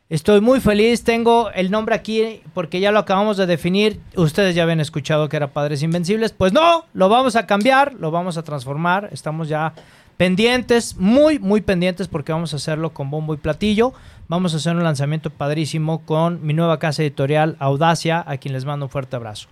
Estoy 0.08 0.40
muy 0.40 0.60
feliz, 0.60 1.04
tengo 1.04 1.50
el 1.52 1.70
nombre 1.70 1.94
aquí 1.94 2.42
porque 2.52 2.80
ya 2.80 2.90
lo 2.90 2.98
acabamos 2.98 3.36
de 3.36 3.46
definir. 3.46 4.00
Ustedes 4.16 4.56
ya 4.56 4.64
habían 4.64 4.80
escuchado 4.80 5.28
que 5.28 5.36
era 5.36 5.52
Padres 5.52 5.82
Invencibles. 5.82 6.32
Pues 6.32 6.52
no, 6.52 6.84
lo 6.94 7.08
vamos 7.08 7.36
a 7.36 7.46
cambiar, 7.46 7.94
lo 7.94 8.10
vamos 8.10 8.36
a 8.36 8.42
transformar. 8.42 9.08
Estamos 9.12 9.48
ya 9.48 9.72
pendientes, 10.20 10.96
muy, 10.98 11.38
muy 11.38 11.62
pendientes 11.62 12.06
porque 12.06 12.30
vamos 12.30 12.52
a 12.52 12.56
hacerlo 12.56 12.92
con 12.92 13.10
bombo 13.10 13.32
y 13.32 13.38
platillo. 13.38 13.94
Vamos 14.28 14.52
a 14.52 14.58
hacer 14.58 14.76
un 14.76 14.84
lanzamiento 14.84 15.30
padrísimo 15.30 16.04
con 16.04 16.46
mi 16.46 16.52
nueva 16.52 16.78
casa 16.78 17.00
editorial 17.00 17.56
Audacia, 17.58 18.22
a 18.26 18.36
quien 18.36 18.52
les 18.52 18.66
mando 18.66 18.84
un 18.84 18.90
fuerte 18.90 19.16
abrazo. 19.16 19.48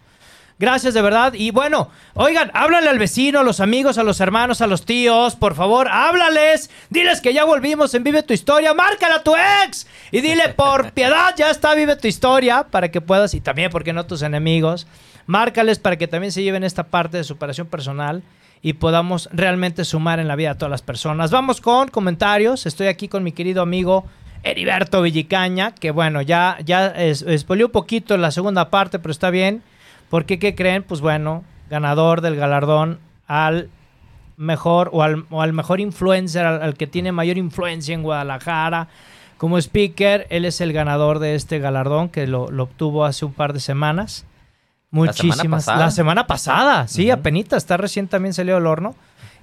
Gracias 0.59 0.93
de 0.93 1.01
verdad. 1.01 1.33
Y 1.33 1.53
bueno, 1.53 1.89
oigan, 2.13 2.51
háblale 2.53 2.91
al 2.91 2.99
vecino, 2.99 3.41
a 3.41 3.45
los 3.45 3.61
amigos, 3.61 3.97
a 3.97 4.03
los 4.03 4.21
hermanos, 4.21 4.61
a 4.61 4.67
los 4.67 4.85
tíos, 4.85 5.37
por 5.37 5.55
favor, 5.55 5.89
háblales. 5.89 6.69
Diles 6.91 7.23
que 7.23 7.33
ya 7.33 7.45
volvimos 7.45 7.95
en 7.95 8.05
Vive 8.05 8.23
tu 8.23 8.35
Historia. 8.35 8.75
Márcala 8.75 9.15
a 9.15 9.23
tu 9.23 9.35
ex. 9.65 9.87
Y 10.11 10.21
dile, 10.21 10.51
por 10.51 10.93
piedad, 10.93 11.35
ya 11.35 11.49
está 11.49 11.75
Vive 11.75 11.97
tu 11.97 12.09
Historia, 12.09 12.65
para 12.65 12.91
que 12.91 13.01
puedas, 13.01 13.33
y 13.33 13.41
también, 13.41 13.71
porque 13.71 13.95
no 13.95 14.05
tus 14.05 14.21
enemigos, 14.21 14.87
márcales 15.25 15.79
para 15.79 15.97
que 15.97 16.09
también 16.09 16.31
se 16.31 16.43
lleven 16.43 16.63
esta 16.63 16.83
parte 16.89 17.17
de 17.17 17.25
superación 17.25 17.69
personal 17.69 18.23
y 18.63 18.75
podamos 18.75 19.29
realmente 19.33 19.85
sumar 19.85 20.19
en 20.19 20.29
la 20.29 20.37
vida 20.37 20.53
a 20.53 20.55
todas 20.55 20.71
las 20.71 20.83
personas. 20.83 21.31
Vamos 21.31 21.61
con 21.61 21.89
comentarios. 21.89 22.67
Estoy 22.67 22.89
aquí 22.89 23.09
con 23.09 23.23
mi 23.23 23.33
querido 23.33 23.63
amigo 23.63 24.05
Heriberto 24.43 25.03
Villicaña, 25.03 25.73
que 25.75 25.91
bueno, 25.91 26.23
ya, 26.23 26.59
ya 26.65 26.89
expolió 26.97 27.67
un 27.67 27.73
poquito 27.73 28.17
la 28.17 28.31
segunda 28.31 28.71
parte, 28.71 28.99
pero 28.99 29.13
está 29.13 29.31
bien. 29.31 29.63
Porque, 30.11 30.39
¿qué 30.39 30.55
creen? 30.55 30.83
Pues 30.83 31.01
bueno, 31.01 31.45
ganador 31.69 32.21
del 32.21 32.37
galardón 32.37 32.99
al 33.27 33.69
mejor 34.37 34.91
o 34.93 35.03
al, 35.03 35.27
o 35.31 35.43
al 35.43 35.53
mejor 35.53 35.81
influencer, 35.81 36.47
al, 36.47 36.75
que 36.75 36.87
tiene 36.87 37.13
mayor 37.13 37.37
influencia 37.37 37.95
en 37.95 38.03
Guadalajara. 38.03 38.89
Como 39.37 39.59
speaker, 39.59 40.27
él 40.31 40.45
es 40.45 40.61
el 40.61 40.73
ganador 40.73 41.19
de 41.19 41.35
este 41.35 41.59
galardón 41.59 42.09
que 42.09 42.27
lo 42.27 42.45
obtuvo 42.45 43.05
hace 43.05 43.25
un 43.25 43.33
par 43.33 43.53
de 43.53 43.61
semanas. 43.61 44.25
Muchísimas. 44.91 45.37
La 45.37 45.43
semana 45.43 45.57
pasada, 45.57 45.79
la 45.79 45.91
semana 45.91 46.27
pasada 46.27 46.89
sí, 46.89 47.07
uh 47.07 47.09
-huh. 47.09 47.15
apenas, 47.15 47.53
está 47.53 47.77
recién 47.77 48.09
también 48.09 48.35
salió 48.35 48.55
del 48.55 48.67
horno. 48.67 48.95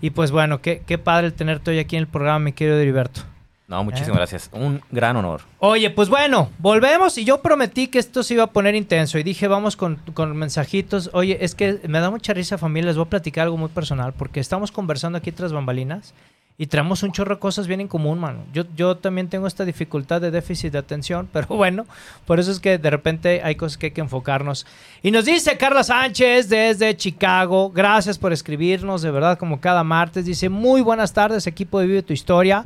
Y 0.02 0.10
pues 0.10 0.32
bueno, 0.32 0.62
qué, 0.62 0.84
qué 0.86 0.98
padre 0.98 1.28
el 1.28 1.34
tenerte 1.34 1.72
hoy 1.72 1.80
aquí 1.80 1.96
en 1.96 2.02
el 2.02 2.08
programa, 2.08 2.40
mi 2.40 2.52
querido 2.52 2.78
Heriberto. 2.78 3.22
No, 3.68 3.84
muchísimas 3.84 4.10
¿Eh? 4.10 4.18
gracias. 4.18 4.50
Un 4.54 4.82
gran 4.92 5.16
honor. 5.16 5.42
Oye, 5.60 5.90
pues 5.90 6.10
bueno, 6.10 6.52
volvemos 6.60 7.18
y 7.18 7.26
yo 7.26 7.42
prometí 7.42 7.88
que 7.88 7.98
esto 7.98 8.22
se 8.22 8.36
iba 8.36 8.44
a 8.44 8.48
poner 8.48 8.76
intenso 8.76 9.18
y 9.18 9.24
dije, 9.24 9.48
vamos 9.48 9.76
con, 9.76 9.96
con, 10.14 10.38
mensajitos. 10.38 11.10
Oye, 11.14 11.38
es 11.42 11.56
que 11.56 11.80
me 11.88 12.00
da 12.00 12.12
mucha 12.12 12.34
risa 12.34 12.60
familia, 12.60 12.90
les 12.90 12.98
voy 12.98 13.08
a 13.08 13.10
platicar 13.10 13.46
algo 13.46 13.58
muy 13.58 13.70
personal 13.70 14.14
porque 14.14 14.40
estamos 14.40 14.72
conversando 14.72 15.18
aquí 15.18 15.32
tras 15.32 15.52
bambalinas 15.52 16.14
y 16.58 16.68
traemos 16.68 17.04
un 17.04 17.12
chorro 17.12 17.36
de 17.36 17.40
cosas 17.40 17.68
bien 17.68 17.82
en 17.82 17.88
común, 17.88 18.20
mano. 18.20 18.40
Yo, 18.54 18.64
yo 18.76 18.96
también 18.96 19.28
tengo 19.28 19.46
esta 19.46 19.66
dificultad 19.66 20.22
de 20.22 20.32
déficit 20.32 20.72
de 20.72 20.78
atención, 20.78 21.28
pero 21.34 21.48
bueno, 21.48 21.86
por 22.26 22.40
eso 22.40 22.52
es 22.52 22.60
que 22.60 22.78
de 22.78 22.90
repente 22.90 23.42
hay 23.44 23.56
cosas 23.56 23.78
que 23.78 23.88
hay 23.88 23.92
que 23.92 24.02
enfocarnos. 24.02 24.66
Y 25.04 25.12
nos 25.12 25.26
dice 25.26 25.58
Carla 25.58 25.84
Sánchez 25.84 26.50
desde 26.50 26.96
Chicago, 26.96 27.70
gracias 27.72 28.18
por 28.18 28.32
escribirnos, 28.32 29.02
de 29.02 29.12
verdad, 29.12 29.38
como 29.38 29.60
cada 29.60 29.84
martes. 29.84 30.26
Dice, 30.26 30.50
muy 30.50 30.82
buenas 30.82 31.14
tardes, 31.14 31.46
equipo 31.48 31.80
de 31.80 31.88
Vive 31.88 32.04
tu 32.04 32.14
Historia. 32.14 32.66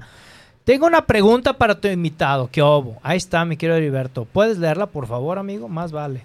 Tengo 0.64 0.86
una 0.86 1.06
pregunta 1.08 1.54
para 1.54 1.80
tu 1.80 1.88
invitado. 1.88 2.48
¿Qué 2.52 2.62
obo? 2.62 3.00
Ahí 3.02 3.18
está, 3.18 3.44
mi 3.44 3.58
querido 3.58 3.78
Heriberto. 3.78 4.26
¿Puedes 4.26 4.60
leerla, 4.60 4.86
por 4.86 5.08
favor, 5.08 5.40
amigo? 5.40 5.68
Más 5.68 5.92
vale. 5.92 6.22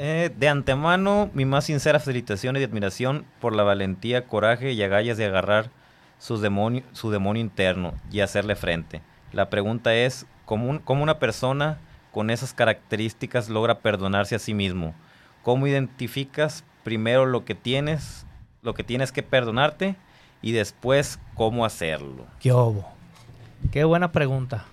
Eh, 0.00 0.30
de 0.36 0.48
antemano, 0.48 1.28
mi 1.34 1.44
más 1.44 1.64
sincera 1.64 1.98
felicitación 1.98 2.56
y 2.56 2.62
admiración 2.62 3.24
por 3.40 3.52
la 3.54 3.64
valentía, 3.64 4.26
coraje 4.26 4.72
y 4.72 4.82
agallas 4.82 5.16
de 5.16 5.24
agarrar 5.26 5.70
sus 6.18 6.40
demonio- 6.40 6.84
su 6.92 7.10
demonio 7.10 7.40
interno 7.42 7.94
y 8.12 8.20
hacerle 8.20 8.54
frente. 8.54 9.02
La 9.32 9.50
pregunta 9.50 9.94
es, 9.94 10.26
¿cómo, 10.44 10.68
un- 10.70 10.78
cómo 10.78 11.02
una 11.02 11.18
persona 11.18 11.78
con 12.12 12.30
esas 12.30 12.52
características 12.54 13.48
logra 13.48 13.80
perdonarse 13.80 14.36
a 14.36 14.38
sí 14.38 14.54
mismo? 14.54 14.94
¿Cómo 15.42 15.66
identificas 15.66 16.64
primero 16.84 17.26
lo 17.26 17.44
que 17.44 17.54
tienes, 17.56 18.24
lo 18.62 18.74
que 18.74 18.84
tienes 18.84 19.10
que 19.10 19.22
perdonarte 19.24 19.96
y 20.42 20.52
después 20.52 21.18
cómo 21.34 21.64
hacerlo? 21.64 22.24
¿Qué 22.38 22.52
hubo? 22.52 22.88
Qué 23.72 23.82
buena 23.82 24.12
pregunta. 24.12 24.64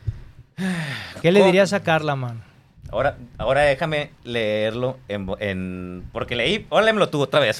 ¿Qué 1.23 1.31
le 1.31 1.39
¿Cómo? 1.39 1.47
dirías 1.47 1.73
a 1.73 1.81
Carla, 1.81 2.15
man? 2.15 2.43
Ahora, 2.91 3.17
ahora 3.37 3.61
déjame 3.61 4.11
leerlo 4.23 4.97
en, 5.09 6.03
porque 6.13 6.35
leí, 6.35 6.65
ahora 6.69 6.85
léemelo 6.85 7.09
tú 7.09 7.21
otra 7.21 7.39
vez. 7.39 7.59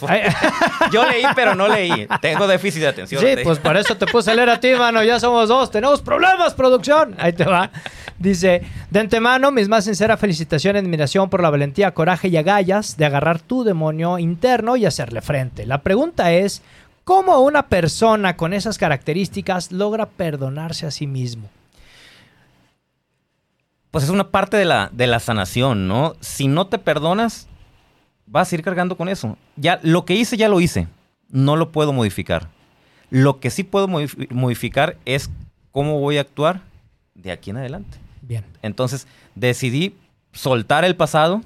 Yo 0.92 1.06
leí, 1.06 1.24
pero 1.36 1.56
no 1.56 1.68
leí. 1.68 2.08
Tengo 2.22 2.48
déficit 2.48 2.82
de 2.82 2.88
atención. 2.88 3.22
Sí, 3.22 3.36
pues 3.44 3.60
por 3.60 3.76
eso 3.76 3.98
te 3.98 4.06
puse 4.06 4.32
a 4.32 4.36
leer 4.36 4.50
a 4.50 4.60
ti, 4.60 4.72
mano. 4.74 5.04
Ya 5.04 5.20
somos 5.20 5.50
dos. 5.50 5.72
Tenemos 5.72 6.02
problemas, 6.02 6.54
producción. 6.54 7.16
Ahí 7.18 7.34
te 7.34 7.44
va. 7.44 7.72
Dice, 8.18 8.62
de 8.90 9.00
antemano, 9.00 9.52
mis 9.52 9.68
más 9.68 9.86
sinceras 9.86 10.20
felicitaciones 10.20 10.82
y 10.82 10.86
admiración 10.86 11.30
por 11.30 11.42
la 11.42 11.50
valentía, 11.50 11.92
coraje 11.92 12.30
y 12.30 12.38
agallas 12.38 12.96
de 12.96 13.06
agarrar 13.06 13.42
tu 13.42 13.64
demonio 13.64 14.20
interno 14.20 14.78
y 14.78 14.86
hacerle 14.86 15.22
frente. 15.22 15.66
La 15.66 15.82
pregunta 15.82 16.32
es, 16.32 16.62
¿cómo 17.04 17.40
una 17.40 17.68
persona 17.68 18.38
con 18.38 18.54
esas 18.54 18.78
características 18.78 19.72
logra 19.72 20.06
perdonarse 20.06 20.86
a 20.86 20.92
sí 20.92 21.08
mismo? 21.08 21.50
Pues 23.96 24.04
es 24.04 24.10
una 24.10 24.28
parte 24.30 24.58
de 24.58 24.66
la, 24.66 24.90
de 24.92 25.08
la 25.08 25.22
sanación, 25.22 25.88
¿no? 25.88 26.18
Si 26.20 26.50
no 26.50 26.68
te 26.68 26.78
perdonas, 26.80 27.48
vas 28.26 28.52
a 28.52 28.56
ir 28.56 28.62
cargando 28.62 28.98
con 28.98 29.08
eso. 29.08 29.38
Ya, 29.56 29.80
lo 29.84 30.04
que 30.04 30.16
hice, 30.16 30.36
ya 30.36 30.50
lo 30.50 30.60
hice. 30.60 30.90
No 31.30 31.56
lo 31.56 31.72
puedo 31.72 31.94
modificar. 31.94 32.50
Lo 33.10 33.40
que 33.40 33.50
sí 33.50 33.64
puedo 33.64 33.88
modif- 33.88 34.30
modificar 34.32 34.98
es 35.06 35.30
cómo 35.72 36.02
voy 36.02 36.18
a 36.18 36.22
actuar 36.22 36.60
de 37.14 37.32
aquí 37.32 37.52
en 37.52 37.56
adelante. 37.56 37.98
Bien. 38.20 38.44
Entonces 38.64 39.08
decidí 39.34 39.96
soltar 40.34 40.84
el 40.84 40.98
pasado. 40.98 41.42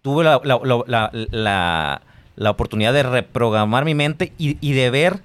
Tuve 0.00 0.22
la, 0.22 0.40
la- 0.44 0.60
la- 0.62 0.84
la- 0.86 1.10
la- 1.32 2.02
la 2.36 2.50
oportunidad 2.50 2.92
de 2.92 3.02
reprogramar 3.02 3.84
mi 3.84 3.96
mente 3.96 4.32
y, 4.38 4.58
y 4.60 4.74
de 4.74 4.90
ver 4.90 5.22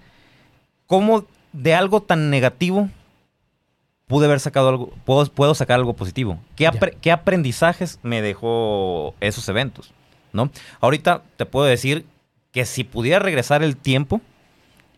cómo 0.88 1.26
de 1.54 1.76
algo 1.76 2.02
tan 2.02 2.32
negativo 2.32 2.90
pude 4.12 4.26
haber 4.26 4.40
sacado 4.40 4.70
algo, 4.70 4.90
puedo, 5.06 5.26
puedo 5.32 5.56
sacar 5.56 5.80
algo 5.80 5.94
positivo. 5.94 6.38
¿Qué, 6.56 6.68
apre- 6.68 6.98
qué 7.02 7.12
aprendizajes 7.12 7.98
me 8.04 8.22
dejó 8.22 9.16
esos 9.22 9.48
eventos? 9.50 9.94
¿no? 10.34 10.50
Ahorita 10.82 11.24
te 11.38 11.46
puedo 11.46 11.66
decir 11.66 12.06
que 12.52 12.66
si 12.66 12.84
pudiera 12.84 13.20
regresar 13.20 13.64
el 13.64 13.76
tiempo 13.78 14.22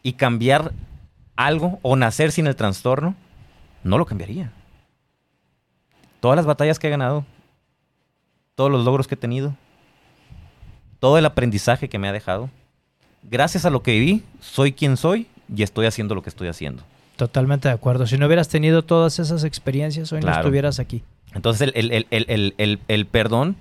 y 0.02 0.14
cambiar 0.14 0.72
algo 1.36 1.80
o 1.84 1.96
nacer 1.96 2.32
sin 2.32 2.48
el 2.48 2.56
trastorno, 2.56 3.16
no 3.84 3.98
lo 3.98 4.06
cambiaría. 4.06 4.52
Todas 6.20 6.36
las 6.36 6.46
batallas 6.46 6.80
que 6.80 6.88
he 6.88 6.92
ganado, 6.92 7.26
todos 8.56 8.72
los 8.72 8.84
logros 8.86 9.08
que 9.08 9.16
he 9.16 9.18
tenido, 9.18 9.56
todo 11.00 11.18
el 11.18 11.26
aprendizaje 11.26 11.90
que 11.90 12.00
me 12.00 12.08
ha 12.08 12.12
dejado, 12.14 12.50
gracias 13.24 13.66
a 13.66 13.70
lo 13.70 13.84
que 13.84 13.92
viví, 13.92 14.24
soy 14.40 14.74
quien 14.74 14.98
soy 14.98 15.28
y 15.54 15.64
estoy 15.64 15.86
haciendo 15.86 16.16
lo 16.16 16.22
que 16.24 16.30
estoy 16.30 16.48
haciendo. 16.48 16.84
Totalmente 17.16 17.68
de 17.68 17.74
acuerdo. 17.74 18.08
Si 18.08 18.18
no 18.18 18.26
hubieras 18.26 18.50
tenido 18.50 18.84
todas 18.84 19.20
esas 19.20 19.44
experiencias, 19.44 20.12
hoy 20.12 20.22
no 20.22 20.32
estuvieras 20.32 20.80
aquí. 20.80 21.04
Entonces 21.34 21.72
el, 21.76 21.92
el- 21.92 22.54
el- 22.58 22.80
el- 22.88 23.06
perdón, 23.06 23.56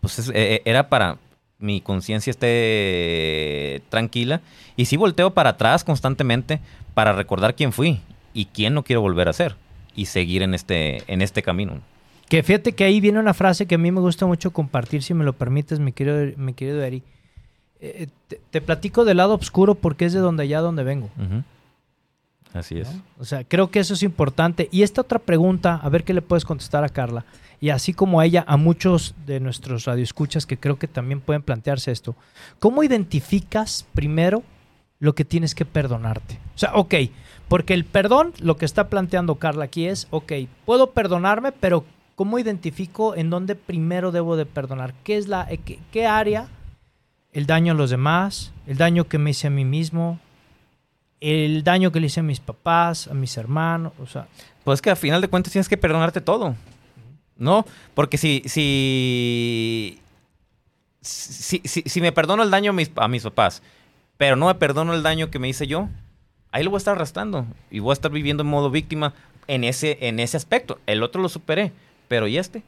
pues 0.00 0.18
es- 0.18 0.30
eh, 0.34 0.62
era 0.64 0.88
para 0.88 1.18
mi 1.58 1.80
conciencia 1.80 2.30
esté 2.30 3.82
tranquila. 3.88 4.40
Y 4.76 4.84
sí 4.86 4.96
volteo 4.96 5.30
para 5.32 5.50
atrás 5.50 5.84
constantemente 5.84 6.60
para 6.94 7.12
recordar 7.12 7.54
quién 7.54 7.72
fui 7.72 8.00
y 8.34 8.46
quién 8.46 8.74
no 8.74 8.82
quiero 8.84 9.00
volver 9.00 9.28
a 9.28 9.32
ser. 9.32 9.56
Y 9.94 10.06
seguir 10.06 10.42
en 10.42 10.52
este, 10.54 11.02
en 11.10 11.22
este 11.22 11.42
camino. 11.42 11.80
Que 12.28 12.42
fíjate 12.42 12.72
que 12.72 12.84
ahí 12.84 13.00
viene 13.00 13.18
una 13.18 13.32
frase 13.34 13.66
que 13.66 13.76
a 13.76 13.78
mí 13.78 13.90
me 13.90 14.00
gusta 14.00 14.26
mucho 14.26 14.50
compartir, 14.52 15.02
si 15.02 15.14
me 15.14 15.24
lo 15.24 15.32
permites, 15.32 15.78
mi 15.78 15.92
querido, 15.92 16.36
mi 16.36 16.52
querido 16.52 16.82
Eri. 16.82 17.02
Eh, 17.80 18.08
te, 18.28 18.40
te 18.50 18.60
platico 18.60 19.04
del 19.04 19.18
lado 19.18 19.34
oscuro 19.34 19.74
porque 19.74 20.04
es 20.06 20.12
de 20.12 20.18
donde 20.20 20.42
allá 20.42 20.60
donde 20.60 20.82
vengo. 20.82 21.08
Ujú. 21.16 21.42
Así 22.52 22.78
es. 22.78 22.88
O 23.18 23.24
sea, 23.24 23.44
creo 23.44 23.70
que 23.70 23.80
eso 23.80 23.94
es 23.94 24.02
importante. 24.02 24.68
Y 24.72 24.82
esta 24.82 25.02
otra 25.02 25.18
pregunta, 25.18 25.76
a 25.82 25.88
ver 25.88 26.04
qué 26.04 26.14
le 26.14 26.22
puedes 26.22 26.44
contestar 26.44 26.84
a 26.84 26.88
Carla. 26.88 27.24
Y 27.60 27.70
así 27.70 27.92
como 27.94 28.20
a 28.20 28.26
ella, 28.26 28.44
a 28.46 28.56
muchos 28.56 29.14
de 29.26 29.40
nuestros 29.40 29.84
radioescuchas 29.84 30.46
que 30.46 30.58
creo 30.58 30.78
que 30.78 30.88
también 30.88 31.20
pueden 31.20 31.42
plantearse 31.42 31.90
esto. 31.90 32.14
¿Cómo 32.58 32.82
identificas 32.82 33.86
primero 33.94 34.42
lo 34.98 35.14
que 35.14 35.24
tienes 35.24 35.54
que 35.54 35.64
perdonarte? 35.64 36.38
O 36.54 36.58
sea, 36.58 36.74
ok, 36.74 36.94
porque 37.48 37.74
el 37.74 37.84
perdón, 37.84 38.32
lo 38.40 38.56
que 38.56 38.64
está 38.64 38.88
planteando 38.88 39.36
Carla 39.36 39.64
aquí 39.64 39.86
es, 39.86 40.06
ok, 40.10 40.32
puedo 40.64 40.90
perdonarme, 40.90 41.52
pero 41.52 41.84
¿cómo 42.14 42.38
identifico 42.38 43.14
en 43.14 43.30
dónde 43.30 43.54
primero 43.54 44.12
debo 44.12 44.36
de 44.36 44.46
perdonar? 44.46 44.94
¿Qué 45.04 45.16
es 45.16 45.28
la, 45.28 45.46
eh, 45.50 45.58
qué 45.92 46.06
área? 46.06 46.48
El 47.32 47.46
daño 47.46 47.72
a 47.72 47.76
los 47.76 47.90
demás, 47.90 48.52
el 48.66 48.76
daño 48.76 49.04
que 49.04 49.18
me 49.18 49.30
hice 49.30 49.46
a 49.46 49.50
mí 49.50 49.64
mismo, 49.64 50.18
el 51.20 51.64
daño 51.64 51.92
que 51.92 52.00
le 52.00 52.06
hice 52.06 52.20
a 52.20 52.22
mis 52.22 52.40
papás, 52.40 53.08
a 53.08 53.14
mis 53.14 53.36
hermanos, 53.36 53.92
o 54.00 54.06
sea, 54.06 54.26
Pues 54.64 54.82
que 54.82 54.90
al 54.90 54.96
final 54.96 55.20
de 55.20 55.28
cuentas 55.28 55.52
tienes 55.52 55.68
que 55.68 55.76
perdonarte 55.76 56.20
todo. 56.20 56.54
¿No? 57.36 57.66
Porque 57.94 58.18
si. 58.18 58.42
Si, 58.46 60.00
si, 61.00 61.60
si, 61.64 61.82
si 61.82 62.00
me 62.00 62.12
perdono 62.12 62.42
el 62.42 62.50
daño 62.50 62.70
a 62.70 62.74
mis, 62.74 62.90
a 62.96 63.08
mis 63.08 63.22
papás, 63.22 63.62
pero 64.16 64.36
no 64.36 64.46
me 64.46 64.54
perdono 64.54 64.94
el 64.94 65.02
daño 65.02 65.30
que 65.30 65.38
me 65.38 65.48
hice 65.48 65.66
yo, 65.66 65.88
ahí 66.50 66.64
lo 66.64 66.70
voy 66.70 66.76
a 66.76 66.78
estar 66.78 66.96
arrastrando. 66.96 67.46
Y 67.70 67.78
voy 67.80 67.90
a 67.90 67.92
estar 67.92 68.10
viviendo 68.10 68.42
en 68.42 68.48
modo 68.48 68.70
víctima 68.70 69.12
en 69.46 69.64
ese, 69.64 69.98
en 70.00 70.18
ese 70.18 70.36
aspecto. 70.36 70.78
El 70.86 71.02
otro 71.02 71.22
lo 71.22 71.28
superé. 71.28 71.72
Pero 72.08 72.28
¿y 72.28 72.38
este? 72.38 72.62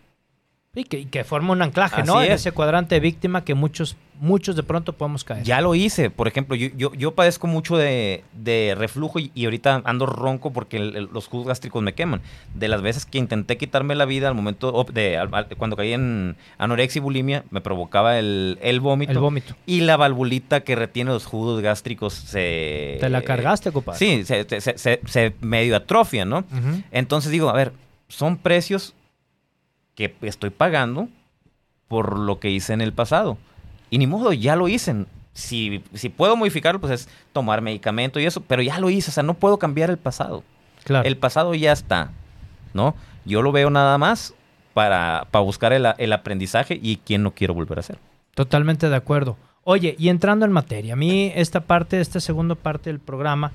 Y 0.80 0.84
que, 0.84 1.00
y 1.00 1.04
que 1.06 1.24
forma 1.24 1.52
un 1.52 1.62
anclaje, 1.62 2.02
¿no? 2.04 2.22
En 2.22 2.32
es. 2.32 2.40
ese 2.40 2.52
cuadrante 2.52 2.94
de 2.96 3.00
víctima 3.00 3.44
que 3.44 3.54
muchos, 3.54 3.96
muchos 4.20 4.56
de 4.56 4.62
pronto 4.62 4.92
podemos 4.92 5.24
caer. 5.24 5.42
Ya 5.44 5.60
lo 5.60 5.74
hice. 5.74 6.10
Por 6.10 6.28
ejemplo, 6.28 6.54
yo, 6.56 6.68
yo, 6.76 6.92
yo 6.94 7.14
padezco 7.14 7.46
mucho 7.46 7.76
de, 7.76 8.24
de 8.32 8.74
reflujo 8.76 9.18
y, 9.18 9.30
y 9.34 9.44
ahorita 9.44 9.82
ando 9.84 10.06
ronco 10.06 10.52
porque 10.52 10.76
el- 10.76 10.96
el- 10.96 11.08
los 11.12 11.26
jugos 11.28 11.46
gástricos 11.48 11.82
me 11.82 11.94
queman. 11.94 12.20
De 12.54 12.68
las 12.68 12.82
veces 12.82 13.06
que 13.06 13.18
intenté 13.18 13.56
quitarme 13.56 13.94
la 13.94 14.04
vida 14.04 14.28
al 14.28 14.34
momento 14.34 14.84
de 14.92 15.18
al- 15.18 15.48
cuando 15.56 15.76
caí 15.76 15.92
en 15.92 16.36
anorexia 16.58 16.98
y 17.00 17.02
bulimia, 17.02 17.44
me 17.50 17.60
provocaba 17.60 18.18
el, 18.18 18.58
el 18.62 18.80
vómito. 18.80 19.12
El 19.12 19.18
vómito. 19.18 19.54
Y 19.66 19.80
la 19.80 19.96
valvulita 19.96 20.60
que 20.60 20.74
retiene 20.76 21.10
los 21.10 21.26
jugos 21.26 21.60
gástricos 21.60 22.14
se... 22.14 22.96
Te 23.00 23.08
la 23.08 23.22
cargaste, 23.22 23.72
compadre. 23.72 23.98
Sí, 23.98 24.24
se, 24.24 24.44
se- 24.48 24.60
se- 24.60 24.78
se- 24.78 25.00
se 25.06 25.34
medio 25.40 25.76
atrofia, 25.76 26.24
¿no? 26.24 26.44
Entonces 26.90 27.30
digo, 27.32 27.48
a 27.50 27.52
ver, 27.54 27.72
son 28.08 28.36
precios 28.36 28.94
que 29.98 30.14
estoy 30.22 30.50
pagando 30.50 31.08
por 31.88 32.20
lo 32.20 32.38
que 32.38 32.50
hice 32.50 32.72
en 32.72 32.80
el 32.80 32.92
pasado. 32.92 33.36
Y 33.90 33.98
ni 33.98 34.06
modo, 34.06 34.32
ya 34.32 34.54
lo 34.54 34.68
hice. 34.68 35.06
Si, 35.32 35.82
si 35.92 36.08
puedo 36.08 36.36
modificarlo, 36.36 36.80
pues 36.80 36.92
es 36.92 37.08
tomar 37.32 37.62
medicamento 37.62 38.20
y 38.20 38.24
eso, 38.24 38.40
pero 38.40 38.62
ya 38.62 38.78
lo 38.78 38.90
hice, 38.90 39.10
o 39.10 39.12
sea, 39.12 39.24
no 39.24 39.34
puedo 39.34 39.58
cambiar 39.58 39.90
el 39.90 39.98
pasado. 39.98 40.44
Claro. 40.84 41.08
El 41.08 41.16
pasado 41.16 41.52
ya 41.56 41.72
está, 41.72 42.12
¿no? 42.74 42.94
Yo 43.24 43.42
lo 43.42 43.50
veo 43.50 43.70
nada 43.70 43.98
más 43.98 44.34
para, 44.72 45.26
para 45.32 45.42
buscar 45.42 45.72
el, 45.72 45.84
el 45.98 46.12
aprendizaje 46.12 46.78
y 46.80 46.98
quién 46.98 47.24
no 47.24 47.34
quiero 47.34 47.54
volver 47.54 47.78
a 47.78 47.80
hacer. 47.80 47.98
Totalmente 48.36 48.88
de 48.88 48.94
acuerdo. 48.94 49.36
Oye, 49.64 49.96
y 49.98 50.10
entrando 50.10 50.46
en 50.46 50.52
materia, 50.52 50.92
a 50.92 50.96
mí 50.96 51.32
esta 51.34 51.62
parte, 51.62 52.00
esta 52.00 52.20
segunda 52.20 52.54
parte 52.54 52.88
del 52.88 53.00
programa, 53.00 53.50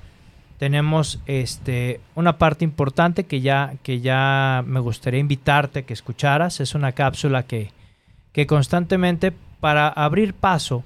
tenemos 0.58 1.20
este, 1.26 2.00
una 2.14 2.38
parte 2.38 2.64
importante 2.64 3.24
que 3.24 3.40
ya, 3.40 3.74
que 3.82 4.00
ya 4.00 4.62
me 4.66 4.80
gustaría 4.80 5.20
invitarte 5.20 5.80
a 5.80 5.82
que 5.82 5.92
escucharas. 5.92 6.60
Es 6.60 6.74
una 6.74 6.92
cápsula 6.92 7.42
que, 7.44 7.70
que 8.32 8.46
constantemente, 8.46 9.32
para 9.60 9.88
abrir 9.88 10.34
paso 10.34 10.82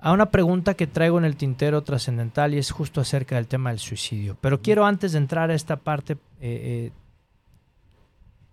a 0.00 0.12
una 0.12 0.26
pregunta 0.26 0.74
que 0.74 0.86
traigo 0.86 1.18
en 1.18 1.24
el 1.24 1.36
tintero 1.36 1.82
trascendental 1.82 2.54
y 2.54 2.58
es 2.58 2.70
justo 2.70 3.00
acerca 3.00 3.34
del 3.36 3.46
tema 3.48 3.70
del 3.70 3.78
suicidio. 3.80 4.36
Pero 4.40 4.60
quiero 4.62 4.86
antes 4.86 5.12
de 5.12 5.18
entrar 5.18 5.50
a 5.50 5.54
esta 5.54 5.76
parte, 5.76 6.12
eh, 6.12 6.18
eh, 6.40 6.92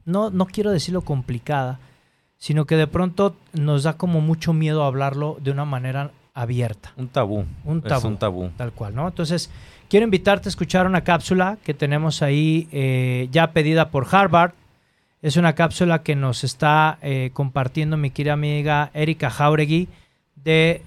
no, 0.06 0.30
no 0.32 0.46
quiero 0.48 0.72
decirlo 0.72 1.02
complicada, 1.02 1.80
sino 2.38 2.66
que 2.66 2.76
de 2.76 2.88
pronto 2.88 3.36
nos 3.54 3.84
da 3.84 3.94
como 3.94 4.22
mucho 4.22 4.54
miedo 4.54 4.84
hablarlo 4.84 5.38
de 5.42 5.52
una 5.52 5.66
manera 5.66 6.12
abierta, 6.34 6.92
Un 6.98 7.08
tabú. 7.08 7.46
Un 7.64 7.78
Es 7.78 7.84
tabú. 7.86 8.08
un 8.10 8.18
tabú. 8.18 8.50
tal 8.58 8.74
cual, 8.74 8.94
¿no? 8.94 9.08
Entonces, 9.08 9.50
quiero 9.90 10.06
invitarte 10.06 10.48
a 10.48 10.52
escuchar 10.52 10.86
una 10.86 11.04
cápsula 11.04 11.58
que 11.64 11.74
tenemos 11.74 12.22
ahí 12.22 12.68
eh, 12.72 13.28
ya 13.32 13.52
pedida 13.52 13.90
por 13.90 14.08
Harvard. 14.10 14.52
Es 15.22 15.38
una 15.38 15.56
cápsula 15.56 16.04
que 16.04 16.16
nos 16.16 16.44
está 16.44 17.00
eh, 17.02 17.32
compartiendo 17.34 17.98
mi 17.98 18.12
querida 18.12 18.34
amiga 18.34 18.92
Erika 18.94 19.30
Jauregui 19.30 19.88
de 20.36 20.82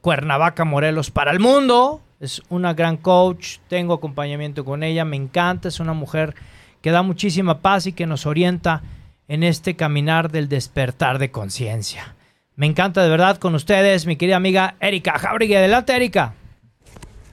Cuernavaca, 0.00 0.64
Morelos 0.64 1.10
para 1.10 1.32
el 1.32 1.40
mundo. 1.40 2.00
Es 2.20 2.42
una 2.48 2.74
gran 2.74 2.96
coach, 2.96 3.58
tengo 3.68 3.94
acompañamiento 3.94 4.64
con 4.64 4.82
ella, 4.82 5.04
me 5.04 5.16
encanta, 5.16 5.68
es 5.68 5.80
una 5.80 5.94
mujer 5.94 6.34
que 6.82 6.90
da 6.90 7.02
muchísima 7.02 7.58
paz 7.58 7.86
y 7.86 7.92
que 7.92 8.06
nos 8.06 8.26
orienta 8.26 8.82
en 9.26 9.42
este 9.42 9.74
caminar 9.74 10.30
del 10.30 10.48
despertar 10.48 11.18
de 11.18 11.30
conciencia. 11.30 12.14
Me 12.56 12.66
encanta 12.66 13.02
de 13.02 13.08
verdad 13.08 13.38
con 13.38 13.54
ustedes, 13.54 14.06
mi 14.06 14.16
querida 14.16 14.36
amiga 14.36 14.74
Erika 14.80 15.18
Jauregui. 15.18 15.54
Adelante, 15.54 15.96
Erika. 15.96 16.34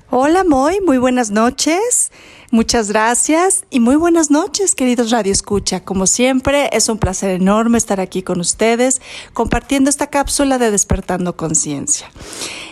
Hola, 0.09 0.45
Moy, 0.45 0.79
muy 0.85 0.99
buenas 0.99 1.31
noches. 1.31 2.13
Muchas 2.49 2.89
gracias 2.89 3.65
y 3.69 3.81
muy 3.81 3.97
buenas 3.97 4.31
noches, 4.31 4.73
queridos 4.73 5.11
Radio 5.11 5.33
Escucha. 5.33 5.83
Como 5.83 6.07
siempre, 6.07 6.69
es 6.71 6.87
un 6.87 6.97
placer 6.97 7.31
enorme 7.31 7.77
estar 7.77 7.99
aquí 7.99 8.23
con 8.23 8.39
ustedes 8.39 9.01
compartiendo 9.33 9.89
esta 9.89 10.07
cápsula 10.07 10.59
de 10.59 10.71
Despertando 10.71 11.35
Conciencia. 11.35 12.09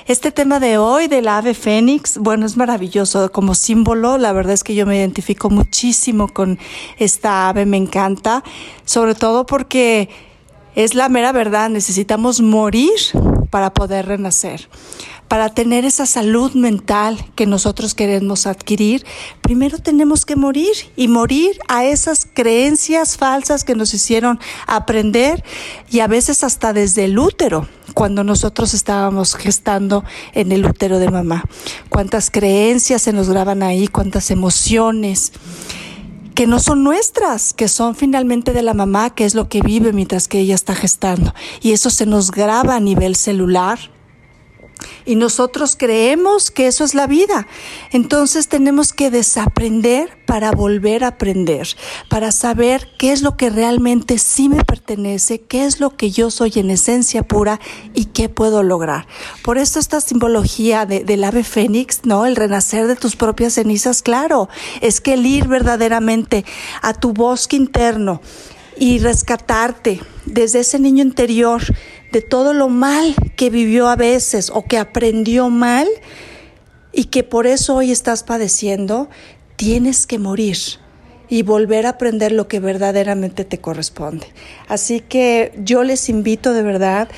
Este 0.06 0.32
tema 0.32 0.62
de 0.62 0.78
hoy 0.78 1.10
del 1.10 1.28
ave 1.28 1.56
fénix, 1.56 2.18
bueno, 2.20 2.46
es 2.46 2.56
maravilloso 2.56 3.30
como 3.34 3.54
símbolo. 3.54 4.18
La 4.18 4.32
verdad 4.32 4.54
es 4.54 4.64
que 4.64 4.74
yo 4.74 4.86
me 4.86 4.98
identifico 4.98 5.50
muchísimo 5.50 6.30
con 6.30 6.58
esta 6.98 7.50
ave, 7.50 7.66
me 7.66 7.76
encanta, 7.76 8.46
sobre 8.86 9.14
todo 9.14 9.46
porque 9.46 10.08
es 10.74 10.96
la 10.96 11.10
mera 11.10 11.34
verdad, 11.34 11.70
necesitamos 11.70 12.40
morir 12.40 12.92
para 13.50 13.74
poder 13.74 14.06
renacer 14.06 14.70
para 15.28 15.50
tener 15.50 15.86
esa 15.86 16.06
salud 16.06 16.54
mental 16.54 17.18
que 17.36 17.46
nosotros 17.46 17.96
queremos 17.96 18.48
adquirir, 18.48 19.06
primero 19.42 19.80
tenemos 19.80 20.26
que 20.26 20.36
morir 20.36 20.74
y 20.96 21.08
morir 21.08 21.60
a 21.68 21.86
esas 21.86 22.28
creencias 22.32 23.18
falsas 23.18 23.64
que 23.64 23.76
nos 23.76 23.94
hicieron 23.94 24.40
aprender 24.68 25.44
y 25.90 26.00
a 26.00 26.08
veces 26.08 26.44
hasta 26.44 26.74
desde 26.74 27.06
el 27.06 27.18
útero, 27.18 27.68
cuando 27.94 28.24
nosotros 28.24 28.74
estábamos 28.74 29.36
gestando 29.36 30.04
en 30.34 30.52
el 30.52 30.66
útero 30.66 31.00
de 31.00 31.10
mamá. 31.10 31.44
Cuántas 31.90 32.30
creencias 32.30 33.02
se 33.02 33.14
nos 33.14 33.30
graban 33.30 33.64
ahí, 33.64 33.88
cuántas 33.88 34.32
emociones 34.32 35.32
que 36.36 36.48
no 36.48 36.60
son 36.60 36.84
nuestras, 36.84 37.54
que 37.54 37.70
son 37.70 37.96
finalmente 37.96 38.52
de 38.52 38.62
la 38.62 38.74
mamá, 38.74 39.10
que 39.16 39.24
es 39.24 39.36
lo 39.36 39.48
que 39.48 39.62
vive 39.62 39.94
mientras 39.94 40.28
que 40.28 40.40
ella 40.40 40.54
está 40.54 40.76
gestando. 40.76 41.34
Y 41.62 41.72
eso 41.72 41.90
se 41.90 42.06
nos 42.06 42.30
graba 42.30 42.76
a 42.76 42.82
nivel 42.82 43.16
celular, 43.16 43.80
y 45.06 45.16
nosotros 45.16 45.76
creemos 45.78 46.52
que 46.52 46.68
eso 46.68 46.84
es 46.84 46.96
la 46.96 47.08
vida. 47.08 47.48
Entonces 47.92 48.48
tenemos 48.48 48.94
que 48.94 49.12
desaprender 49.12 50.18
para 50.26 50.52
volver 50.52 51.04
a 51.04 51.10
aprender, 51.10 51.68
para 52.10 52.32
saber 52.32 52.90
qué 52.98 53.12
es 53.12 53.22
lo 53.22 53.38
que 53.38 53.50
realmente 53.50 54.18
sí 54.18 54.50
me 54.50 54.64
pertenece, 54.64 55.42
qué 55.42 55.66
es 55.66 55.80
lo 55.80 55.96
que 55.96 56.12
yo 56.12 56.32
soy 56.32 56.54
en 56.56 56.72
esencia 56.72 57.24
pura 57.24 57.60
y 57.94 58.06
qué 58.06 58.30
puedo 58.30 58.64
lograr. 58.64 59.08
Por 59.44 59.58
eso 59.58 59.80
esta 59.80 60.02
simbología 60.02 60.86
del 60.86 61.24
ave 61.24 61.44
fénix, 61.44 62.02
¿no? 62.06 62.26
El 62.26 62.36
renacer 62.36 62.88
de 62.88 62.96
tus 62.96 63.16
propias 63.16 63.54
cenizas, 63.54 64.02
claro, 64.02 64.50
es 64.82 65.02
que 65.02 65.14
el 65.14 65.26
ir 65.26 65.48
verdaderamente 65.48 66.46
a 66.82 66.94
tu 66.94 67.14
bosque 67.14 67.56
interno 67.56 68.22
y 68.78 69.00
rescatarte 69.00 70.02
desde 70.26 70.60
ese 70.60 70.80
niño 70.80 71.04
interior, 71.04 71.62
de 72.16 72.22
todo 72.22 72.54
lo 72.54 72.70
mal 72.70 73.14
que 73.36 73.50
vivió 73.50 73.90
a 73.90 73.98
veces 73.98 74.50
o 74.50 74.64
que 74.64 74.78
aprendió 74.78 75.50
mal 75.50 75.86
y 76.94 77.06
que 77.06 77.24
por 77.24 77.46
eso 77.46 77.76
hoy 77.76 77.92
estás 77.92 78.24
padeciendo, 78.24 79.10
tienes 79.58 80.08
que 80.08 80.18
morir 80.18 80.56
y 81.28 81.42
volver 81.42 81.86
a 81.86 81.90
aprender 81.90 82.32
lo 82.32 82.48
que 82.48 82.62
verdaderamente 82.62 83.44
te 83.44 83.58
corresponde. 83.58 84.28
Así 84.70 85.02
que 85.02 85.52
yo 85.58 85.84
les 85.84 86.08
invito 86.08 86.54
de 86.54 86.64
verdad 86.64 87.10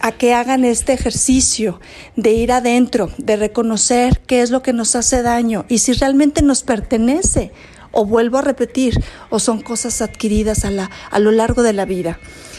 a 0.00 0.12
que 0.12 0.34
hagan 0.34 0.66
este 0.66 0.92
ejercicio 0.92 1.80
de 2.16 2.32
ir 2.32 2.52
adentro, 2.52 3.10
de 3.16 3.36
reconocer 3.36 4.20
qué 4.26 4.42
es 4.42 4.50
lo 4.50 4.60
que 4.60 4.74
nos 4.74 4.94
hace 4.94 5.22
daño 5.22 5.64
y 5.70 5.78
si 5.78 5.94
realmente 5.94 6.42
nos 6.42 6.64
pertenece 6.64 7.50
o 7.92 8.04
vuelvo 8.04 8.36
a 8.36 8.42
repetir 8.42 9.02
o 9.30 9.38
son 9.38 9.62
cosas 9.62 10.02
adquiridas 10.02 10.66
a, 10.66 10.70
la, 10.70 10.90
a 11.10 11.18
lo 11.18 11.30
largo 11.30 11.62
de 11.62 11.72
la 11.72 11.86
vida. 11.86 12.18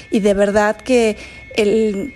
Y 0.09 0.21
de 0.21 0.33
verdad 0.33 0.77
que 0.77 1.17
el, 1.55 2.13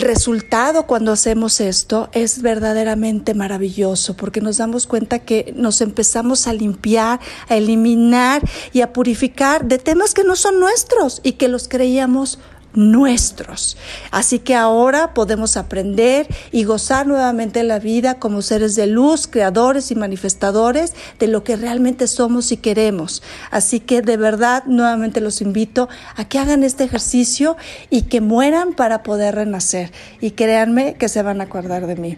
resultado 0.00 0.86
cuando 0.86 1.12
hacemos 1.12 1.60
esto 1.60 2.10
es 2.12 2.42
verdaderamente 2.42 3.32
maravilloso 3.32 4.14
porque 4.16 4.42
nos 4.42 4.58
damos 4.58 4.86
cuenta 4.86 5.20
que 5.20 5.52
nos 5.56 5.80
empezamos 5.80 6.46
a 6.46 6.52
limpiar, 6.52 7.20
a 7.48 7.56
eliminar 7.56 8.42
y 8.72 8.82
a 8.82 8.92
purificar 8.92 9.64
de 9.64 9.78
temas 9.78 10.12
que 10.12 10.24
no 10.24 10.36
son 10.36 10.60
nuestros 10.60 11.20
y 11.22 11.32
que 11.32 11.48
los 11.48 11.68
creíamos 11.68 12.38
nuestros. 12.78 13.76
Así 14.12 14.38
que 14.38 14.54
ahora 14.54 15.12
podemos 15.12 15.56
aprender 15.56 16.28
y 16.52 16.62
gozar 16.62 17.08
nuevamente 17.08 17.64
la 17.64 17.80
vida 17.80 18.20
como 18.20 18.40
seres 18.40 18.76
de 18.76 18.86
luz, 18.86 19.26
creadores 19.26 19.90
y 19.90 19.96
manifestadores 19.96 20.94
de 21.18 21.26
lo 21.26 21.42
que 21.42 21.56
realmente 21.56 22.06
somos 22.06 22.52
y 22.52 22.56
queremos. 22.56 23.20
Así 23.50 23.80
que 23.80 24.00
de 24.00 24.16
verdad 24.16 24.62
nuevamente 24.66 25.20
los 25.20 25.40
invito 25.40 25.88
a 26.14 26.28
que 26.28 26.38
hagan 26.38 26.62
este 26.62 26.84
ejercicio 26.84 27.56
y 27.90 28.02
que 28.02 28.20
mueran 28.20 28.74
para 28.74 29.02
poder 29.02 29.34
renacer. 29.34 29.90
Y 30.20 30.30
créanme 30.30 30.94
que 30.94 31.08
se 31.08 31.22
van 31.22 31.40
a 31.40 31.44
acordar 31.44 31.88
de 31.88 31.96
mí. 31.96 32.16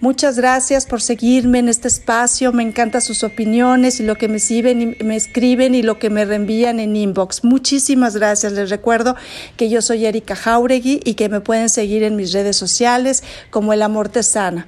Muchas 0.00 0.38
gracias 0.38 0.86
por 0.86 1.02
seguirme 1.02 1.58
en 1.58 1.68
este 1.68 1.86
espacio. 1.86 2.52
Me 2.52 2.62
encantan 2.62 3.02
sus 3.02 3.22
opiniones 3.22 4.00
y 4.00 4.02
lo 4.02 4.16
que 4.16 4.28
me, 4.28 4.38
siguen 4.38 4.96
y 4.98 5.04
me 5.04 5.14
escriben 5.14 5.74
y 5.74 5.82
lo 5.82 5.98
que 5.98 6.08
me 6.08 6.24
reenvían 6.24 6.80
en 6.80 6.96
inbox. 6.96 7.44
Muchísimas 7.44 8.16
gracias. 8.16 8.54
Les 8.54 8.70
recuerdo 8.70 9.14
que 9.58 9.68
yo 9.68 9.82
soy 9.82 10.06
Erika 10.06 10.34
Jauregui 10.34 11.00
y 11.04 11.14
que 11.14 11.28
me 11.28 11.40
pueden 11.40 11.68
seguir 11.68 12.02
en 12.02 12.16
mis 12.16 12.32
redes 12.32 12.56
sociales 12.56 13.22
como 13.50 13.74
El 13.74 13.82
Amor 13.82 14.08
Te 14.08 14.22
Sana. 14.22 14.66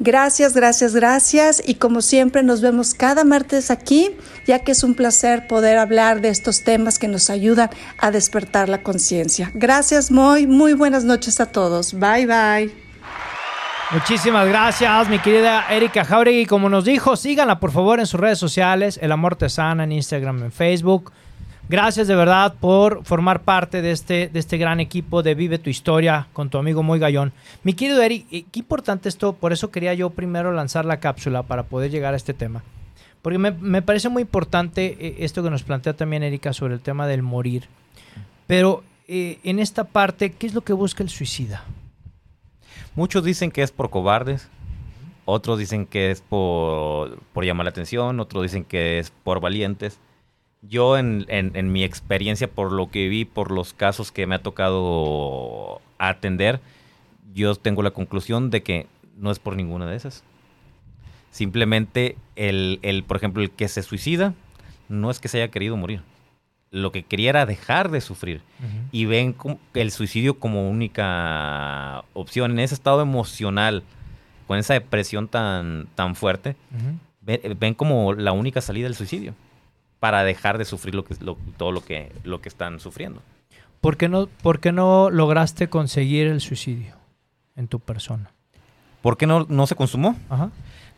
Gracias, 0.00 0.54
gracias, 0.54 0.94
gracias. 0.94 1.62
Y 1.64 1.76
como 1.76 2.02
siempre 2.02 2.42
nos 2.42 2.60
vemos 2.60 2.92
cada 2.92 3.24
martes 3.24 3.70
aquí, 3.70 4.10
ya 4.46 4.60
que 4.60 4.72
es 4.72 4.84
un 4.84 4.94
placer 4.94 5.46
poder 5.48 5.78
hablar 5.78 6.20
de 6.20 6.28
estos 6.28 6.62
temas 6.62 6.98
que 6.98 7.08
nos 7.08 7.30
ayudan 7.30 7.70
a 7.98 8.10
despertar 8.10 8.68
la 8.68 8.82
conciencia. 8.82 9.50
Gracias, 9.54 10.10
muy, 10.10 10.46
muy 10.46 10.74
buenas 10.74 11.04
noches 11.04 11.40
a 11.40 11.46
todos. 11.46 11.94
Bye, 11.94 12.26
bye. 12.26 12.87
Muchísimas 13.90 14.46
gracias, 14.46 15.08
mi 15.08 15.18
querida 15.18 15.64
Erika 15.70 16.04
Jauregui. 16.04 16.44
Como 16.44 16.68
nos 16.68 16.84
dijo, 16.84 17.16
síganla 17.16 17.58
por 17.58 17.72
favor 17.72 18.00
en 18.00 18.06
sus 18.06 18.20
redes 18.20 18.38
sociales, 18.38 18.98
El 19.00 19.12
Amor 19.12 19.36
Te 19.36 19.48
Sana 19.48 19.84
en 19.84 19.92
Instagram, 19.92 20.42
en 20.42 20.52
Facebook. 20.52 21.10
Gracias 21.70 22.06
de 22.06 22.14
verdad 22.14 22.52
por 22.60 23.02
formar 23.06 23.44
parte 23.44 23.80
de 23.80 23.92
este, 23.92 24.28
de 24.28 24.38
este 24.40 24.58
gran 24.58 24.80
equipo 24.80 25.22
de 25.22 25.34
Vive 25.34 25.58
tu 25.58 25.70
Historia 25.70 26.28
con 26.34 26.50
tu 26.50 26.58
amigo 26.58 26.82
Muy 26.82 26.98
Gallón. 26.98 27.32
Mi 27.62 27.72
querido 27.72 28.02
Eric, 28.02 28.26
eh, 28.30 28.44
qué 28.52 28.58
importante 28.58 29.08
esto, 29.08 29.32
por 29.32 29.54
eso 29.54 29.70
quería 29.70 29.94
yo 29.94 30.10
primero 30.10 30.52
lanzar 30.52 30.84
la 30.84 31.00
cápsula 31.00 31.44
para 31.44 31.62
poder 31.62 31.90
llegar 31.90 32.12
a 32.12 32.18
este 32.18 32.34
tema. 32.34 32.62
Porque 33.22 33.38
me, 33.38 33.80
parece 33.80 34.10
muy 34.10 34.20
importante 34.20 34.98
eh, 35.00 35.16
esto 35.20 35.42
que 35.42 35.48
nos 35.48 35.62
plantea 35.62 35.94
también 35.94 36.22
Erika 36.22 36.52
sobre 36.52 36.74
el 36.74 36.80
tema 36.80 37.06
del 37.06 37.22
morir. 37.22 37.68
Pero 38.46 38.84
eh, 39.06 39.38
en 39.44 39.58
esta 39.60 39.84
parte, 39.84 40.32
¿qué 40.32 40.46
es 40.46 40.52
lo 40.52 40.60
que 40.60 40.74
busca 40.74 41.02
el 41.02 41.08
suicida? 41.08 41.64
Muchos 42.98 43.22
dicen 43.22 43.52
que 43.52 43.62
es 43.62 43.70
por 43.70 43.90
cobardes, 43.90 44.48
otros 45.24 45.56
dicen 45.56 45.86
que 45.86 46.10
es 46.10 46.20
por, 46.20 47.20
llamar 47.36 47.64
la 47.64 47.70
atención, 47.70 48.18
otros 48.18 48.42
dicen 48.42 48.64
que 48.64 48.98
es 48.98 49.12
por 49.22 49.38
valientes. 49.38 50.00
Yo 50.62 50.98
en, 50.98 51.24
mi 51.70 51.84
experiencia, 51.84 52.50
por 52.50 52.72
lo 52.72 52.90
que 52.90 53.08
vi, 53.08 53.24
por 53.24 53.52
los 53.52 53.72
casos 53.72 54.10
que 54.10 54.26
me 54.26 54.34
ha 54.34 54.42
tocado 54.42 55.80
atender, 55.98 56.58
yo 57.32 57.54
tengo 57.54 57.84
la 57.84 57.92
conclusión 57.92 58.50
de 58.50 58.64
que 58.64 58.88
no 59.16 59.30
es 59.30 59.38
por 59.38 59.54
ninguna 59.54 59.86
de 59.86 59.94
esas. 59.94 60.24
Simplemente 61.30 62.16
el, 62.34 62.80
el, 62.82 63.04
por 63.04 63.18
ejemplo, 63.18 63.44
el 63.44 63.52
que 63.52 63.68
se 63.68 63.84
suicida, 63.84 64.34
no 64.88 65.12
es 65.12 65.20
que 65.20 65.28
se 65.28 65.40
haya 65.40 65.52
querido 65.52 65.76
morir 65.76 66.02
lo 66.70 66.92
que 66.92 67.02
quería 67.02 67.30
era 67.30 67.46
dejar 67.46 67.90
de 67.90 68.00
sufrir. 68.00 68.42
Y 68.92 69.06
ven 69.06 69.34
el 69.74 69.90
suicidio 69.90 70.38
como 70.38 70.68
única 70.68 72.04
opción. 72.14 72.52
En 72.52 72.58
ese 72.60 72.74
estado 72.74 73.00
emocional, 73.00 73.82
con 74.46 74.58
esa 74.58 74.74
depresión 74.74 75.28
tan, 75.28 75.88
tan 75.94 76.14
fuerte, 76.14 76.56
ven, 77.22 77.74
como 77.74 78.14
la 78.14 78.32
única 78.32 78.60
salida 78.60 78.84
del 78.84 78.94
suicidio. 78.94 79.34
Para 80.00 80.22
dejar 80.22 80.58
de 80.58 80.64
sufrir 80.64 80.94
lo 80.94 81.04
que, 81.04 81.16
todo 81.56 81.72
lo 81.72 81.84
que, 81.84 82.12
lo 82.22 82.40
que 82.40 82.48
están 82.48 82.78
sufriendo. 82.78 83.20
¿Por 83.80 83.96
qué, 83.96 84.08
no, 84.08 84.26
¿Por 84.26 84.60
qué 84.60 84.70
no 84.72 85.10
lograste 85.10 85.68
conseguir 85.68 86.28
el 86.28 86.40
suicidio 86.40 86.94
en 87.56 87.66
tu 87.68 87.80
persona? 87.80 88.32
¿Por 89.02 89.16
qué 89.16 89.26
no, 89.26 89.46
no 89.48 89.66
se 89.66 89.74
consumó? 89.74 90.16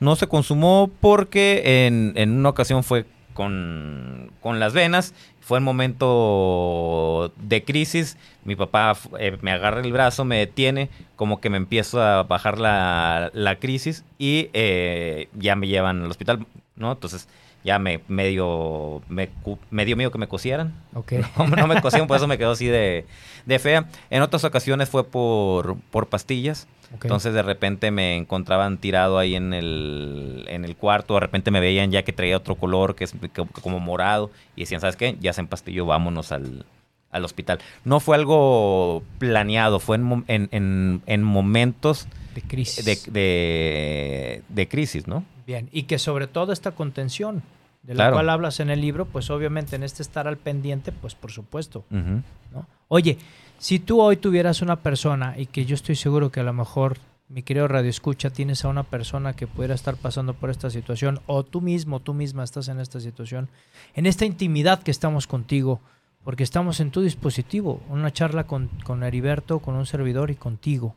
No 0.01 0.17
se 0.17 0.27
consumó 0.27 0.91
porque 1.01 1.87
en, 1.87 2.13
en 2.17 2.31
una 2.33 2.49
ocasión 2.51 2.83
fue 2.85 3.07
con, 3.41 4.31
con, 4.43 4.61
las 4.61 4.75
venas 4.75 5.15
fue 5.41 5.57
el 5.57 5.65
momento 5.65 7.33
de 7.39 7.65
crisis. 7.65 8.19
Mi 8.45 8.55
papá 8.55 8.95
eh, 9.19 9.39
me 9.41 9.51
agarra 9.51 9.81
el 9.81 9.95
brazo, 9.95 10.27
me 10.27 10.37
detiene, 10.37 10.91
como 11.17 11.41
que 11.41 11.49
me 11.49 11.57
empiezo 11.57 12.03
a 12.03 12.25
bajar 12.25 12.59
la, 12.59 13.57
crisis 13.59 14.05
y 14.19 14.51
eh, 14.53 15.29
ya 15.39 15.57
me 15.57 15.69
llevan 15.69 16.03
al 16.03 16.11
hospital, 16.11 16.47
¿no? 16.77 16.93
Entonces 16.93 17.29
ya 17.65 17.79
me 17.79 18.01
medio 18.09 19.03
me, 19.09 19.29
me 19.71 19.85
dio 19.85 19.97
miedo 19.97 20.11
que 20.11 20.19
me 20.19 20.29
cosieran. 20.29 20.75
Okay. 20.95 21.21
No, 21.57 21.67
me 21.67 21.81
cosieron, 21.81 22.07
por 22.09 22.17
eso 22.17 22.27
me 22.27 22.39
quedó 22.39 22.53
así 22.53 22.67
de, 22.67 23.07
de 23.47 23.59
fea. 23.59 23.87
En 24.11 24.23
otras 24.23 24.45
ocasiones 24.45 24.89
fue 24.89 25.05
por, 25.05 25.77
por 25.91 26.09
pastillas. 26.09 26.67
Entonces 26.93 27.33
de 27.35 27.43
repente 27.43 27.93
me 27.93 28.17
encontraban 28.17 28.77
tirado 28.79 29.19
ahí 29.19 29.37
en 29.37 29.55
el, 29.55 30.45
en 30.49 30.65
el 30.65 30.75
cuarto, 30.75 31.15
de 31.15 31.21
repente 31.21 31.53
me 31.53 31.61
veían 31.61 31.93
ya 31.93 32.03
que 32.03 32.13
traía 32.13 32.37
otro 32.37 32.57
color, 32.57 32.97
que 32.97 33.05
es 33.05 33.15
como 33.63 33.79
morado, 33.79 34.33
y 34.57 34.63
decían, 34.63 34.81
¿sabes 34.81 34.97
qué? 34.97 35.17
Ya 35.21 35.33
se 35.33 35.41
empastilló, 35.41 35.87
vámonos 35.87 36.33
al, 36.33 36.67
al 37.13 37.25
hospital. 37.25 37.61
No 37.85 38.01
fue 38.01 38.17
algo 38.17 39.05
planeado, 39.19 39.79
fue 39.79 39.99
en, 39.99 40.25
en- 40.27 40.49
en- 40.51 41.03
en 41.07 41.23
momentos 41.23 42.09
De 42.35 42.43
crisis. 42.43 42.85
de, 42.85 42.97
de- 43.13 44.43
de 44.49 44.69
crisis, 44.69 45.07
¿no? 45.07 45.25
Bien, 45.51 45.69
y 45.73 45.83
que 45.83 45.99
sobre 45.99 46.29
todo 46.29 46.53
esta 46.53 46.71
contención 46.71 47.43
de 47.83 47.95
la 47.95 48.05
Claro. 48.05 48.15
cual 48.15 48.31
hablas 48.31 48.61
en 48.61 48.71
el 48.71 48.81
libro, 48.81 49.07
pues 49.07 49.31
obviamente 49.31 49.75
en 49.75 49.83
este 49.83 50.01
estar 50.01 50.29
al 50.29 50.37
pendiente, 50.37 50.93
pues 50.93 51.17
por 51.17 51.33
supuesto. 51.33 51.85
¿no? 51.91 52.67
Oye, 52.87 53.19
si 53.59 53.81
tú 53.81 54.01
hoy 54.01 54.17
tuvieras 54.17 54.63
una 54.63 54.77
persona 54.77 55.35
y 55.37 55.47
que 55.47 55.65
yo 55.65 55.75
estoy 55.75 55.97
seguro 55.97 56.31
que 56.31 56.39
a 56.39 56.45
lo 56.45 56.53
mejor, 56.53 56.99
mi 57.29 57.43
querido 57.43 57.67
Radio 57.67 57.91
Escucha, 57.91 58.31
tienes 58.31 58.65
a 58.65 58.69
una 58.69 58.85
persona 58.85 59.33
que 59.35 59.49
pudiera 59.49 59.75
estar 59.75 59.97
pasando 59.97 60.35
por 60.35 60.51
esta 60.51 60.71
situación, 60.71 61.19
o 61.27 61.43
tú 61.43 61.61
mismo, 61.61 61.99
tú 61.99 62.15
misma 62.15 62.45
estás 62.45 62.69
en 62.69 62.79
esta 62.79 63.01
situación, 63.01 63.49
en 63.97 64.07
esta 64.07 64.27
intimidad 64.27 64.85
que 64.85 64.93
estamos 64.93 65.27
contigo, 65.27 65.81
porque 66.23 66.45
estamos 66.45 66.79
en 66.79 66.93
tu 66.93 67.01
dispositivo, 67.01 67.83
una 67.89 68.13
charla 68.13 68.45
con, 68.45 68.69
con 68.85 69.03
Heriberto, 69.03 69.59
con 69.59 69.75
un 69.75 69.87
servidor 69.87 70.31
y 70.31 70.37
contigo. 70.37 70.95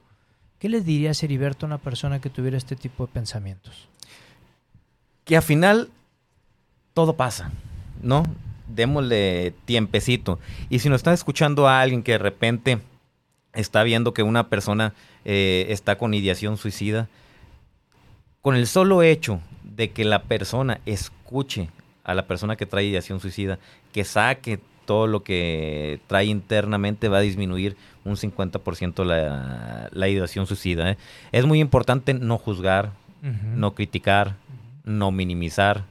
¿Qué 0.59 0.69
le 0.69 0.81
dirías, 0.81 1.23
Heriberto, 1.23 1.65
a 1.65 1.69
una 1.69 1.79
persona 1.79 2.21
que 2.21 2.29
tuviera 2.29 2.55
este 2.55 2.75
tipo 2.75 3.07
de 3.07 3.13
pensamientos? 3.13 3.87
Que 5.25 5.35
al 5.37 5.43
final 5.43 5.89
todo 6.93 7.15
pasa, 7.15 7.51
¿no? 8.01 8.23
Démosle 8.67 9.53
tiempecito. 9.65 10.39
Y 10.69 10.79
si 10.79 10.89
nos 10.89 10.97
está 10.97 11.13
escuchando 11.13 11.67
a 11.67 11.81
alguien 11.81 12.03
que 12.03 12.13
de 12.13 12.17
repente 12.17 12.79
está 13.53 13.83
viendo 13.83 14.13
que 14.13 14.23
una 14.23 14.49
persona 14.49 14.93
eh, 15.25 15.67
está 15.69 15.97
con 15.97 16.13
ideación 16.13 16.57
suicida, 16.57 17.07
con 18.41 18.55
el 18.55 18.67
solo 18.67 19.03
hecho 19.03 19.41
de 19.63 19.91
que 19.91 20.05
la 20.05 20.23
persona 20.23 20.79
escuche 20.85 21.69
a 22.03 22.13
la 22.13 22.27
persona 22.27 22.55
que 22.55 22.65
trae 22.65 22.85
ideación 22.85 23.19
suicida, 23.19 23.59
que 23.93 24.03
saque 24.03 24.59
todo 24.85 25.07
lo 25.07 25.23
que 25.23 26.01
trae 26.07 26.25
internamente, 26.25 27.07
va 27.07 27.19
a 27.19 27.21
disminuir 27.21 27.77
un 28.03 28.15
50% 28.17 29.05
la, 29.05 29.89
la 29.91 30.09
ideación 30.09 30.45
suicida. 30.45 30.91
¿eh? 30.91 30.97
Es 31.31 31.45
muy 31.45 31.61
importante 31.61 32.13
no 32.13 32.37
juzgar, 32.37 32.91
no 33.21 33.73
criticar, 33.73 34.35
no 34.83 35.11
minimizar 35.11 35.83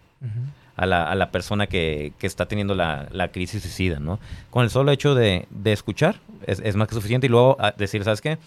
a 0.76 0.86
la, 0.86 1.04
a 1.04 1.14
la 1.14 1.30
persona 1.30 1.66
que, 1.66 2.12
que 2.18 2.26
está 2.26 2.46
teniendo 2.46 2.74
la, 2.74 3.08
la 3.10 3.28
crisis 3.28 3.62
suicida, 3.62 4.00
¿no? 4.00 4.18
Con 4.50 4.64
el 4.64 4.70
solo 4.70 4.90
hecho 4.92 5.14
de, 5.14 5.46
de 5.50 5.72
escuchar 5.72 6.16
es, 6.46 6.60
es 6.60 6.76
más 6.76 6.88
que 6.88 6.94
suficiente 6.94 7.26
y 7.26 7.30
luego 7.30 7.56
ah, 7.60 7.74
decir, 7.76 8.04
¿sabes 8.04 8.20
qué? 8.20 8.38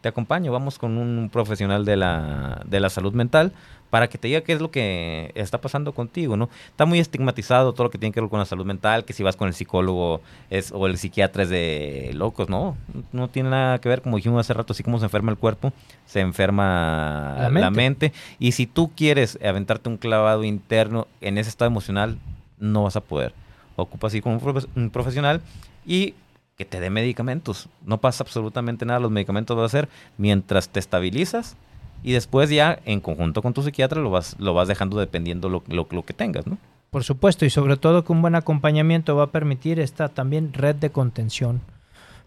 Te 0.00 0.08
acompaño, 0.08 0.52
vamos 0.52 0.78
con 0.78 0.98
un 0.98 1.30
profesional 1.32 1.84
de 1.84 1.96
la, 1.96 2.62
de 2.66 2.80
la 2.80 2.90
salud 2.90 3.12
mental 3.14 3.52
para 3.92 4.08
que 4.08 4.16
te 4.16 4.26
diga 4.28 4.40
qué 4.40 4.54
es 4.54 4.60
lo 4.62 4.70
que 4.70 5.32
está 5.34 5.60
pasando 5.60 5.92
contigo, 5.92 6.34
¿no? 6.34 6.48
Está 6.70 6.86
muy 6.86 6.98
estigmatizado 6.98 7.74
todo 7.74 7.84
lo 7.84 7.90
que 7.90 7.98
tiene 7.98 8.10
que 8.10 8.22
ver 8.22 8.30
con 8.30 8.38
la 8.38 8.46
salud 8.46 8.64
mental, 8.64 9.04
que 9.04 9.12
si 9.12 9.22
vas 9.22 9.36
con 9.36 9.48
el 9.48 9.54
psicólogo 9.54 10.22
es, 10.48 10.72
o 10.72 10.86
el 10.86 10.96
psiquiatra 10.96 11.42
es 11.42 11.50
de 11.50 12.10
locos, 12.14 12.48
¿no? 12.48 12.78
No 13.12 13.28
tiene 13.28 13.50
nada 13.50 13.78
que 13.82 13.90
ver, 13.90 14.00
como 14.00 14.16
dijimos 14.16 14.40
hace 14.40 14.54
rato, 14.54 14.72
así 14.72 14.82
como 14.82 14.98
se 14.98 15.04
enferma 15.04 15.30
el 15.30 15.36
cuerpo, 15.36 15.74
se 16.06 16.20
enferma 16.20 17.34
La 17.38 17.50
la 17.50 17.70
mente. 17.70 18.14
Y 18.38 18.52
si 18.52 18.66
tú 18.66 18.90
quieres 18.96 19.38
aventarte 19.44 19.90
un 19.90 19.98
clavado 19.98 20.42
interno 20.42 21.06
en 21.20 21.36
ese 21.36 21.50
estado 21.50 21.70
emocional, 21.70 22.16
no 22.58 22.84
vas 22.84 22.96
a 22.96 23.02
poder. 23.02 23.34
Ocupas 23.76 24.14
ir 24.14 24.22
con 24.22 24.32
un, 24.32 24.40
profe- 24.40 24.68
un 24.74 24.88
profesional 24.88 25.42
y 25.84 26.14
que 26.56 26.64
te 26.64 26.80
dé 26.80 26.88
medicamentos. 26.88 27.68
No 27.84 27.98
pasa 27.98 28.24
absolutamente 28.24 28.86
nada, 28.86 29.00
los 29.00 29.10
medicamentos 29.10 29.54
vas 29.54 29.64
a 29.64 29.66
hacer 29.66 29.88
mientras 30.16 30.70
te 30.70 30.80
estabilizas 30.80 31.56
y 32.02 32.12
después 32.12 32.50
ya 32.50 32.78
en 32.84 33.00
conjunto 33.00 33.42
con 33.42 33.54
tu 33.54 33.62
psiquiatra 33.62 34.00
lo 34.00 34.10
vas, 34.10 34.36
lo 34.38 34.54
vas 34.54 34.68
dejando 34.68 34.98
dependiendo 34.98 35.48
lo, 35.48 35.62
lo, 35.68 35.86
lo 35.90 36.02
que 36.04 36.12
tengas, 36.12 36.46
¿no? 36.46 36.58
Por 36.90 37.04
supuesto, 37.04 37.46
y 37.46 37.50
sobre 37.50 37.76
todo 37.76 38.04
que 38.04 38.12
un 38.12 38.20
buen 38.20 38.34
acompañamiento 38.34 39.16
va 39.16 39.24
a 39.24 39.30
permitir 39.30 39.80
esta 39.80 40.08
también 40.08 40.52
red 40.52 40.74
de 40.74 40.90
contención. 40.90 41.62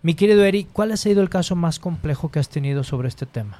Mi 0.01 0.15
querido 0.15 0.43
Eri, 0.43 0.65
¿cuál 0.65 0.91
ha 0.91 0.97
sido 0.97 1.21
el 1.21 1.29
caso 1.29 1.55
más 1.55 1.79
complejo 1.79 2.31
que 2.31 2.39
has 2.39 2.49
tenido 2.49 2.83
sobre 2.83 3.07
este 3.07 3.25
tema? 3.25 3.59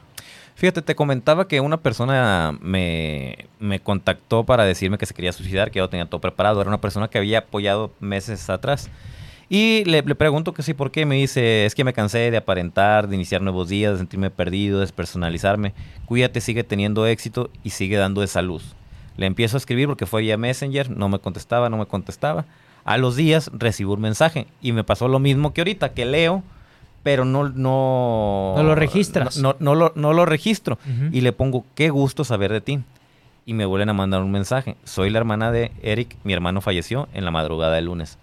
Fíjate, 0.56 0.82
te 0.82 0.96
comentaba 0.96 1.48
que 1.48 1.60
una 1.60 1.78
persona 1.78 2.58
me, 2.62 3.48
me 3.60 3.80
contactó 3.80 4.46
para 4.46 4.64
decirme 4.64 4.98
que 4.98 5.06
se 5.06 5.14
quería 5.14 5.34
suicidar, 5.34 5.70
que 5.70 5.78
ya 5.78 5.84
lo 5.84 5.90
tenía 5.90 6.06
todo 6.06 6.22
preparado. 6.22 6.62
Era 6.62 6.70
una 6.70 6.82
persona 6.82 7.10
que 7.10 7.18
había 7.18 7.40
apoyado 7.40 7.92
meses 8.00 8.50
atrás. 8.50 8.90
Y 9.48 9.84
le, 9.86 10.02
le 10.02 10.16
pregunto 10.16 10.54
que 10.54 10.64
sí, 10.64 10.74
¿por 10.74 10.92
qué? 10.92 11.06
Me 11.06 11.16
dice, 11.16 11.66
es 11.66 11.76
que 11.76 11.84
me 11.84 11.94
cansé 11.94 12.32
de 12.32 12.38
aparentar, 12.38 13.08
de 13.08 13.16
iniciar 13.16 13.42
nuevos 13.42 13.70
días, 13.70 13.94
de 13.94 14.00
sentirme 14.00 14.32
perdido, 14.32 14.80
de 14.80 14.86
despersonalizarme. 14.86 15.74
Cuídate, 16.06 16.42
sigue 16.42 16.64
teniendo 16.64 17.06
éxito 17.06 17.50
y 17.64 17.70
sigue 17.72 17.98
dando 17.98 18.24
esa 18.24 18.42
luz. 18.42 18.76
Le 19.18 19.28
empiezo 19.28 19.58
a 19.58 19.60
escribir 19.60 19.88
porque 19.88 20.06
fue 20.06 20.22
vía 20.22 20.38
Messenger, 20.38 20.90
no 20.90 21.10
me 21.10 21.20
contestaba, 21.20 21.70
no 21.70 21.78
me 21.78 21.86
contestaba. 21.86 22.46
A 22.84 22.98
los 22.98 23.16
días 23.16 23.50
recibo 23.54 23.94
un 23.94 24.02
mensaje 24.02 24.48
y 24.62 24.72
me 24.72 24.84
pasó 24.84 25.08
lo 25.08 25.20
mismo 25.20 25.54
que 25.54 25.62
ahorita, 25.62 25.94
que 25.94 26.06
leo, 26.06 26.44
pero 27.04 27.24
no... 27.24 27.50
No, 27.50 28.56
No 28.58 28.64
lo 28.64 28.76
registras. 28.76 29.38
No, 29.38 29.56
no, 29.60 29.74
no 29.74 29.76
lo, 29.76 29.94
no 29.96 30.14
lo 30.14 30.26
registro. 30.26 30.80
Y 31.12 31.22
le 31.22 31.32
pongo, 31.34 31.66
qué 31.76 31.90
gusto 31.92 32.24
saber 32.24 32.52
de 32.52 32.62
ti. 32.62 32.80
Y 33.46 33.54
me 33.54 33.66
vuelven 33.66 33.90
a 33.90 33.94
mandar 33.94 34.22
un 34.22 34.32
mensaje. 34.32 34.76
Soy 34.86 35.12
la 35.12 35.20
hermana 35.20 35.52
de 35.52 35.72
Eric, 35.84 36.18
mi 36.24 36.34
hermano 36.34 36.62
falleció 36.62 37.08
en 37.14 37.26
la 37.26 37.32
madrugada 37.32 37.76
del 37.76 37.86
lunes. 37.86 38.18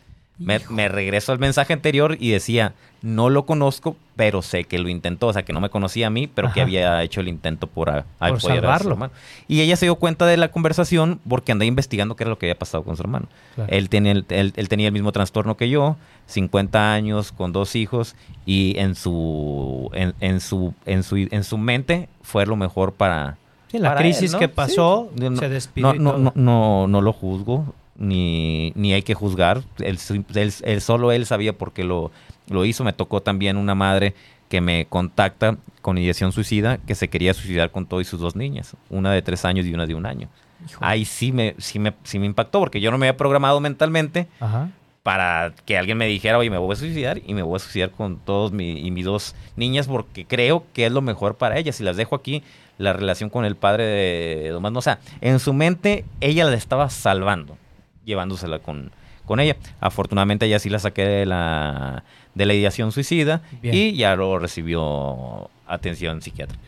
Me, 0.44 0.60
me 0.70 0.88
regreso 0.88 1.32
al 1.32 1.38
mensaje 1.38 1.72
anterior 1.72 2.16
y 2.20 2.30
decía, 2.30 2.74
no 3.02 3.30
lo 3.30 3.46
conozco, 3.46 3.96
pero 4.16 4.42
sé 4.42 4.64
que 4.64 4.78
lo 4.78 4.88
intentó. 4.88 5.28
O 5.28 5.32
sea, 5.32 5.44
que 5.44 5.52
no 5.52 5.60
me 5.60 5.70
conocía 5.70 6.06
a 6.06 6.10
mí, 6.10 6.26
pero 6.26 6.52
que 6.52 6.60
había 6.60 7.02
hecho 7.02 7.20
el 7.20 7.28
intento 7.28 7.66
por, 7.66 7.90
a- 7.90 8.04
apoyar 8.18 8.32
a 8.36 8.40
su 8.40 8.46
salvarlo. 8.48 8.90
hermano. 8.92 9.12
Y 9.48 9.60
ella 9.60 9.76
se 9.76 9.86
dio 9.86 9.96
cuenta 9.96 10.26
de 10.26 10.36
la 10.36 10.48
conversación 10.52 11.20
porque 11.28 11.52
andaba 11.52 11.66
investigando 11.66 12.14
qué 12.16 12.24
era 12.24 12.30
lo 12.30 12.38
que 12.38 12.46
había 12.46 12.58
pasado 12.58 12.82
con 12.84 12.96
su 12.96 13.02
hermano. 13.02 13.26
Claro. 13.54 13.72
Él, 13.72 13.88
tenía 13.88 14.12
el, 14.12 14.24
él, 14.28 14.52
él 14.56 14.68
tenía 14.68 14.86
el 14.88 14.92
mismo 14.92 15.12
trastorno 15.12 15.56
que 15.56 15.68
yo, 15.68 15.96
50 16.26 16.92
años, 16.92 17.32
con 17.32 17.52
dos 17.52 17.74
hijos, 17.76 18.14
y 18.46 18.78
en 18.78 18.94
su, 18.94 19.90
en, 19.94 20.14
en 20.20 20.40
su, 20.40 20.74
en 20.86 21.02
su, 21.02 21.16
en 21.16 21.44
su 21.44 21.58
mente 21.58 22.08
fue 22.22 22.46
lo 22.46 22.56
mejor 22.56 22.92
para... 22.92 23.36
Sí, 23.70 23.78
la 23.78 23.94
crisis 23.96 24.24
él, 24.24 24.32
¿no? 24.32 24.38
que 24.38 24.48
pasó, 24.48 25.10
Sí. 25.18 25.36
Se 25.38 25.48
despidió. 25.48 25.94
No, 25.94 26.18
no, 26.18 26.32
no, 26.34 26.86
no 26.88 27.00
lo 27.00 27.12
juzgo, 27.14 27.74
ni, 27.96 28.72
ni 28.74 28.92
hay 28.92 29.02
que 29.02 29.14
juzgar. 29.14 29.62
Él, 29.78 29.98
él- 30.34 30.52
él- 30.62 30.80
solo 30.80 31.12
él 31.12 31.26
sabía 31.26 31.52
por 31.52 31.72
qué 31.72 31.84
lo, 31.84 32.10
lo 32.48 32.64
hizo. 32.64 32.84
Me 32.84 32.92
tocó 32.92 33.20
también 33.22 33.56
una 33.56 33.74
madre 33.74 34.14
que 34.48 34.60
me 34.60 34.86
contacta 34.86 35.56
con 35.80 35.98
ideación 35.98 36.32
suicida 36.32 36.78
que 36.78 36.94
se 36.94 37.08
quería 37.08 37.34
suicidar 37.34 37.70
con 37.70 37.86
todas 37.86 38.06
sus 38.06 38.20
dos 38.20 38.36
niñas, 38.36 38.76
una 38.90 39.12
de 39.12 39.22
tres 39.22 39.44
años 39.44 39.66
y 39.66 39.74
una 39.74 39.86
de 39.86 39.94
un 39.94 40.06
año. 40.06 40.28
Hijo. 40.68 40.78
Ahí 40.84 41.04
sí 41.04 41.32
me, 41.32 41.54
sí, 41.58 41.78
me, 41.78 41.92
sí 42.04 42.18
me 42.18 42.26
impactó 42.26 42.60
porque 42.60 42.80
yo 42.80 42.90
no 42.90 42.98
me 42.98 43.08
había 43.08 43.16
programado 43.16 43.58
mentalmente 43.60 44.28
Ajá. 44.38 44.70
para 45.02 45.52
que 45.64 45.76
alguien 45.76 45.98
me 45.98 46.06
dijera, 46.06 46.38
oye, 46.38 46.50
me 46.50 46.58
voy 46.58 46.72
a 46.72 46.76
suicidar 46.76 47.20
y 47.26 47.34
me 47.34 47.42
voy 47.42 47.56
a 47.56 47.58
suicidar 47.58 47.90
con 47.90 48.18
todos 48.18 48.52
mi, 48.52 48.78
y 48.78 48.90
mis 48.92 49.04
dos 49.06 49.34
niñas 49.56 49.88
porque 49.88 50.24
creo 50.24 50.64
que 50.72 50.86
es 50.86 50.92
lo 50.92 51.00
mejor 51.02 51.34
para 51.36 51.58
ellas. 51.58 51.74
Si 51.76 51.82
las 51.82 51.96
dejo 51.96 52.14
aquí, 52.14 52.44
la 52.78 52.92
relación 52.92 53.28
con 53.28 53.44
el 53.44 53.56
padre 53.56 53.84
de 53.86 54.48
Domás, 54.50 54.70
no, 54.70 54.78
o 54.78 54.82
sea, 54.82 55.00
en 55.20 55.40
su 55.40 55.52
mente 55.52 56.04
ella 56.20 56.44
la 56.44 56.54
estaba 56.54 56.88
salvando, 56.90 57.56
llevándosela 58.04 58.58
con, 58.60 58.90
con 59.24 59.40
ella. 59.40 59.56
Afortunadamente 59.80 60.46
ella 60.46 60.58
sí 60.58 60.68
la 60.68 60.78
saqué 60.78 61.04
de 61.04 61.26
la, 61.26 62.04
de 62.34 62.46
la 62.46 62.54
ideación 62.54 62.92
suicida 62.92 63.42
Bien. 63.60 63.74
y 63.74 63.94
ya 63.94 64.14
luego 64.16 64.38
recibió 64.38 65.50
atención 65.66 66.22
psiquiátrica. 66.22 66.62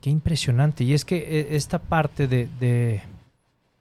Qué 0.00 0.10
impresionante. 0.10 0.84
Y 0.84 0.94
es 0.94 1.04
que 1.04 1.16
eh, 1.18 1.48
esta 1.56 1.78
parte 1.78 2.26
de, 2.26 2.48
de, 2.58 3.02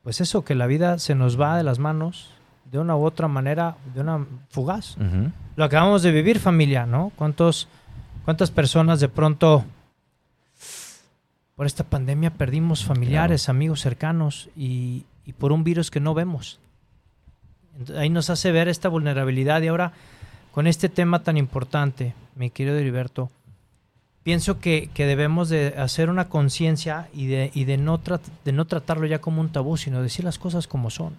pues 0.04 0.22
eso, 0.22 0.44
que 0.44 0.56
la 0.56 0.68
vida 0.68 1.00
se 1.00 1.16
nos 1.16 1.40
va 1.40 1.58
de 1.58 1.64
las 1.64 1.80
manos 1.80 2.32
de 2.72 2.78
una 2.78 2.96
u 2.96 3.04
otra 3.04 3.28
manera, 3.28 3.78
de 3.94 4.02
una 4.02 4.26
fugaz. 4.50 4.96
Lo 5.56 5.64
acabamos 5.64 6.04
de 6.04 6.12
vivir, 6.12 6.40
familia, 6.40 6.86
¿no? 6.86 7.12
¿Cuántos, 7.16 7.68
¿Cuántas 8.26 8.52
personas 8.52 9.00
de 9.00 9.10
pronto 9.10 9.66
por 11.56 11.66
esta 11.66 11.84
pandemia 11.84 12.32
perdimos 12.32 12.86
familiares, 12.86 13.50
amigos 13.50 13.82
cercanos 13.82 14.50
y, 14.56 15.06
y 15.26 15.34
por 15.34 15.52
un 15.52 15.64
virus 15.64 15.90
que 15.90 16.00
no 16.00 16.14
vemos? 16.14 16.60
Ahí 17.98 18.10
nos 18.10 18.30
hace 18.30 18.52
ver 18.52 18.68
esta 18.68 18.90
vulnerabilidad 18.90 19.62
y 19.62 19.68
ahora 19.68 19.94
con 20.52 20.68
este 20.68 20.90
tema 20.90 21.24
tan 21.24 21.38
importante, 21.38 22.14
mi 22.36 22.50
querido 22.50 22.78
Heriberto, 22.78 23.30
pienso 24.24 24.60
que, 24.60 24.90
que 24.94 25.06
debemos 25.06 25.50
de 25.50 25.76
hacer 25.78 26.10
una 26.10 26.30
conciencia 26.30 27.10
y, 27.14 27.28
de, 27.28 27.52
y 27.54 27.66
de, 27.66 27.78
no 27.78 28.00
de 28.46 28.52
no 28.52 28.66
tratarlo 28.66 29.06
ya 29.06 29.20
como 29.20 29.42
un 29.42 29.50
tabú, 29.50 29.78
sino 29.78 30.02
decir 30.02 30.26
las 30.26 30.40
cosas 30.40 30.68
como 30.68 30.90
son. 30.90 31.16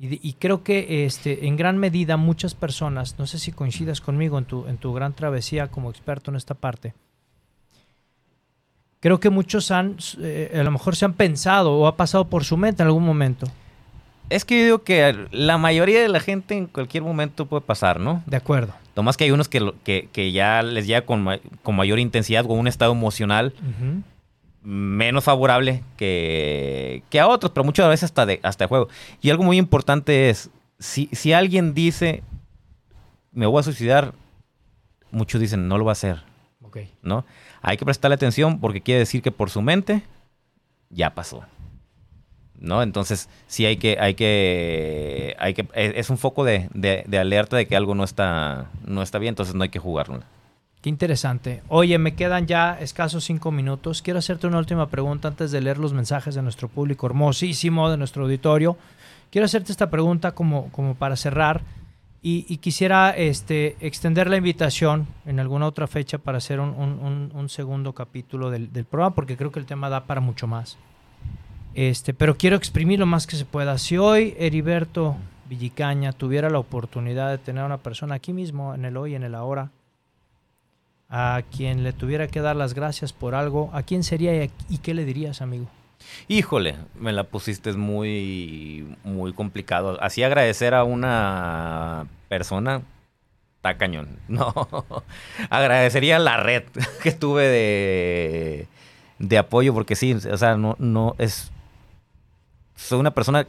Y 0.00 0.34
creo 0.34 0.62
que 0.62 1.06
este, 1.06 1.48
en 1.48 1.56
gran 1.56 1.76
medida 1.76 2.16
muchas 2.16 2.54
personas, 2.54 3.18
no 3.18 3.26
sé 3.26 3.40
si 3.40 3.50
coincidas 3.50 4.00
conmigo 4.00 4.38
en 4.38 4.44
tu, 4.44 4.64
en 4.68 4.76
tu 4.76 4.92
gran 4.92 5.12
travesía 5.12 5.66
como 5.68 5.90
experto 5.90 6.30
en 6.30 6.36
esta 6.36 6.54
parte, 6.54 6.94
creo 9.00 9.18
que 9.18 9.28
muchos 9.28 9.72
han, 9.72 9.96
eh, 10.20 10.56
a 10.58 10.62
lo 10.62 10.70
mejor 10.70 10.94
se 10.94 11.04
han 11.04 11.14
pensado 11.14 11.72
o 11.72 11.88
ha 11.88 11.96
pasado 11.96 12.28
por 12.28 12.44
su 12.44 12.56
mente 12.56 12.82
en 12.82 12.86
algún 12.86 13.04
momento. 13.04 13.48
Es 14.30 14.44
que 14.44 14.58
yo 14.58 14.64
digo 14.64 14.78
que 14.82 15.26
la 15.30 15.56
mayoría 15.58 16.00
de 16.02 16.08
la 16.08 16.20
gente 16.20 16.56
en 16.56 16.66
cualquier 16.66 17.02
momento 17.02 17.46
puede 17.46 17.62
pasar, 17.62 17.98
¿no? 17.98 18.22
De 18.26 18.36
acuerdo. 18.36 18.74
Nomás 18.94 19.16
que 19.16 19.24
hay 19.24 19.30
unos 19.30 19.48
que, 19.48 19.72
que, 19.84 20.08
que 20.12 20.32
ya 20.32 20.62
les 20.62 20.86
llega 20.86 21.02
con, 21.06 21.22
ma- 21.22 21.38
con 21.62 21.76
mayor 21.76 21.98
intensidad 21.98 22.44
o 22.44 22.52
un 22.52 22.66
estado 22.68 22.92
emocional 22.92 23.54
menos 24.62 25.24
favorable 25.24 25.82
que, 25.96 27.02
que 27.10 27.20
a 27.20 27.28
otros, 27.28 27.52
pero 27.52 27.64
muchas 27.64 27.88
veces 27.88 28.04
hasta 28.04 28.26
de, 28.26 28.40
hasta 28.42 28.64
de 28.64 28.68
juego. 28.68 28.88
Y 29.22 29.30
algo 29.30 29.44
muy 29.44 29.56
importante 29.56 30.28
es, 30.30 30.50
si, 30.78 31.08
si 31.12 31.32
alguien 31.32 31.72
dice 31.74 32.22
me 33.32 33.46
voy 33.46 33.60
a 33.60 33.62
suicidar, 33.62 34.12
muchos 35.10 35.40
dicen, 35.40 35.68
no 35.68 35.78
lo 35.78 35.84
va 35.84 35.92
a 35.92 35.92
hacer, 35.92 36.22
Ok. 36.62 36.78
¿no? 37.02 37.24
Hay 37.62 37.76
que 37.76 37.84
prestarle 37.84 38.16
atención 38.16 38.58
porque 38.60 38.80
quiere 38.82 38.98
decir 39.00 39.22
que 39.22 39.30
por 39.30 39.48
su 39.48 39.62
mente 39.62 40.02
ya 40.90 41.14
pasó. 41.14 41.44
¿No? 42.60 42.82
Entonces, 42.82 43.28
sí 43.46 43.66
hay 43.66 43.76
que, 43.76 43.98
hay 44.00 44.14
que, 44.14 45.36
hay 45.38 45.54
que, 45.54 45.62
es 45.74 45.94
es 45.96 46.10
un 46.10 46.18
foco 46.18 46.44
de, 46.44 46.68
de- 46.74 47.18
alerta 47.18 47.56
de 47.56 47.66
que 47.66 47.76
algo 47.76 47.94
no 47.94 48.02
está, 48.04 48.66
no 48.84 49.02
está 49.02 49.18
bien, 49.18 49.32
entonces 49.32 49.54
no 49.54 49.62
hay 49.62 49.68
que 49.68 49.78
jugarlo. 49.78 50.20
Qué 50.80 50.88
interesante. 50.88 51.62
Oye, 51.68 51.98
me 51.98 52.14
quedan 52.14 52.46
ya 52.46 52.78
escasos 52.80 53.24
cinco 53.24 53.50
minutos. 53.50 54.00
Quiero 54.02 54.18
hacerte 54.20 54.46
una 54.46 54.58
última 54.58 54.88
pregunta 54.88 55.28
antes 55.28 55.50
de 55.50 55.60
leer 55.60 55.78
los 55.78 55.92
mensajes 55.92 56.34
de 56.34 56.42
nuestro 56.42 56.68
público 56.68 57.06
hermosísimo, 57.06 57.90
de 57.90 57.96
nuestro 57.96 58.24
auditorio. 58.24 58.76
Quiero 59.30 59.44
hacerte 59.44 59.72
esta 59.72 59.90
pregunta 59.90 60.32
como, 60.32 60.70
como 60.72 60.94
para 60.94 61.16
cerrar 61.16 61.62
y, 62.22 62.46
y 62.48 62.56
quisiera 62.58 63.10
este, 63.10 63.76
extender 63.80 64.28
la 64.30 64.36
invitación 64.36 65.06
en 65.26 65.38
alguna 65.40 65.66
otra 65.66 65.86
fecha 65.86 66.18
para 66.18 66.38
hacer 66.38 66.58
un- 66.60 66.70
un- 66.70 67.30
un 67.34 67.48
segundo 67.48 67.92
capítulo 67.92 68.50
del, 68.50 68.72
del 68.72 68.84
programa 68.84 69.14
porque 69.14 69.36
creo 69.36 69.52
que 69.52 69.58
el 69.60 69.66
tema 69.66 69.88
da 69.88 70.04
para 70.06 70.20
mucho 70.20 70.46
más. 70.46 70.76
Este, 71.74 72.14
pero 72.14 72.36
quiero 72.36 72.56
exprimir 72.56 72.98
lo 72.98 73.06
más 73.06 73.26
que 73.26 73.36
se 73.36 73.44
pueda. 73.44 73.78
Si 73.78 73.96
hoy 73.98 74.34
Heriberto 74.38 75.16
Villicaña 75.48 76.12
tuviera 76.12 76.50
la 76.50 76.58
oportunidad 76.58 77.30
de 77.30 77.38
tener 77.38 77.62
a 77.62 77.66
una 77.66 77.78
persona 77.78 78.16
aquí 78.16 78.32
mismo, 78.32 78.74
en 78.74 78.84
el 78.84 78.96
hoy, 78.96 79.14
en 79.14 79.22
el 79.22 79.34
ahora, 79.34 79.70
a 81.08 81.42
quien 81.56 81.84
le 81.84 81.92
tuviera 81.92 82.28
que 82.28 82.40
dar 82.40 82.56
las 82.56 82.74
gracias 82.74 83.12
por 83.12 83.34
algo, 83.34 83.70
¿a 83.72 83.82
quién 83.82 84.04
sería 84.04 84.44
y, 84.44 84.78
qué 84.82 84.94
le 84.94 85.04
dirías, 85.04 85.40
amigo? 85.40 85.66
Híjole, 86.28 86.76
me 86.98 87.12
la 87.12 87.24
pusiste 87.24 87.72
muy, 87.72 88.96
muy 89.04 89.32
complicado. 89.32 89.98
Así 90.00 90.22
agradecer 90.22 90.74
a 90.74 90.84
una 90.84 92.06
persona, 92.28 92.82
está 93.56 93.76
cañón. 93.76 94.18
No, 94.28 94.52
agradecería 95.50 96.18
la 96.18 96.36
red 96.36 96.64
que 97.02 97.12
tuve 97.12 97.48
de, 97.48 98.68
de 99.18 99.38
apoyo, 99.38 99.72
porque 99.72 99.96
sí, 99.96 100.12
o 100.12 100.36
sea, 100.36 100.56
no, 100.56 100.76
no 100.78 101.14
es. 101.18 101.50
Soy 102.78 103.00
una 103.00 103.10
persona 103.10 103.46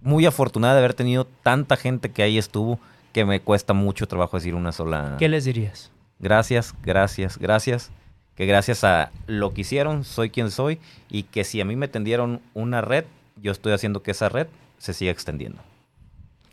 muy 0.00 0.24
afortunada 0.24 0.72
de 0.72 0.80
haber 0.80 0.94
tenido 0.94 1.26
tanta 1.42 1.76
gente 1.76 2.10
que 2.10 2.22
ahí 2.22 2.38
estuvo 2.38 2.80
que 3.12 3.26
me 3.26 3.40
cuesta 3.40 3.74
mucho 3.74 4.08
trabajo 4.08 4.38
decir 4.38 4.54
una 4.54 4.72
sola. 4.72 5.16
¿Qué 5.18 5.28
les 5.28 5.44
dirías? 5.44 5.90
Gracias, 6.18 6.74
gracias, 6.82 7.36
gracias. 7.36 7.90
Que 8.34 8.46
gracias 8.46 8.84
a 8.84 9.12
lo 9.26 9.52
que 9.52 9.60
hicieron, 9.60 10.04
soy 10.04 10.30
quien 10.30 10.50
soy. 10.50 10.80
Y 11.10 11.24
que 11.24 11.44
si 11.44 11.60
a 11.60 11.66
mí 11.66 11.76
me 11.76 11.88
tendieron 11.88 12.40
una 12.54 12.80
red, 12.80 13.04
yo 13.36 13.52
estoy 13.52 13.74
haciendo 13.74 14.02
que 14.02 14.12
esa 14.12 14.30
red 14.30 14.46
se 14.78 14.94
siga 14.94 15.12
extendiendo. 15.12 15.60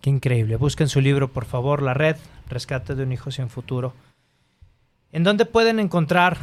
Qué 0.02 0.10
increíble. 0.10 0.58
Busquen 0.58 0.90
su 0.90 1.00
libro, 1.00 1.30
por 1.30 1.46
favor, 1.46 1.82
La 1.82 1.94
Red, 1.94 2.18
Rescate 2.50 2.96
de 2.96 3.04
un 3.04 3.14
Hijo 3.14 3.32
Sin 3.32 3.50
Futuro. 3.50 3.94
¿En 5.14 5.24
dónde 5.24 5.46
pueden 5.46 5.80
encontrar 5.80 6.38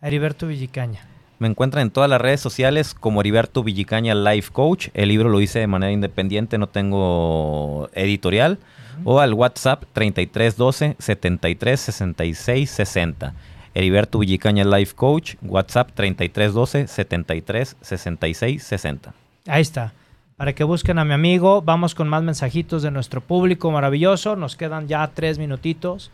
a 0.00 0.08
Heriberto 0.08 0.46
Villicaña? 0.46 1.06
Me 1.38 1.46
encuentran 1.48 1.82
en 1.82 1.90
todas 1.90 2.10
las 2.10 2.20
redes 2.20 2.40
sociales 2.40 2.94
como 2.94 3.20
Heriberto 3.20 3.62
Villicaña 3.62 4.14
Life 4.14 4.50
Coach. 4.52 4.88
El 4.94 5.08
libro 5.08 5.28
lo 5.28 5.40
hice 5.40 5.60
de 5.60 5.66
manera 5.68 5.92
independiente, 5.92 6.58
no 6.58 6.66
tengo 6.66 7.88
editorial. 7.94 8.58
O 9.04 9.20
al 9.20 9.32
WhatsApp 9.34 9.84
3312 9.92 10.96
73 10.98 11.80
66 11.80 12.70
60. 12.70 13.34
Heriberto 13.74 14.18
Villicaña 14.18 14.64
Life 14.64 14.94
Coach, 14.96 15.36
WhatsApp 15.42 15.92
3312 15.94 16.88
73 16.88 17.76
66 17.80 18.62
60. 18.62 19.14
Ahí 19.46 19.62
está. 19.62 19.92
Para 20.36 20.52
que 20.52 20.64
busquen 20.64 20.98
a 20.98 21.04
mi 21.04 21.14
amigo, 21.14 21.62
vamos 21.62 21.94
con 21.94 22.08
más 22.08 22.22
mensajitos 22.22 22.82
de 22.82 22.90
nuestro 22.90 23.20
público 23.20 23.70
maravilloso. 23.70 24.34
Nos 24.36 24.56
quedan 24.56 24.88
ya 24.88 25.06
tres 25.14 25.38
minutitos. 25.38 26.10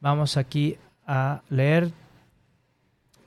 Vamos 0.00 0.36
aquí 0.36 0.76
a 1.06 1.42
leer. 1.48 1.90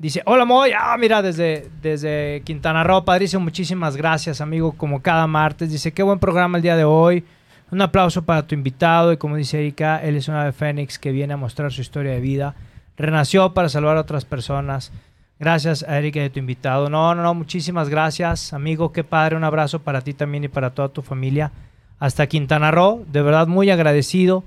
Dice, 0.02 0.24
hola 0.26 0.46
Moy, 0.46 0.72
ah, 0.76 0.98
mira, 0.98 1.22
desde, 1.22 1.70
desde 1.80 2.42
Quintana 2.44 2.84
Roo, 2.84 3.06
padrísimo, 3.06 3.44
muchísimas 3.44 3.96
gracias, 3.96 4.42
amigo, 4.42 4.72
como 4.72 5.04
cada 5.04 5.28
martes. 5.28 5.70
Dice, 5.70 5.92
qué 5.92 6.02
buen 6.02 6.18
programa 6.18 6.58
el 6.58 6.64
día 6.64 6.76
de 6.76 6.86
hoy. 6.86 7.24
Un 7.70 7.82
aplauso 7.82 8.24
para 8.24 8.48
tu 8.48 8.56
invitado 8.56 9.14
y 9.14 9.18
como 9.18 9.36
dice 9.36 9.60
Erika, 9.60 10.02
él 10.02 10.16
es 10.16 10.28
una 10.28 10.42
ave 10.42 10.54
fénix 10.54 10.98
que 10.98 11.12
viene 11.12 11.36
a 11.36 11.38
mostrar 11.38 11.72
su 11.72 11.82
historia 11.82 12.14
de 12.14 12.20
vida. 12.20 12.56
Renació 12.98 13.54
para 13.54 13.70
salvar 13.70 13.96
a 13.96 14.02
otras 14.02 14.26
personas. 14.26 14.92
Gracias 15.38 15.84
a 15.84 16.00
Erika 16.00 16.20
y 16.20 16.24
a 16.24 16.32
tu 16.32 16.40
invitado. 16.40 16.90
No, 16.90 17.14
no, 17.14 17.22
no, 17.22 17.36
muchísimas 17.36 17.88
gracias, 17.88 18.54
amigo. 18.54 18.92
Qué 18.92 19.04
padre. 19.04 19.36
Un 19.36 19.44
abrazo 19.44 19.84
para 19.84 20.02
ti 20.02 20.16
también 20.16 20.46
y 20.46 20.48
para 20.48 20.72
toda 20.72 20.90
tu 20.90 21.04
familia. 21.04 21.52
Hasta 22.00 22.26
Quintana 22.26 22.72
Roo. 22.72 23.06
De 23.06 23.22
verdad, 23.22 23.46
muy 23.46 23.70
agradecido. 23.70 24.44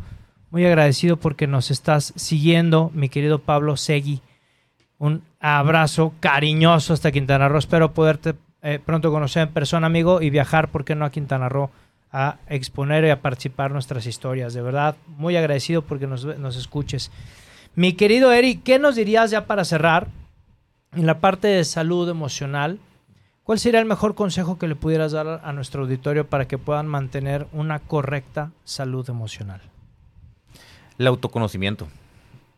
Muy 0.51 0.67
agradecido 0.67 1.17
porque 1.17 1.47
nos 1.47 1.71
estás 1.71 2.13
siguiendo, 2.17 2.91
mi 2.93 3.09
querido 3.09 3.39
Pablo 3.39 3.77
Segui. 3.77 4.21
Un 4.99 5.23
abrazo 5.41 6.15
cariñoso 6.21 6.93
hasta 6.93 7.13
Quintana 7.13 7.49
Roo. 7.49 7.59
Espero 7.59 7.93
poderte 7.93 8.35
eh, 8.63 8.79
pronto 8.85 9.11
conocer 9.11 9.49
en 9.49 9.53
persona, 9.53 9.87
amigo, 9.87 10.23
y 10.23 10.31
viajar, 10.31 10.71
¿por 10.71 10.85
qué 10.85 10.95
no 10.95 11.05
a 11.05 11.11
Quintana 11.11 11.49
Roo? 11.49 11.71
A 12.13 12.37
exponer 12.49 13.05
y 13.05 13.11
a 13.11 13.21
participar 13.21 13.73
nuestras 13.73 14.07
historias. 14.07 14.55
De 14.55 14.63
verdad, 14.63 14.97
muy 15.07 15.37
agradecido 15.37 15.83
porque 15.83 16.07
nos, 16.07 16.25
nos 16.25 16.57
escuches. 16.57 17.11
Mi 17.75 17.95
querido 17.95 18.33
Eric, 18.33 18.63
¿qué 18.63 18.79
nos 18.79 18.95
dirías 18.95 19.31
ya 19.31 19.47
para 19.47 19.65
cerrar? 19.65 20.09
En 20.95 21.07
la 21.07 21.19
parte 21.19 21.49
de 21.49 21.65
salud 21.65 22.09
emocional, 22.09 22.79
¿cuál 23.43 23.59
sería 23.59 23.81
el 23.81 23.87
mejor 23.87 24.15
consejo 24.15 24.59
que 24.59 24.69
le 24.69 24.77
pudieras 24.77 25.11
dar 25.11 25.41
a 25.43 25.53
nuestro 25.53 25.83
auditorio 25.83 26.27
para 26.29 26.47
que 26.47 26.57
puedan 26.57 26.87
mantener 26.87 27.49
una 27.53 27.81
correcta 27.81 28.53
salud 28.63 29.11
emocional? 29.11 29.61
El 30.99 31.09
autoconocimiento. 31.09 31.89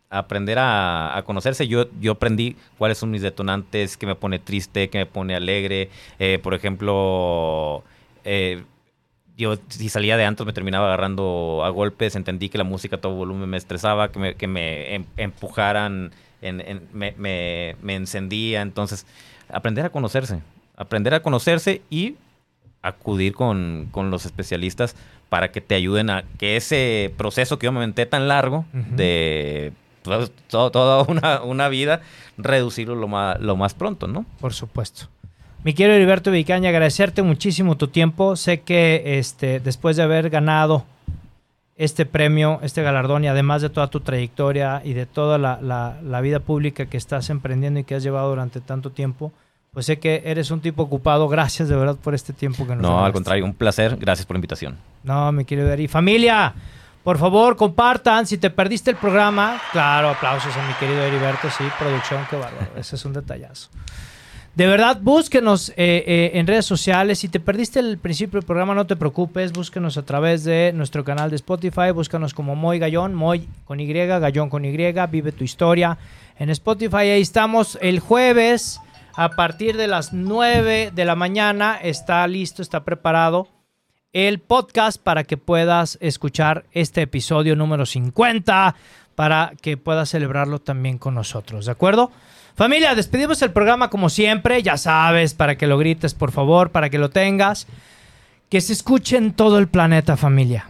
Aprender 0.09 0.59
a, 0.59 1.17
a 1.17 1.23
conocerse. 1.25 1.67
Yo, 1.67 1.87
yo 2.01 2.13
aprendí 2.13 2.57
cuáles 2.79 2.99
son 2.99 3.11
mis 3.11 3.23
detonantes, 3.23 3.97
qué 3.97 4.07
me 4.07 4.15
pone 4.15 4.39
triste, 4.39 4.89
qué 4.89 4.99
me 4.99 5.07
pone 5.07 5.35
alegre. 5.35 5.91
Eh, 6.19 6.39
por 6.43 6.55
ejemplo, 6.55 7.83
eh, 8.25 8.63
yo 9.37 9.57
si 9.69 9.89
salía 9.89 10.17
de 10.17 10.25
antros 10.25 10.47
me 10.47 10.53
terminaba 10.53 10.87
agarrando 10.87 11.63
a 11.65 11.71
golpes. 11.71 12.15
Entendí 12.17 12.49
que 12.49 12.59
la 12.59 12.65
música 12.65 12.97
a 12.97 13.01
todo 13.01 13.15
volumen 13.15 13.49
me 13.49 13.57
estresaba, 13.57 14.13
que 14.13 14.19
me, 14.19 14.35
que 14.35 14.47
me 14.47 14.95
em- 14.95 15.05
empujaran, 15.17 16.13
en- 16.41 16.61
en- 16.61 16.89
me, 16.93 17.13
me- 17.19 17.77
me 17.83 17.97
encendía. 17.97 18.63
Entonces, 18.63 19.07
aprender 19.49 19.85
a 19.85 19.91
conocerse. 19.91 20.41
Aprender 20.77 21.15
a 21.15 21.21
conocerse 21.21 21.83
y 21.91 22.15
acudir 22.83 23.35
con, 23.35 23.89
con 23.91 24.11
los 24.11 24.25
especialistas 24.25 24.95
para 25.29 25.51
que 25.51 25.61
te 25.61 25.75
ayuden 25.75 26.11
a 26.11 26.23
que 26.39 26.57
ese 26.57 27.13
proceso 27.17 27.59
que 27.59 27.65
yo 27.67 27.73
me 27.73 27.79
aventé 27.79 28.07
tan 28.07 28.29
largo 28.29 28.65
de 28.73 29.73
pues, 30.07 30.31
to- 30.49 30.71
toda 30.71 31.03
una, 31.09 31.43
una 31.43 31.69
vida, 31.69 32.01
reducirlo 32.39 32.95
lo 32.95 33.09
más, 33.09 33.41
lo 33.41 33.57
más 33.57 33.75
pronto, 33.75 34.07
¿no? 34.07 34.25
Por 34.41 34.53
supuesto. 34.55 35.07
Mi 35.65 35.75
querido 35.75 35.97
Heriberto 35.97 36.31
Vicaña, 36.31 36.69
agradecerte 36.71 37.23
muchísimo 37.23 37.77
tu 37.77 37.89
tiempo. 37.89 38.37
Sé 38.37 38.61
que 38.61 39.19
este, 39.19 39.59
después 39.61 39.97
de 39.97 40.05
haber 40.05 40.31
ganado 40.31 40.85
este 41.77 42.07
premio, 42.07 42.59
este 42.63 42.83
galardón 42.83 43.25
y 43.25 43.29
además 43.29 43.61
de 43.63 43.69
toda 43.69 43.89
tu 43.89 44.01
trayectoria 44.01 44.81
y 44.85 44.95
de 44.95 45.05
toda 45.07 45.39
la, 45.39 45.59
la- 45.61 45.99
la 46.03 46.21
vida 46.21 46.41
pública 46.41 46.87
que 46.87 46.97
estás 46.97 47.29
emprendiendo 47.31 47.81
y 47.81 47.85
que 47.85 47.95
has 47.97 48.03
llevado 48.03 48.31
durante 48.31 48.61
tanto 48.61 48.91
tiempo, 48.91 49.33
pues 49.73 49.85
sé 49.87 49.99
que 49.99 50.23
eres 50.25 50.51
un 50.51 50.61
tipo 50.61 50.85
ocupado. 50.85 51.29
Gracias 51.29 51.69
de 51.69 51.77
verdad 51.77 51.97
por 51.97 52.15
este 52.15 52.33
tiempo 52.33 52.67
que 52.67 52.75
nos 52.75 52.83
No, 52.83 53.05
al 53.05 53.13
contrario, 53.13 53.45
un 53.45 53.53
placer. 53.53 53.97
Gracias 53.99 54.25
por 54.25 54.37
la 54.37 54.39
invitación. 54.39 54.77
No, 55.03 55.31
mi 55.33 55.45
querido 55.45 55.71
Eri. 55.71 55.87
Familia, 55.87 56.55
por 57.07 57.19
favor, 57.19 57.55
compartan. 57.55 58.27
Si 58.27 58.37
te 58.37 58.51
perdiste 58.51 58.91
el 58.91 58.97
programa, 58.97 59.63
claro, 59.71 60.09
aplausos 60.09 60.53
a 60.57 60.67
mi 60.67 60.75
querido 60.75 61.05
Heriberto. 61.05 61.49
Sí, 61.49 61.63
producción, 61.79 62.27
qué 62.29 62.35
bárbaro. 62.35 62.67
Ese 62.77 62.97
es 62.97 63.05
un 63.05 63.13
detallazo. 63.13 63.69
De 64.57 64.67
verdad, 64.67 64.99
búsquenos 65.01 65.69
eh, 65.69 66.03
eh, 66.05 66.31
en 66.35 66.49
redes 66.49 66.67
sociales. 66.67 67.21
Si 67.21 67.29
te 67.29 67.39
perdiste 67.39 67.79
el 67.79 67.99
principio 67.99 68.41
del 68.41 68.45
programa, 68.45 68.75
no 68.75 68.89
te 68.89 68.97
preocupes. 68.97 69.53
Búsquenos 69.53 69.97
a 69.97 70.03
través 70.03 70.43
de 70.43 70.73
nuestro 70.75 71.05
canal 71.05 71.31
de 71.31 71.37
Spotify. 71.37 71.93
Búscanos 71.95 72.35
como 72.35 72.57
Moy 72.57 72.81
Gallón, 72.81 73.15
Moy 73.15 73.49
con 73.67 73.79
Y, 73.79 73.87
Gallón 73.87 74.51
con 74.51 74.65
Y. 74.65 74.77
Vive 74.77 75.31
tu 75.31 75.45
historia 75.45 75.99
en 76.41 76.51
Spotify. 76.51 76.97
Ahí 76.97 77.23
estamos 77.23 77.79
el 77.83 78.01
jueves 78.01 78.81
a 79.15 79.29
partir 79.29 79.77
de 79.77 79.87
las 79.87 80.13
9 80.13 80.91
de 80.93 81.05
la 81.05 81.15
mañana. 81.15 81.79
Está 81.81 82.27
listo, 82.27 82.63
está 82.63 82.83
preparado 82.83 83.56
el 84.17 84.39
podcast 84.39 84.99
para 84.99 85.25
que 85.25 85.37
puedas 85.37 85.99
escuchar 86.01 86.65
este 86.73 87.03
episodio 87.03 87.55
número 87.55 87.85
50 87.85 88.75
para 89.15 89.53
que 89.61 89.77
puedas 89.77 90.09
celebrarlo 90.09 90.59
también 90.59 90.97
con 90.97 91.15
nosotros, 91.15 91.67
¿de 91.67 91.73
acuerdo? 91.73 92.11
Familia, 92.55 92.95
despedimos 92.95 93.43
el 93.43 93.53
programa 93.53 93.91
como 93.91 94.09
siempre, 94.09 94.63
ya 94.63 94.79
sabes, 94.79 95.35
para 95.35 95.59
que 95.59 95.67
lo 95.67 95.77
grites, 95.77 96.15
por 96.15 96.33
favor, 96.33 96.71
para 96.71 96.89
que 96.89 96.97
lo 96.97 97.11
tengas. 97.11 97.67
Que 98.49 98.63
se 98.63 98.73
escuche 98.73 99.19
en 99.19 99.35
todo 99.35 99.59
el 99.59 99.69
planeta, 99.69 100.17
familia. 100.17 100.67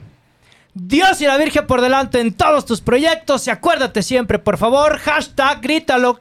Dios 0.74 1.20
y 1.20 1.26
la 1.26 1.36
Virgen 1.36 1.68
por 1.68 1.82
delante 1.82 2.18
en 2.18 2.34
todos 2.34 2.66
tus 2.66 2.80
proyectos 2.80 3.47
y 3.47 3.51
acuérdate 3.51 4.03
siempre, 4.03 4.40
por 4.40 4.59
favor, 4.59 4.99
hashtag 4.99 5.61
grítalo. 5.61 6.18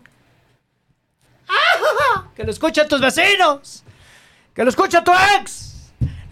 ¡Ah! 1.48 2.26
Que 2.36 2.44
lo 2.44 2.52
escuchen 2.52 2.88
tus 2.88 3.02
vecinos. 3.02 3.84
Que 4.54 4.64
lo 4.64 4.70
escuche 4.70 5.02
tu 5.02 5.12
ex. 5.40 5.65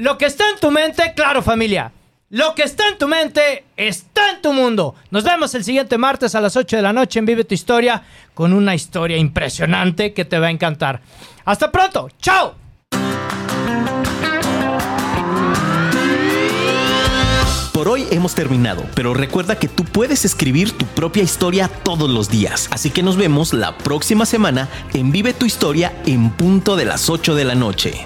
Lo 0.03 0.17
que 0.17 0.25
está 0.25 0.49
en 0.49 0.59
tu 0.59 0.69
mente, 0.69 1.13
claro 1.15 1.41
familia. 1.41 1.93
Lo 2.29 2.55
que 2.55 2.63
está 2.63 2.89
en 2.89 2.97
tu 2.97 3.07
mente 3.07 3.63
está 3.77 4.31
en 4.31 4.41
tu 4.41 4.51
mundo. 4.51 4.95
Nos 5.11 5.23
vemos 5.23 5.55
el 5.55 5.63
siguiente 5.63 5.97
martes 5.97 6.35
a 6.35 6.41
las 6.41 6.57
8 6.57 6.75
de 6.75 6.81
la 6.81 6.91
noche 6.91 7.19
en 7.19 7.25
Vive 7.25 7.45
tu 7.45 7.53
Historia 7.53 8.03
con 8.33 8.51
una 8.51 8.75
historia 8.75 9.15
impresionante 9.15 10.11
que 10.11 10.25
te 10.25 10.37
va 10.39 10.47
a 10.47 10.49
encantar. 10.49 10.99
Hasta 11.45 11.71
pronto. 11.71 12.09
Chao. 12.21 12.53
Por 17.71 17.87
hoy 17.87 18.05
hemos 18.11 18.35
terminado, 18.35 18.83
pero 18.95 19.13
recuerda 19.13 19.57
que 19.57 19.69
tú 19.69 19.85
puedes 19.85 20.25
escribir 20.25 20.77
tu 20.77 20.85
propia 20.85 21.23
historia 21.23 21.69
todos 21.69 22.09
los 22.09 22.27
días. 22.27 22.67
Así 22.71 22.89
que 22.89 23.03
nos 23.03 23.15
vemos 23.15 23.53
la 23.53 23.77
próxima 23.77 24.25
semana 24.25 24.67
en 24.93 25.13
Vive 25.13 25.31
tu 25.31 25.45
Historia 25.45 25.93
en 26.05 26.29
punto 26.31 26.75
de 26.75 26.83
las 26.83 27.09
8 27.09 27.35
de 27.35 27.45
la 27.45 27.55
noche. 27.55 28.05